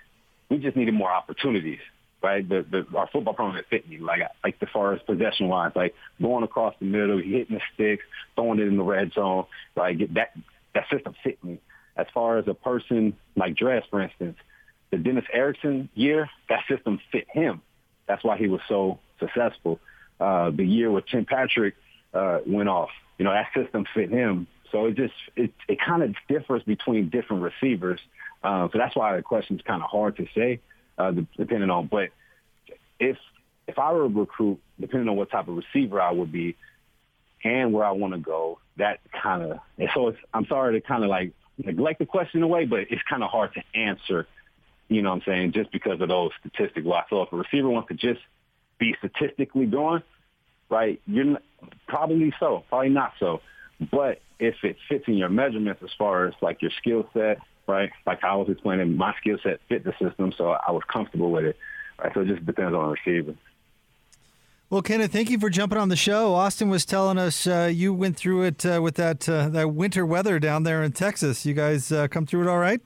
We 0.49 0.59
just 0.59 0.78
needed 0.78 0.93
more 0.93 1.11
opportunities, 1.11 1.80
right? 2.26 2.48
The, 2.48 2.66
the 2.70 2.98
our 2.98 3.08
football 3.08 3.36
program 3.36 3.64
fit 3.70 3.88
me, 3.88 4.00
like 4.00 4.22
like 4.44 4.58
as 4.62 4.70
far 4.74 4.94
as 4.94 5.02
possession 5.04 5.48
wise, 5.48 5.72
like 5.76 5.94
going 6.20 6.44
across 6.44 6.74
the 6.80 6.86
middle, 6.86 7.18
hitting 7.18 7.56
the 7.56 7.62
sticks, 7.74 8.04
throwing 8.36 8.60
it 8.60 8.68
in 8.68 8.78
the 8.78 8.84
red 8.84 9.14
zone, 9.14 9.46
like 9.76 10.00
that 10.16 10.32
that 10.74 10.90
system 10.92 11.14
fit 11.24 11.42
me. 11.44 11.60
As 11.96 12.08
far 12.14 12.40
as 12.40 12.48
a 12.48 12.54
person 12.54 13.16
like 13.36 13.56
Dres, 13.56 13.84
for 13.90 14.02
instance, 14.02 14.38
the 14.92 14.98
Dennis 14.98 15.26
Erickson 15.32 15.88
year, 15.94 16.30
that 16.50 16.64
system 16.68 17.00
fit 17.12 17.28
him. 17.30 17.62
That's 18.08 18.24
why 18.24 18.38
he 18.38 18.48
was 18.48 18.62
so 18.68 19.00
successful. 19.20 19.80
Uh, 20.20 20.50
the 20.50 20.66
year 20.66 20.92
with 20.92 21.06
Tim 21.06 21.26
Patrick 21.26 21.76
uh, 22.14 22.40
went 22.46 22.70
off, 22.70 22.90
you 23.18 23.26
know, 23.26 23.32
that 23.32 23.48
system 23.54 23.86
fit 23.94 24.10
him. 24.10 24.48
So 24.72 24.88
it 24.88 24.96
just 24.96 25.14
it 25.36 25.54
it 25.68 25.80
kind 25.80 26.02
of 26.02 26.16
differs 26.28 26.64
between 26.64 27.10
different 27.10 27.44
receivers. 27.44 28.00
Uh, 28.44 28.68
so 28.72 28.78
that's 28.78 28.96
why 28.96 29.16
the 29.16 29.22
question 29.22 29.58
is 29.58 29.62
kind 29.62 29.82
of 29.82 29.90
hard 29.90 30.18
to 30.18 30.28
say, 30.36 30.60
uh, 30.98 31.12
depending 31.38 31.70
on. 31.70 31.88
But 31.88 32.10
if 33.00 33.18
if 33.68 33.80
I 33.80 33.91
were 33.93 34.06
a 34.06 34.08
recruit, 34.08 34.60
depending 34.80 35.10
on 35.10 35.16
what 35.16 35.32
type 35.32 35.48
of 35.48 35.56
receiver 35.58 36.02
I 36.02 36.12
would 36.12 36.32
be, 36.32 36.56
and 37.43 37.74
where 37.74 37.86
I 37.86 37.91
want 37.91 38.14
to 38.14 38.20
go, 38.20 38.60
that 38.78 39.00
kind 39.12 39.43
of. 39.43 39.60
So 39.93 40.10
it's, 40.10 40.20
I'm 40.34 40.46
sorry 40.48 40.80
to 40.80 40.86
kind 40.86 41.04
of 41.04 41.10
like 41.10 41.34
neglect 41.58 42.00
the 42.00 42.06
question 42.06 42.43
away, 42.43 42.66
but 42.66 42.80
it's 42.89 43.02
kind 43.10 43.24
of 43.24 43.30
hard 43.30 43.54
to 43.54 43.80
answer. 43.80 44.28
You 44.88 45.02
know 45.02 45.10
what 45.10 45.16
I'm 45.16 45.22
saying? 45.26 45.52
Just 45.54 45.72
because 45.72 46.00
of 46.02 46.10
those 46.10 46.32
statistics. 46.39 46.86
So 47.10 47.22
if 47.24 47.32
a 47.32 47.36
receiver 47.36 47.70
wants 47.70 47.89
to 47.89 47.96
just 47.96 48.22
be 48.78 48.96
statistically 49.00 49.66
going, 49.66 50.04
right? 50.70 51.02
You're 51.08 51.26
not, 51.26 51.43
probably 51.88 52.34
so, 52.39 52.64
probably 52.70 52.89
not 52.89 53.14
so. 53.20 53.41
But 53.91 54.22
if 54.39 54.56
it 54.64 54.78
fits 54.89 55.06
in 55.08 55.16
your 55.16 55.30
measurements 55.30 55.82
as 55.84 55.89
far 55.98 56.28
as 56.28 56.34
like 56.41 56.62
your 56.62 56.72
skill 56.78 57.10
set, 57.14 57.39
right? 57.68 57.91
Like 58.05 58.24
I 58.24 58.36
was 58.36 58.49
explaining, 58.49 58.97
my 58.97 59.13
skill 59.20 59.38
set 59.43 59.59
fit 59.68 59.84
the 59.84 59.93
system, 60.01 60.34
so 60.38 60.51
I 60.51 60.72
was 60.72 60.84
comfortable 60.91 61.32
with 61.32 61.45
it. 61.45 61.57
Right? 61.97 62.13
So 62.13 62.22
it 62.22 62.28
just 62.28 62.45
depends 62.45 62.76
on 62.76 62.84
the 62.86 62.95
receiver. 63.05 63.36
Well, 64.70 64.82
Kenneth, 64.82 65.11
thank 65.11 65.30
you 65.30 65.39
for 65.39 65.49
jumping 65.49 65.78
on 65.78 65.89
the 65.89 65.95
show. 65.95 66.34
Austin 66.34 66.70
was 66.70 66.86
telling 66.86 67.20
us 67.20 67.45
uh, 67.45 67.70
you 67.72 67.93
went 67.93 68.18
through 68.18 68.43
it 68.43 68.66
uh, 68.66 68.82
with 68.82 68.95
that 68.95 69.30
uh, 69.30 69.47
that 69.49 69.70
winter 69.70 70.05
weather 70.05 70.39
down 70.39 70.63
there 70.63 70.84
in 70.84 70.91
Texas. 70.91 71.45
You 71.45 71.53
guys 71.53 71.91
uh, 71.91 72.07
come 72.07 72.26
through 72.26 72.43
it 72.43 72.47
all 72.47 72.57
right? 72.57 72.82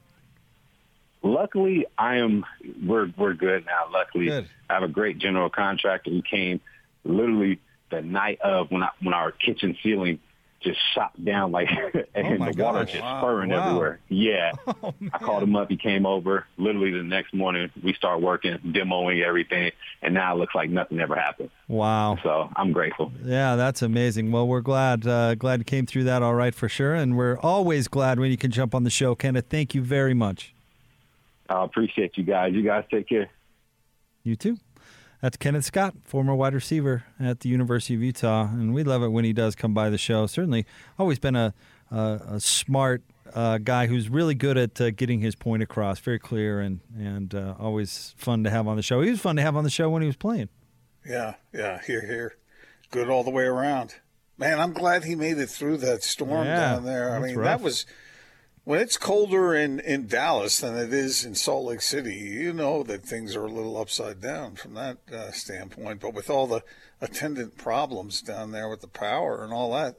Luckily, 1.24 1.86
I 1.98 2.18
am. 2.18 2.46
We're 2.86 3.12
we're 3.18 3.34
good 3.34 3.66
now. 3.66 3.86
Luckily, 3.92 4.26
good. 4.26 4.50
I 4.70 4.74
have 4.74 4.84
a 4.84 4.90
great 4.90 5.20
general 5.20 5.50
contractor 5.50 6.12
who 6.12 6.22
came 6.22 6.60
literally 7.06 7.60
the 7.92 8.02
night 8.02 8.40
of 8.42 8.72
when 8.72 8.84
I, 8.84 8.90
when 9.02 9.14
our 9.14 9.32
kitchen 9.32 9.78
ceiling 9.82 10.20
just 10.60 10.80
shot 10.94 11.12
down 11.24 11.52
like 11.52 11.70
and 12.16 12.42
oh 12.42 12.52
the 12.52 12.64
water 12.64 12.80
gosh. 12.80 12.92
just 12.92 13.04
wow. 13.04 13.22
spurring 13.22 13.52
wow. 13.52 13.68
everywhere. 13.68 14.00
Yeah. 14.10 14.52
Oh, 14.82 14.94
I 15.12 15.18
called 15.18 15.44
him 15.44 15.56
up. 15.58 15.70
He 15.70 15.76
came 15.76 16.06
over. 16.06 16.46
Literally 16.58 16.92
the 16.92 17.04
next 17.04 17.34
morning, 17.34 17.70
we 17.84 17.94
start 17.94 18.22
working, 18.22 18.58
demoing 18.60 19.22
everything, 19.22 19.72
and 20.02 20.14
now 20.14 20.34
it 20.34 20.40
looks 20.40 20.56
like 20.56 20.70
nothing 20.70 21.00
ever 21.02 21.16
happened. 21.16 21.50
Wow. 21.68 22.18
So 22.24 22.50
I'm 22.56 22.72
grateful. 22.72 23.12
Yeah, 23.26 23.58
that's 23.58 23.82
amazing. 23.82 24.32
Well, 24.32 24.48
we're 24.48 24.62
glad 24.62 25.06
uh, 25.06 25.36
glad 25.36 25.60
you 25.60 25.66
came 25.66 25.86
through 25.86 26.06
that 26.06 26.22
all 26.22 26.36
right 26.36 26.56
for 26.56 26.70
sure, 26.70 26.94
and 26.94 27.18
we're 27.18 27.38
always 27.40 27.90
glad 27.90 28.20
when 28.20 28.32
you 28.32 28.38
can 28.38 28.52
jump 28.52 28.74
on 28.74 28.84
the 28.84 28.90
show, 28.90 29.16
Kenneth. 29.16 29.48
Thank 29.50 29.76
you 29.76 29.82
very 29.82 30.14
much. 30.14 30.54
I 31.50 31.64
appreciate 31.64 32.18
you 32.18 32.24
guys. 32.24 32.54
You 32.54 32.64
guys 32.64 32.86
take 32.90 33.10
care. 33.10 33.30
You 34.24 34.36
too. 34.36 34.58
That's 35.22 35.36
Kenneth 35.36 35.66
Scott, 35.66 35.96
former 36.06 36.34
wide 36.34 36.54
receiver 36.54 37.04
at 37.20 37.42
the 37.42 37.50
University 37.50 37.94
of 37.96 38.02
Utah, 38.02 38.44
and 38.46 38.74
we 38.74 38.84
love 38.84 39.04
it 39.04 39.10
when 39.10 39.26
he 39.26 39.34
does 39.34 39.54
come 39.54 39.74
by 39.74 39.90
the 39.90 39.98
show. 39.98 40.26
Certainly, 40.28 40.66
always 40.98 41.20
been 41.20 41.36
a 41.36 41.54
a, 41.92 42.22
a 42.36 42.40
smart 42.40 43.04
uh, 43.34 43.58
guy 43.58 43.88
who's 43.88 44.10
really 44.10 44.36
good 44.36 44.58
at 44.58 44.80
uh, 44.80 44.92
getting 44.92 45.20
his 45.20 45.36
point 45.36 45.62
across, 45.64 46.00
very 46.00 46.20
clear, 46.20 46.62
and 46.62 46.80
and 46.98 47.36
uh, 47.36 47.56
always 47.60 48.14
fun 48.18 48.44
to 48.46 48.50
have 48.50 48.68
on 48.68 48.78
the 48.78 48.82
show. 48.84 49.02
He 49.02 49.10
was 49.10 49.20
fun 49.20 49.36
to 49.36 49.42
have 49.42 49.56
on 49.58 49.64
the 49.64 49.70
show 49.70 49.90
when 49.90 50.02
he 50.02 50.08
was 50.08 50.16
playing. 50.16 50.50
Yeah, 51.06 51.36
yeah, 51.54 51.82
here, 51.86 52.06
here, 52.06 52.36
good 52.92 53.10
all 53.10 53.24
the 53.24 53.32
way 53.32 53.44
around. 53.44 53.96
Man, 54.38 54.60
I'm 54.60 54.72
glad 54.74 55.04
he 55.04 55.16
made 55.16 55.38
it 55.38 55.50
through 55.50 55.78
that 55.78 56.02
storm 56.02 56.46
Yeah, 56.46 56.76
down 56.76 56.86
there. 56.86 57.14
I 57.14 57.20
mean, 57.20 57.36
rough. 57.36 57.46
that 57.60 57.64
was 57.64 57.86
when 58.64 58.80
it's 58.80 58.98
colder 58.98 59.56
in, 59.56 59.80
in 59.80 60.08
Dallas 60.08 60.60
than 60.60 60.78
it 60.78 60.94
is 60.94 61.26
in 61.26 61.36
Salt 61.36 61.66
Lake 61.66 61.82
City, 61.82 62.16
you 62.16 62.54
know 62.54 62.84
that 62.84 63.04
things 63.06 63.36
are 63.36 63.46
a 63.46 63.52
little 63.52 63.78
upside 63.78 64.22
down 64.22 64.56
from 64.56 64.74
that 64.76 64.98
uh, 65.12 65.32
standpoint. 65.32 66.02
But 66.02 66.14
with 66.14 66.30
all 66.30 66.48
the 66.48 66.64
attendant 67.02 67.58
problems 67.58 68.22
down 68.22 68.52
there 68.52 68.70
with 68.70 68.82
the 68.82 68.88
power 68.88 69.44
and 69.44 69.54
all 69.54 69.74
that, 69.74 69.96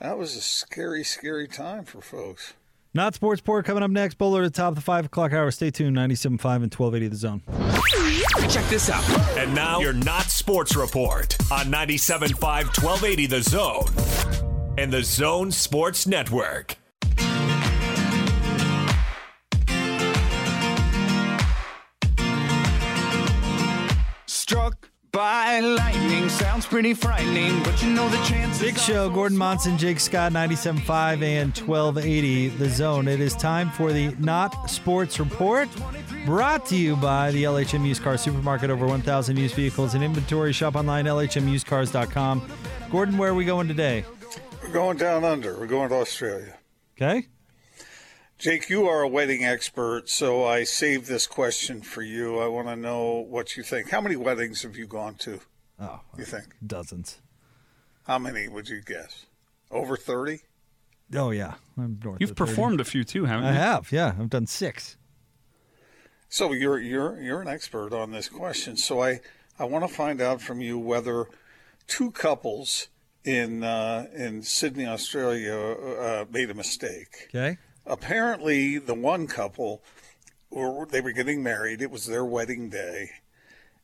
that 0.00 0.18
was 0.18 0.36
a 0.36 0.40
scary, 0.40 1.04
scary 1.04 1.48
time 1.48 1.84
for 1.84 2.00
folks. 2.00 2.54
Not 2.92 3.14
Sports 3.14 3.40
Port 3.40 3.64
coming 3.64 3.82
up 3.82 3.90
next. 3.90 4.18
Bowler 4.18 4.44
at 4.44 4.52
the 4.52 4.56
top 4.56 4.68
of 4.70 4.74
the 4.76 4.80
5 4.80 5.06
o'clock 5.06 5.32
hour. 5.32 5.50
Stay 5.50 5.70
tuned. 5.70 5.96
97.5 5.96 6.62
and 6.62 6.74
1280 6.74 7.08
The 7.08 7.16
Zone. 7.16 7.42
Check 8.48 8.64
this 8.66 8.88
out. 8.88 9.02
And 9.36 9.52
now 9.52 9.80
your 9.80 9.92
Not 9.92 10.26
Sports 10.26 10.76
Report 10.76 11.36
on 11.50 11.66
97.5 11.66 12.40
1280 12.40 13.26
The 13.26 13.42
Zone 13.42 14.74
and 14.78 14.92
The 14.92 15.02
Zone 15.02 15.50
Sports 15.50 16.06
Network. 16.06 16.76
Struck 24.54 24.88
by 25.10 25.58
lightning 25.58 26.28
sounds 26.28 26.64
pretty 26.64 26.94
frightening, 26.94 27.60
but 27.64 27.82
you 27.82 27.90
know 27.90 28.08
the 28.08 28.18
chances. 28.18 28.62
Big 28.62 28.78
show. 28.78 29.10
Gordon 29.10 29.36
Monson, 29.36 29.76
Jake 29.76 29.98
Scott, 29.98 30.30
97.5 30.30 31.22
and 31.24 31.58
1280 31.58 32.48
The 32.50 32.68
Zone. 32.68 33.08
It 33.08 33.18
is 33.18 33.34
time 33.34 33.68
for 33.70 33.92
the 33.92 34.14
Not 34.20 34.70
Sports 34.70 35.18
Report, 35.18 35.68
brought 36.24 36.66
to 36.66 36.76
you 36.76 36.94
by 36.94 37.32
the 37.32 37.42
LHM 37.42 37.84
Used 37.84 38.04
Car 38.04 38.16
Supermarket. 38.16 38.70
Over 38.70 38.86
1,000 38.86 39.36
used 39.36 39.56
vehicles 39.56 39.94
and 39.94 40.04
inventory. 40.04 40.52
Shop 40.52 40.76
online, 40.76 41.06
lhmusedcars.com. 41.06 42.48
Gordon, 42.92 43.18
where 43.18 43.30
are 43.32 43.34
we 43.34 43.44
going 43.44 43.66
today? 43.66 44.04
We're 44.62 44.70
going 44.70 44.98
down 44.98 45.24
under. 45.24 45.58
We're 45.58 45.66
going 45.66 45.88
to 45.88 45.96
Australia. 45.96 46.54
Okay. 46.96 47.26
Jake, 48.44 48.68
you 48.68 48.86
are 48.86 49.00
a 49.00 49.08
wedding 49.08 49.42
expert, 49.42 50.10
so 50.10 50.44
I 50.44 50.64
saved 50.64 51.06
this 51.06 51.26
question 51.26 51.80
for 51.80 52.02
you. 52.02 52.40
I 52.40 52.46
want 52.46 52.68
to 52.68 52.76
know 52.76 53.24
what 53.26 53.56
you 53.56 53.62
think. 53.62 53.88
How 53.88 54.02
many 54.02 54.16
weddings 54.16 54.60
have 54.64 54.76
you 54.76 54.86
gone 54.86 55.14
to? 55.20 55.40
Oh, 55.80 56.00
You 56.18 56.26
think? 56.26 56.48
dozens. 56.66 57.22
How 58.06 58.18
many 58.18 58.46
would 58.48 58.68
you 58.68 58.82
guess? 58.82 59.24
Over 59.70 59.96
30? 59.96 60.40
Oh, 61.14 61.30
yeah. 61.30 61.54
I'm 61.78 61.98
north 62.04 62.20
You've 62.20 62.32
of 62.32 62.36
30. 62.36 62.50
performed 62.50 62.80
a 62.82 62.84
few 62.84 63.02
too, 63.02 63.24
haven't 63.24 63.44
you? 63.46 63.50
I 63.52 63.54
have, 63.54 63.90
yeah. 63.90 64.08
I've 64.20 64.28
done 64.28 64.46
six. 64.46 64.98
So 66.28 66.52
you're 66.52 66.78
you're 66.78 67.18
you're 67.22 67.40
an 67.40 67.48
expert 67.48 67.94
on 67.94 68.10
this 68.10 68.28
question. 68.28 68.76
So 68.76 69.02
I 69.02 69.20
I 69.58 69.64
want 69.64 69.88
to 69.88 69.94
find 69.94 70.20
out 70.20 70.42
from 70.42 70.60
you 70.60 70.78
whether 70.78 71.28
two 71.86 72.10
couples 72.10 72.88
in 73.24 73.62
uh, 73.64 74.06
in 74.14 74.42
Sydney, 74.42 74.84
Australia, 74.86 75.56
uh, 75.56 76.24
made 76.30 76.50
a 76.50 76.54
mistake. 76.54 77.28
Okay. 77.34 77.56
Apparently, 77.86 78.78
the 78.78 78.94
one 78.94 79.26
couple 79.26 79.82
were 80.50 80.86
they 80.86 81.00
were 81.00 81.12
getting 81.12 81.42
married. 81.42 81.82
It 81.82 81.90
was 81.90 82.06
their 82.06 82.24
wedding 82.24 82.70
day, 82.70 83.10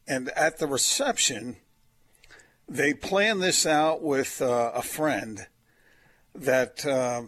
and 0.08 0.30
at 0.30 0.58
the 0.58 0.66
reception, 0.66 1.56
they 2.68 2.94
planned 2.94 3.42
this 3.42 3.66
out 3.66 4.00
with 4.02 4.40
uh, 4.40 4.70
a 4.74 4.82
friend 4.82 5.46
that, 6.34 6.86
uh, 6.86 7.22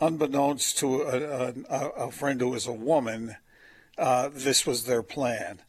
unbeknownst 0.00 0.78
to 0.78 1.02
a, 1.02 1.54
a, 1.68 1.88
a 2.06 2.10
friend 2.12 2.40
who 2.40 2.48
was 2.48 2.66
a 2.66 2.72
woman, 2.72 3.36
uh, 3.98 4.30
this 4.32 4.64
was 4.64 4.84
their 4.84 5.02
plan. 5.02 5.60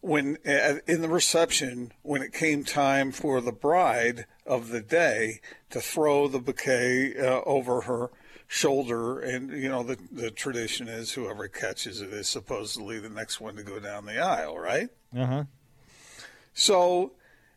When 0.00 0.38
uh, 0.46 0.76
in 0.86 1.00
the 1.00 1.08
reception, 1.08 1.92
when 2.02 2.22
it 2.22 2.32
came 2.32 2.64
time 2.64 3.12
for 3.12 3.40
the 3.40 3.52
bride 3.52 4.26
of 4.46 4.68
the 4.68 4.80
day 4.80 5.40
to 5.70 5.80
throw 5.80 6.28
the 6.28 6.38
bouquet 6.38 7.14
uh, 7.18 7.40
over 7.42 7.82
her 7.82 8.10
shoulder, 8.48 9.20
and 9.20 9.52
you 9.52 9.68
know 9.68 9.84
the 9.84 9.98
the 10.10 10.32
tradition 10.32 10.88
is 10.88 11.12
whoever 11.12 11.46
catches 11.46 12.00
it 12.00 12.12
is 12.12 12.26
supposedly 12.26 12.98
the 12.98 13.10
next 13.10 13.40
one 13.40 13.54
to 13.54 13.62
go 13.62 13.78
down 13.78 14.06
the 14.06 14.18
aisle, 14.18 14.58
right? 14.58 14.88
Uh 15.16 15.26
huh. 15.26 15.44
So 16.54 17.12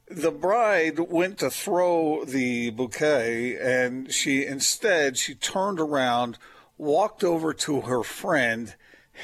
the 0.07 0.31
bride 0.31 0.99
went 0.99 1.39
to 1.39 1.49
throw 1.49 2.25
the 2.25 2.69
bouquet 2.69 3.55
and 3.55 4.11
she 4.13 4.45
instead 4.45 5.17
she 5.17 5.33
turned 5.33 5.79
around, 5.79 6.37
walked 6.77 7.23
over 7.23 7.53
to 7.53 7.81
her 7.81 8.03
friend, 8.03 8.75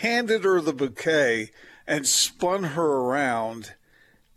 handed 0.01 0.45
her 0.45 0.61
the 0.61 0.73
bouquet 0.73 1.51
and 1.85 2.07
spun 2.07 2.63
her 2.63 2.87
around 2.87 3.73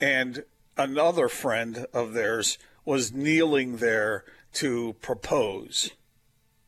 and 0.01 0.45
another 0.77 1.29
friend 1.29 1.87
of 1.93 2.13
theirs 2.13 2.59
was 2.85 3.13
kneeling 3.13 3.77
there 3.77 4.25
to 4.53 4.95
propose 5.01 5.93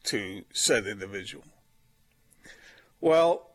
to 0.04 0.44
said 0.52 0.86
individual. 0.86 1.44
Well, 3.00 3.52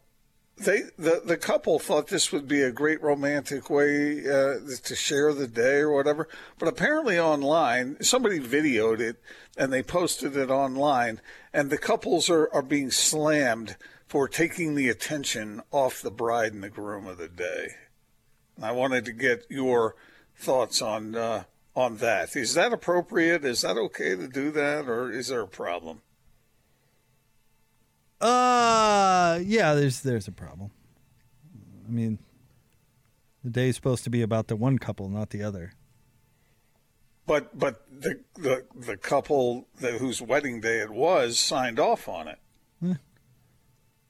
they 0.57 0.83
the 0.97 1.21
the 1.23 1.37
couple 1.37 1.77
thought 1.79 2.07
this 2.07 2.31
would 2.31 2.47
be 2.47 2.61
a 2.61 2.71
great 2.71 3.01
romantic 3.01 3.69
way 3.69 4.21
uh, 4.21 4.59
to 4.83 4.95
share 4.95 5.33
the 5.33 5.47
day 5.47 5.77
or 5.79 5.91
whatever. 5.91 6.27
But 6.57 6.67
apparently 6.67 7.19
online, 7.19 8.01
somebody 8.01 8.39
videoed 8.39 8.99
it 8.99 9.21
and 9.57 9.71
they 9.71 9.83
posted 9.83 10.35
it 10.35 10.49
online, 10.49 11.21
and 11.53 11.69
the 11.69 11.77
couples 11.77 12.29
are 12.29 12.49
are 12.53 12.63
being 12.63 12.91
slammed 12.91 13.77
for 14.07 14.27
taking 14.27 14.75
the 14.75 14.89
attention 14.89 15.61
off 15.71 16.01
the 16.01 16.11
bride 16.11 16.53
and 16.53 16.63
the 16.63 16.69
groom 16.69 17.05
of 17.07 17.17
the 17.17 17.27
day. 17.27 17.75
And 18.55 18.65
I 18.65 18.71
wanted 18.71 19.05
to 19.05 19.11
get 19.11 19.45
your 19.49 19.95
thoughts 20.35 20.81
on 20.81 21.15
uh, 21.15 21.43
on 21.75 21.97
that. 21.97 22.35
Is 22.35 22.55
that 22.55 22.73
appropriate? 22.73 23.45
Is 23.45 23.61
that 23.61 23.77
okay 23.77 24.15
to 24.15 24.27
do 24.27 24.49
that, 24.51 24.89
or 24.89 25.11
is 25.11 25.27
there 25.27 25.41
a 25.41 25.47
problem? 25.47 26.01
Uh, 28.19 29.39
yeah. 29.43 29.73
There's 29.73 30.01
there's 30.01 30.27
a 30.27 30.31
problem. 30.31 30.71
I 31.87 31.91
mean, 31.91 32.19
the 33.43 33.49
day 33.49 33.69
is 33.69 33.75
supposed 33.75 34.03
to 34.05 34.09
be 34.09 34.21
about 34.21 34.47
the 34.47 34.55
one 34.55 34.79
couple, 34.79 35.09
not 35.09 35.29
the 35.29 35.43
other. 35.43 35.73
But 37.25 37.57
but 37.57 37.85
the 37.91 38.21
the 38.35 38.65
the 38.75 38.97
couple 38.97 39.67
that, 39.79 39.95
whose 39.95 40.21
wedding 40.21 40.61
day 40.61 40.79
it 40.79 40.89
was 40.89 41.37
signed 41.37 41.79
off 41.79 42.07
on 42.07 42.27
it. 42.27 42.39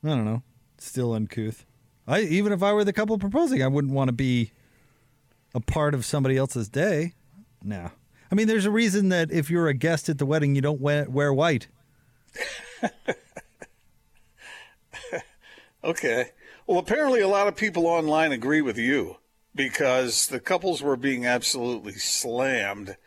I 0.03 0.09
don't 0.09 0.25
know. 0.25 0.43
Still 0.77 1.13
uncouth. 1.13 1.65
I 2.07 2.21
even 2.21 2.53
if 2.53 2.63
I 2.63 2.73
were 2.73 2.83
the 2.83 2.93
couple 2.93 3.17
proposing, 3.17 3.63
I 3.63 3.67
wouldn't 3.67 3.93
want 3.93 4.09
to 4.09 4.13
be 4.13 4.51
a 5.53 5.59
part 5.59 5.93
of 5.93 6.05
somebody 6.05 6.37
else's 6.37 6.69
day. 6.69 7.13
No. 7.63 7.91
I 8.31 8.35
mean, 8.35 8.47
there's 8.47 8.65
a 8.65 8.71
reason 8.71 9.09
that 9.09 9.31
if 9.31 9.49
you're 9.49 9.67
a 9.67 9.73
guest 9.73 10.09
at 10.09 10.17
the 10.17 10.25
wedding, 10.25 10.55
you 10.55 10.61
don't 10.61 10.81
wear, 10.81 11.09
wear 11.09 11.33
white. 11.33 11.67
Okay. 15.83 16.31
Well, 16.65 16.79
apparently 16.79 17.21
a 17.21 17.27
lot 17.27 17.47
of 17.47 17.55
people 17.55 17.87
online 17.87 18.31
agree 18.31 18.61
with 18.61 18.77
you 18.77 19.17
because 19.55 20.27
the 20.27 20.39
couples 20.39 20.81
were 20.81 20.97
being 20.97 21.25
absolutely 21.25 21.93
slammed. 21.93 22.97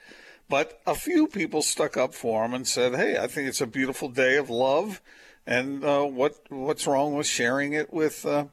But 0.48 0.80
a 0.84 0.94
few 0.96 1.28
people 1.28 1.62
stuck 1.62 1.96
up 1.96 2.12
for 2.12 2.42
them 2.42 2.54
and 2.54 2.66
said, 2.66 2.96
"Hey, 2.96 3.16
I 3.16 3.28
think 3.28 3.48
it's 3.48 3.60
a 3.60 3.66
beautiful 3.66 4.08
day 4.08 4.36
of 4.36 4.50
love, 4.50 5.00
and 5.46 5.84
uh, 5.84 6.02
what 6.02 6.40
what's 6.48 6.88
wrong 6.88 7.14
with 7.14 7.28
sharing 7.28 7.72
it 7.72 7.92
with 7.92 8.26
uh, 8.26 8.46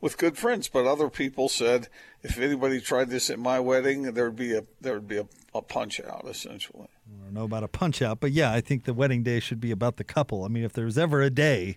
with 0.00 0.16
good 0.16 0.38
friends?" 0.38 0.68
But 0.68 0.86
other 0.86 1.10
people 1.10 1.50
said, 1.50 1.88
"If 2.22 2.38
anybody 2.38 2.80
tried 2.80 3.10
this 3.10 3.28
at 3.28 3.38
my 3.38 3.60
wedding, 3.60 4.14
there 4.14 4.24
would 4.24 4.36
be 4.36 4.54
a 4.54 4.62
there 4.80 4.94
would 4.94 5.06
be 5.06 5.18
a, 5.18 5.26
a 5.54 5.60
punch 5.60 6.00
out, 6.00 6.24
essentially." 6.26 6.88
I 7.06 7.24
don't 7.24 7.34
know 7.34 7.44
about 7.44 7.62
a 7.62 7.68
punch 7.68 8.00
out, 8.00 8.20
but 8.20 8.32
yeah, 8.32 8.50
I 8.50 8.62
think 8.62 8.84
the 8.84 8.94
wedding 8.94 9.22
day 9.22 9.38
should 9.38 9.60
be 9.60 9.70
about 9.70 9.98
the 9.98 10.04
couple. 10.04 10.44
I 10.44 10.48
mean, 10.48 10.64
if 10.64 10.72
there's 10.72 10.96
ever 10.96 11.20
a 11.20 11.28
day 11.28 11.76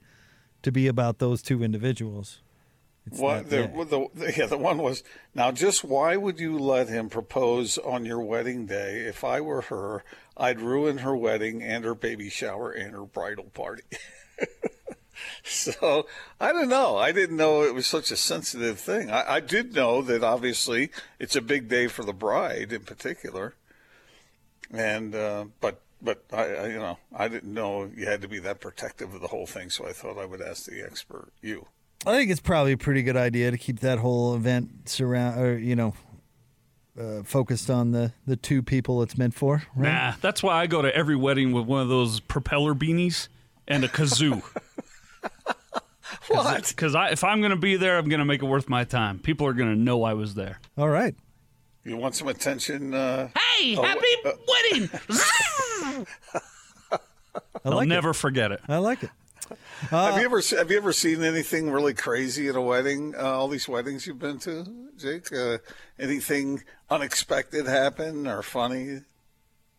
to 0.63 0.71
be 0.71 0.87
about 0.87 1.19
those 1.19 1.41
two 1.41 1.63
individuals, 1.63 2.41
it's 3.07 3.19
What 3.19 3.49
the, 3.49 4.09
the, 4.13 4.33
yeah, 4.37 4.47
the 4.47 4.57
one 4.57 4.79
was 4.79 5.01
now. 5.33 5.51
Just 5.51 5.83
why 5.83 6.17
would 6.17 6.39
you 6.39 6.57
let 6.57 6.89
him 6.89 7.09
propose 7.09 7.77
on 7.77 8.05
your 8.05 8.19
wedding 8.19 8.65
day? 8.65 9.01
If 9.01 9.23
I 9.23 9.39
were 9.39 9.61
her, 9.61 10.03
I'd 10.35 10.59
ruin 10.59 10.99
her 10.99 11.15
wedding 11.15 11.63
and 11.63 11.85
her 11.85 11.95
baby 11.95 12.29
shower 12.29 12.69
and 12.69 12.91
her 12.91 13.05
bridal 13.05 13.45
party. 13.45 13.83
so 15.43 16.05
I 16.41 16.51
don't 16.51 16.67
know. 16.67 16.97
I 16.97 17.13
didn't 17.13 17.37
know 17.37 17.63
it 17.63 17.73
was 17.73 17.87
such 17.87 18.11
a 18.11 18.17
sensitive 18.17 18.77
thing. 18.77 19.09
I, 19.09 19.35
I 19.35 19.39
did 19.39 19.73
know 19.73 20.01
that 20.01 20.21
obviously 20.21 20.91
it's 21.17 21.35
a 21.37 21.41
big 21.41 21.69
day 21.69 21.87
for 21.87 22.03
the 22.03 22.13
bride 22.13 22.73
in 22.73 22.81
particular, 22.81 23.53
and 24.71 25.15
uh, 25.15 25.45
but. 25.61 25.81
But 26.01 26.23
I, 26.31 26.43
I, 26.43 26.67
you 26.67 26.77
know, 26.77 26.97
I 27.15 27.27
didn't 27.27 27.53
know 27.53 27.89
you 27.95 28.05
had 28.05 28.21
to 28.21 28.27
be 28.27 28.39
that 28.39 28.59
protective 28.59 29.13
of 29.13 29.21
the 29.21 29.27
whole 29.27 29.47
thing, 29.47 29.69
so 29.69 29.87
I 29.87 29.93
thought 29.93 30.17
I 30.17 30.25
would 30.25 30.41
ask 30.41 30.65
the 30.65 30.83
expert, 30.83 31.31
you. 31.41 31.67
I 32.05 32.11
think 32.11 32.29
it's 32.29 32.39
probably 32.39 32.73
a 32.73 32.77
pretty 32.77 33.01
good 33.01 33.17
idea 33.17 33.49
to 33.49 33.57
keep 33.57 33.79
that 33.79 33.99
whole 33.99 34.35
event 34.35 34.87
surround, 34.87 35.41
or 35.41 35.57
you 35.57 35.75
know, 35.75 35.93
uh, 36.99 37.23
focused 37.23 37.69
on 37.69 37.91
the 37.91 38.13
the 38.27 38.35
two 38.35 38.61
people 38.61 39.01
it's 39.01 39.17
meant 39.17 39.33
for. 39.33 39.63
Right? 39.75 39.91
Nah, 39.91 40.13
that's 40.21 40.43
why 40.43 40.61
I 40.61 40.67
go 40.67 40.81
to 40.81 40.95
every 40.95 41.15
wedding 41.15 41.51
with 41.51 41.65
one 41.65 41.81
of 41.81 41.89
those 41.89 42.19
propeller 42.19 42.75
beanies 42.75 43.27
and 43.67 43.83
a 43.83 43.87
kazoo. 43.87 44.43
What? 46.27 46.67
Because 46.67 46.95
if 47.11 47.23
I'm 47.23 47.39
going 47.39 47.51
to 47.51 47.57
be 47.57 47.77
there, 47.77 47.97
I'm 47.97 48.09
going 48.09 48.19
to 48.19 48.25
make 48.25 48.41
it 48.41 48.45
worth 48.45 48.69
my 48.69 48.83
time. 48.83 49.19
People 49.19 49.47
are 49.47 49.53
going 49.53 49.73
to 49.73 49.79
know 49.79 50.03
I 50.03 50.13
was 50.13 50.35
there. 50.35 50.59
All 50.77 50.89
right. 50.89 51.15
You 51.87 51.95
want 51.97 52.15
some 52.15 52.27
attention? 52.27 52.93
Uh, 52.93 53.29
Hey, 53.57 53.75
Oh, 53.77 53.81
happy 53.83 54.07
uh, 54.25 54.31
wedding! 54.47 54.89
I 56.91 56.99
I'll 57.65 57.75
like 57.75 57.87
never 57.87 58.13
forget 58.13 58.51
it. 58.51 58.59
it. 58.67 58.69
I 58.71 58.77
like 58.77 59.03
it. 59.03 59.09
have 59.89 60.17
you 60.19 60.25
ever 60.25 60.41
have 60.57 60.69
you 60.71 60.77
ever 60.77 60.91
seen 60.91 61.23
anything 61.23 61.71
really 61.71 61.93
crazy 61.93 62.49
at 62.49 62.55
a 62.55 62.61
wedding? 62.61 63.15
Uh, 63.17 63.21
all 63.23 63.47
these 63.47 63.67
weddings 63.69 64.05
you've 64.05 64.19
been 64.19 64.37
to, 64.39 64.65
Jake. 64.97 65.31
Uh, 65.31 65.59
anything 65.97 66.63
unexpected 66.89 67.67
happen 67.67 68.27
or 68.27 68.41
funny? 68.43 69.01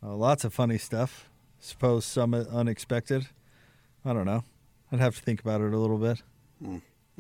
Uh, 0.03 0.15
lots 0.15 0.45
of 0.45 0.55
funny 0.55 0.79
stuff. 0.79 1.29
Suppose 1.61 2.05
some 2.07 2.33
unexpected. 2.35 3.27
I 4.05 4.13
don't 4.15 4.27
know. 4.27 4.45
I'd 4.91 5.01
have 5.01 5.17
to 5.17 5.23
think 5.23 5.41
about 5.41 5.61
it 5.61 5.73
a 5.75 5.79
little 5.79 5.99
bit. 5.99 6.23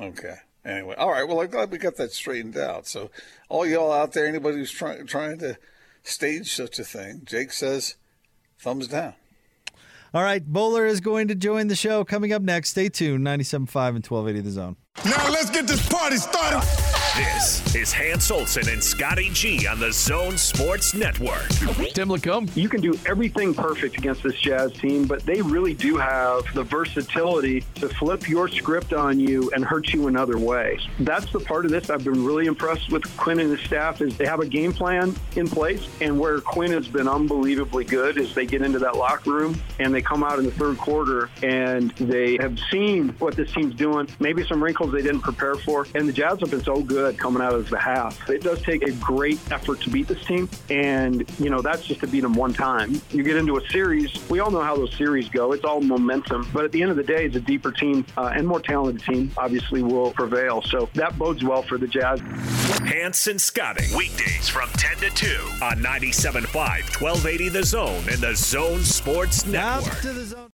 Okay. 0.00 0.36
Anyway, 0.64 0.94
all 0.96 1.10
right. 1.10 1.26
Well, 1.26 1.40
I'm 1.40 1.48
glad 1.48 1.70
we 1.70 1.78
got 1.78 1.96
that 1.96 2.12
straightened 2.12 2.56
out. 2.56 2.86
So, 2.86 3.10
all 3.48 3.66
y'all 3.66 3.92
out 3.92 4.12
there, 4.12 4.26
anybody 4.26 4.58
who's 4.58 4.70
trying 4.70 5.06
trying 5.06 5.38
to 5.38 5.56
stage 6.02 6.52
such 6.52 6.78
a 6.78 6.84
thing, 6.84 7.22
Jake 7.24 7.52
says, 7.52 7.96
thumbs 8.58 8.88
down. 8.88 9.14
All 10.14 10.22
right, 10.22 10.44
Bowler 10.44 10.86
is 10.86 11.00
going 11.00 11.28
to 11.28 11.34
join 11.34 11.68
the 11.68 11.76
show 11.76 12.02
coming 12.02 12.32
up 12.32 12.40
next. 12.40 12.70
Stay 12.70 12.88
tuned. 12.88 13.26
97.5 13.26 13.96
and 13.96 14.06
1280 14.06 14.40
The 14.40 14.50
Zone. 14.50 14.76
Now 15.04 15.30
let's 15.30 15.50
get 15.50 15.66
this 15.66 15.86
party 15.86 16.16
started. 16.16 16.87
This 17.18 17.74
is 17.74 17.92
Hans 17.92 18.30
Olsen 18.30 18.68
and 18.68 18.82
Scotty 18.82 19.28
G 19.32 19.66
on 19.66 19.80
the 19.80 19.92
Zone 19.92 20.38
Sports 20.38 20.94
Network. 20.94 21.48
Tim 21.92 22.10
Lacombe. 22.10 22.48
You 22.54 22.68
can 22.68 22.80
do 22.80 22.96
everything 23.06 23.52
perfect 23.52 23.98
against 23.98 24.22
this 24.22 24.38
Jazz 24.38 24.72
team, 24.74 25.04
but 25.04 25.26
they 25.26 25.42
really 25.42 25.74
do 25.74 25.96
have 25.96 26.44
the 26.54 26.62
versatility 26.62 27.64
to 27.74 27.88
flip 27.88 28.28
your 28.28 28.46
script 28.46 28.92
on 28.92 29.18
you 29.18 29.50
and 29.52 29.64
hurt 29.64 29.92
you 29.92 30.06
another 30.06 30.38
way. 30.38 30.78
That's 31.00 31.32
the 31.32 31.40
part 31.40 31.64
of 31.64 31.72
this 31.72 31.90
I've 31.90 32.04
been 32.04 32.24
really 32.24 32.46
impressed 32.46 32.92
with 32.92 33.04
Quin 33.16 33.40
and 33.40 33.50
his 33.50 33.66
staff 33.66 34.00
is 34.00 34.16
they 34.16 34.26
have 34.26 34.38
a 34.38 34.46
game 34.46 34.72
plan 34.72 35.12
in 35.34 35.48
place, 35.48 35.88
and 36.00 36.20
where 36.20 36.40
Quin 36.40 36.70
has 36.70 36.86
been 36.86 37.08
unbelievably 37.08 37.86
good 37.86 38.16
is 38.16 38.32
they 38.32 38.46
get 38.46 38.62
into 38.62 38.78
that 38.78 38.94
locker 38.94 39.32
room 39.32 39.60
and 39.80 39.92
they 39.92 40.02
come 40.02 40.22
out 40.22 40.38
in 40.38 40.44
the 40.44 40.52
third 40.52 40.78
quarter 40.78 41.30
and 41.42 41.90
they 41.96 42.36
have 42.36 42.60
seen 42.70 43.08
what 43.18 43.34
this 43.34 43.52
team's 43.52 43.74
doing, 43.74 44.08
maybe 44.20 44.46
some 44.46 44.62
wrinkles 44.62 44.92
they 44.92 45.02
didn't 45.02 45.22
prepare 45.22 45.56
for, 45.56 45.84
and 45.96 46.08
the 46.08 46.12
Jazz 46.12 46.38
have 46.38 46.52
been 46.52 46.62
so 46.62 46.80
good 46.80 47.07
coming 47.16 47.42
out 47.42 47.54
of 47.54 47.68
the 47.70 47.78
half. 47.78 48.28
It 48.28 48.42
does 48.42 48.60
take 48.62 48.82
a 48.82 48.92
great 48.92 49.38
effort 49.50 49.80
to 49.82 49.90
beat 49.90 50.08
this 50.08 50.24
team, 50.26 50.48
and 50.68 51.24
you 51.38 51.48
know 51.50 51.62
that's 51.62 51.84
just 51.86 52.00
to 52.00 52.06
beat 52.06 52.20
them 52.20 52.34
one 52.34 52.52
time. 52.52 53.00
You 53.10 53.22
get 53.22 53.36
into 53.36 53.56
a 53.56 53.68
series, 53.70 54.10
we 54.28 54.40
all 54.40 54.50
know 54.50 54.60
how 54.62 54.76
those 54.76 54.94
series 54.96 55.28
go. 55.28 55.52
It's 55.52 55.64
all 55.64 55.80
momentum, 55.80 56.48
but 56.52 56.64
at 56.64 56.72
the 56.72 56.82
end 56.82 56.90
of 56.90 56.96
the 56.96 57.02
day, 57.02 57.24
it's 57.26 57.36
a 57.36 57.40
deeper 57.40 57.72
team 57.72 58.04
uh, 58.16 58.32
and 58.34 58.46
more 58.46 58.60
talented 58.60 59.02
team. 59.04 59.30
Obviously, 59.36 59.82
will 59.82 60.12
prevail. 60.12 60.62
So 60.62 60.88
that 60.94 61.18
bodes 61.18 61.42
well 61.44 61.62
for 61.62 61.78
the 61.78 61.86
Jazz. 61.86 62.20
Hans 62.88 63.26
and 63.26 63.40
Scotty, 63.40 63.84
weekdays 63.96 64.48
from 64.48 64.68
10 64.70 64.96
to 64.98 65.10
2 65.10 65.26
on 65.62 65.78
97.5, 65.78 66.54
1280 66.54 67.48
The 67.50 67.62
Zone 67.64 68.04
and 68.10 68.18
the 68.18 68.34
Zone 68.34 68.80
Sports 68.84 69.46
Now 69.46 69.80
Network. 69.80 70.00
to 70.00 70.12
the 70.12 70.24
zone. 70.24 70.44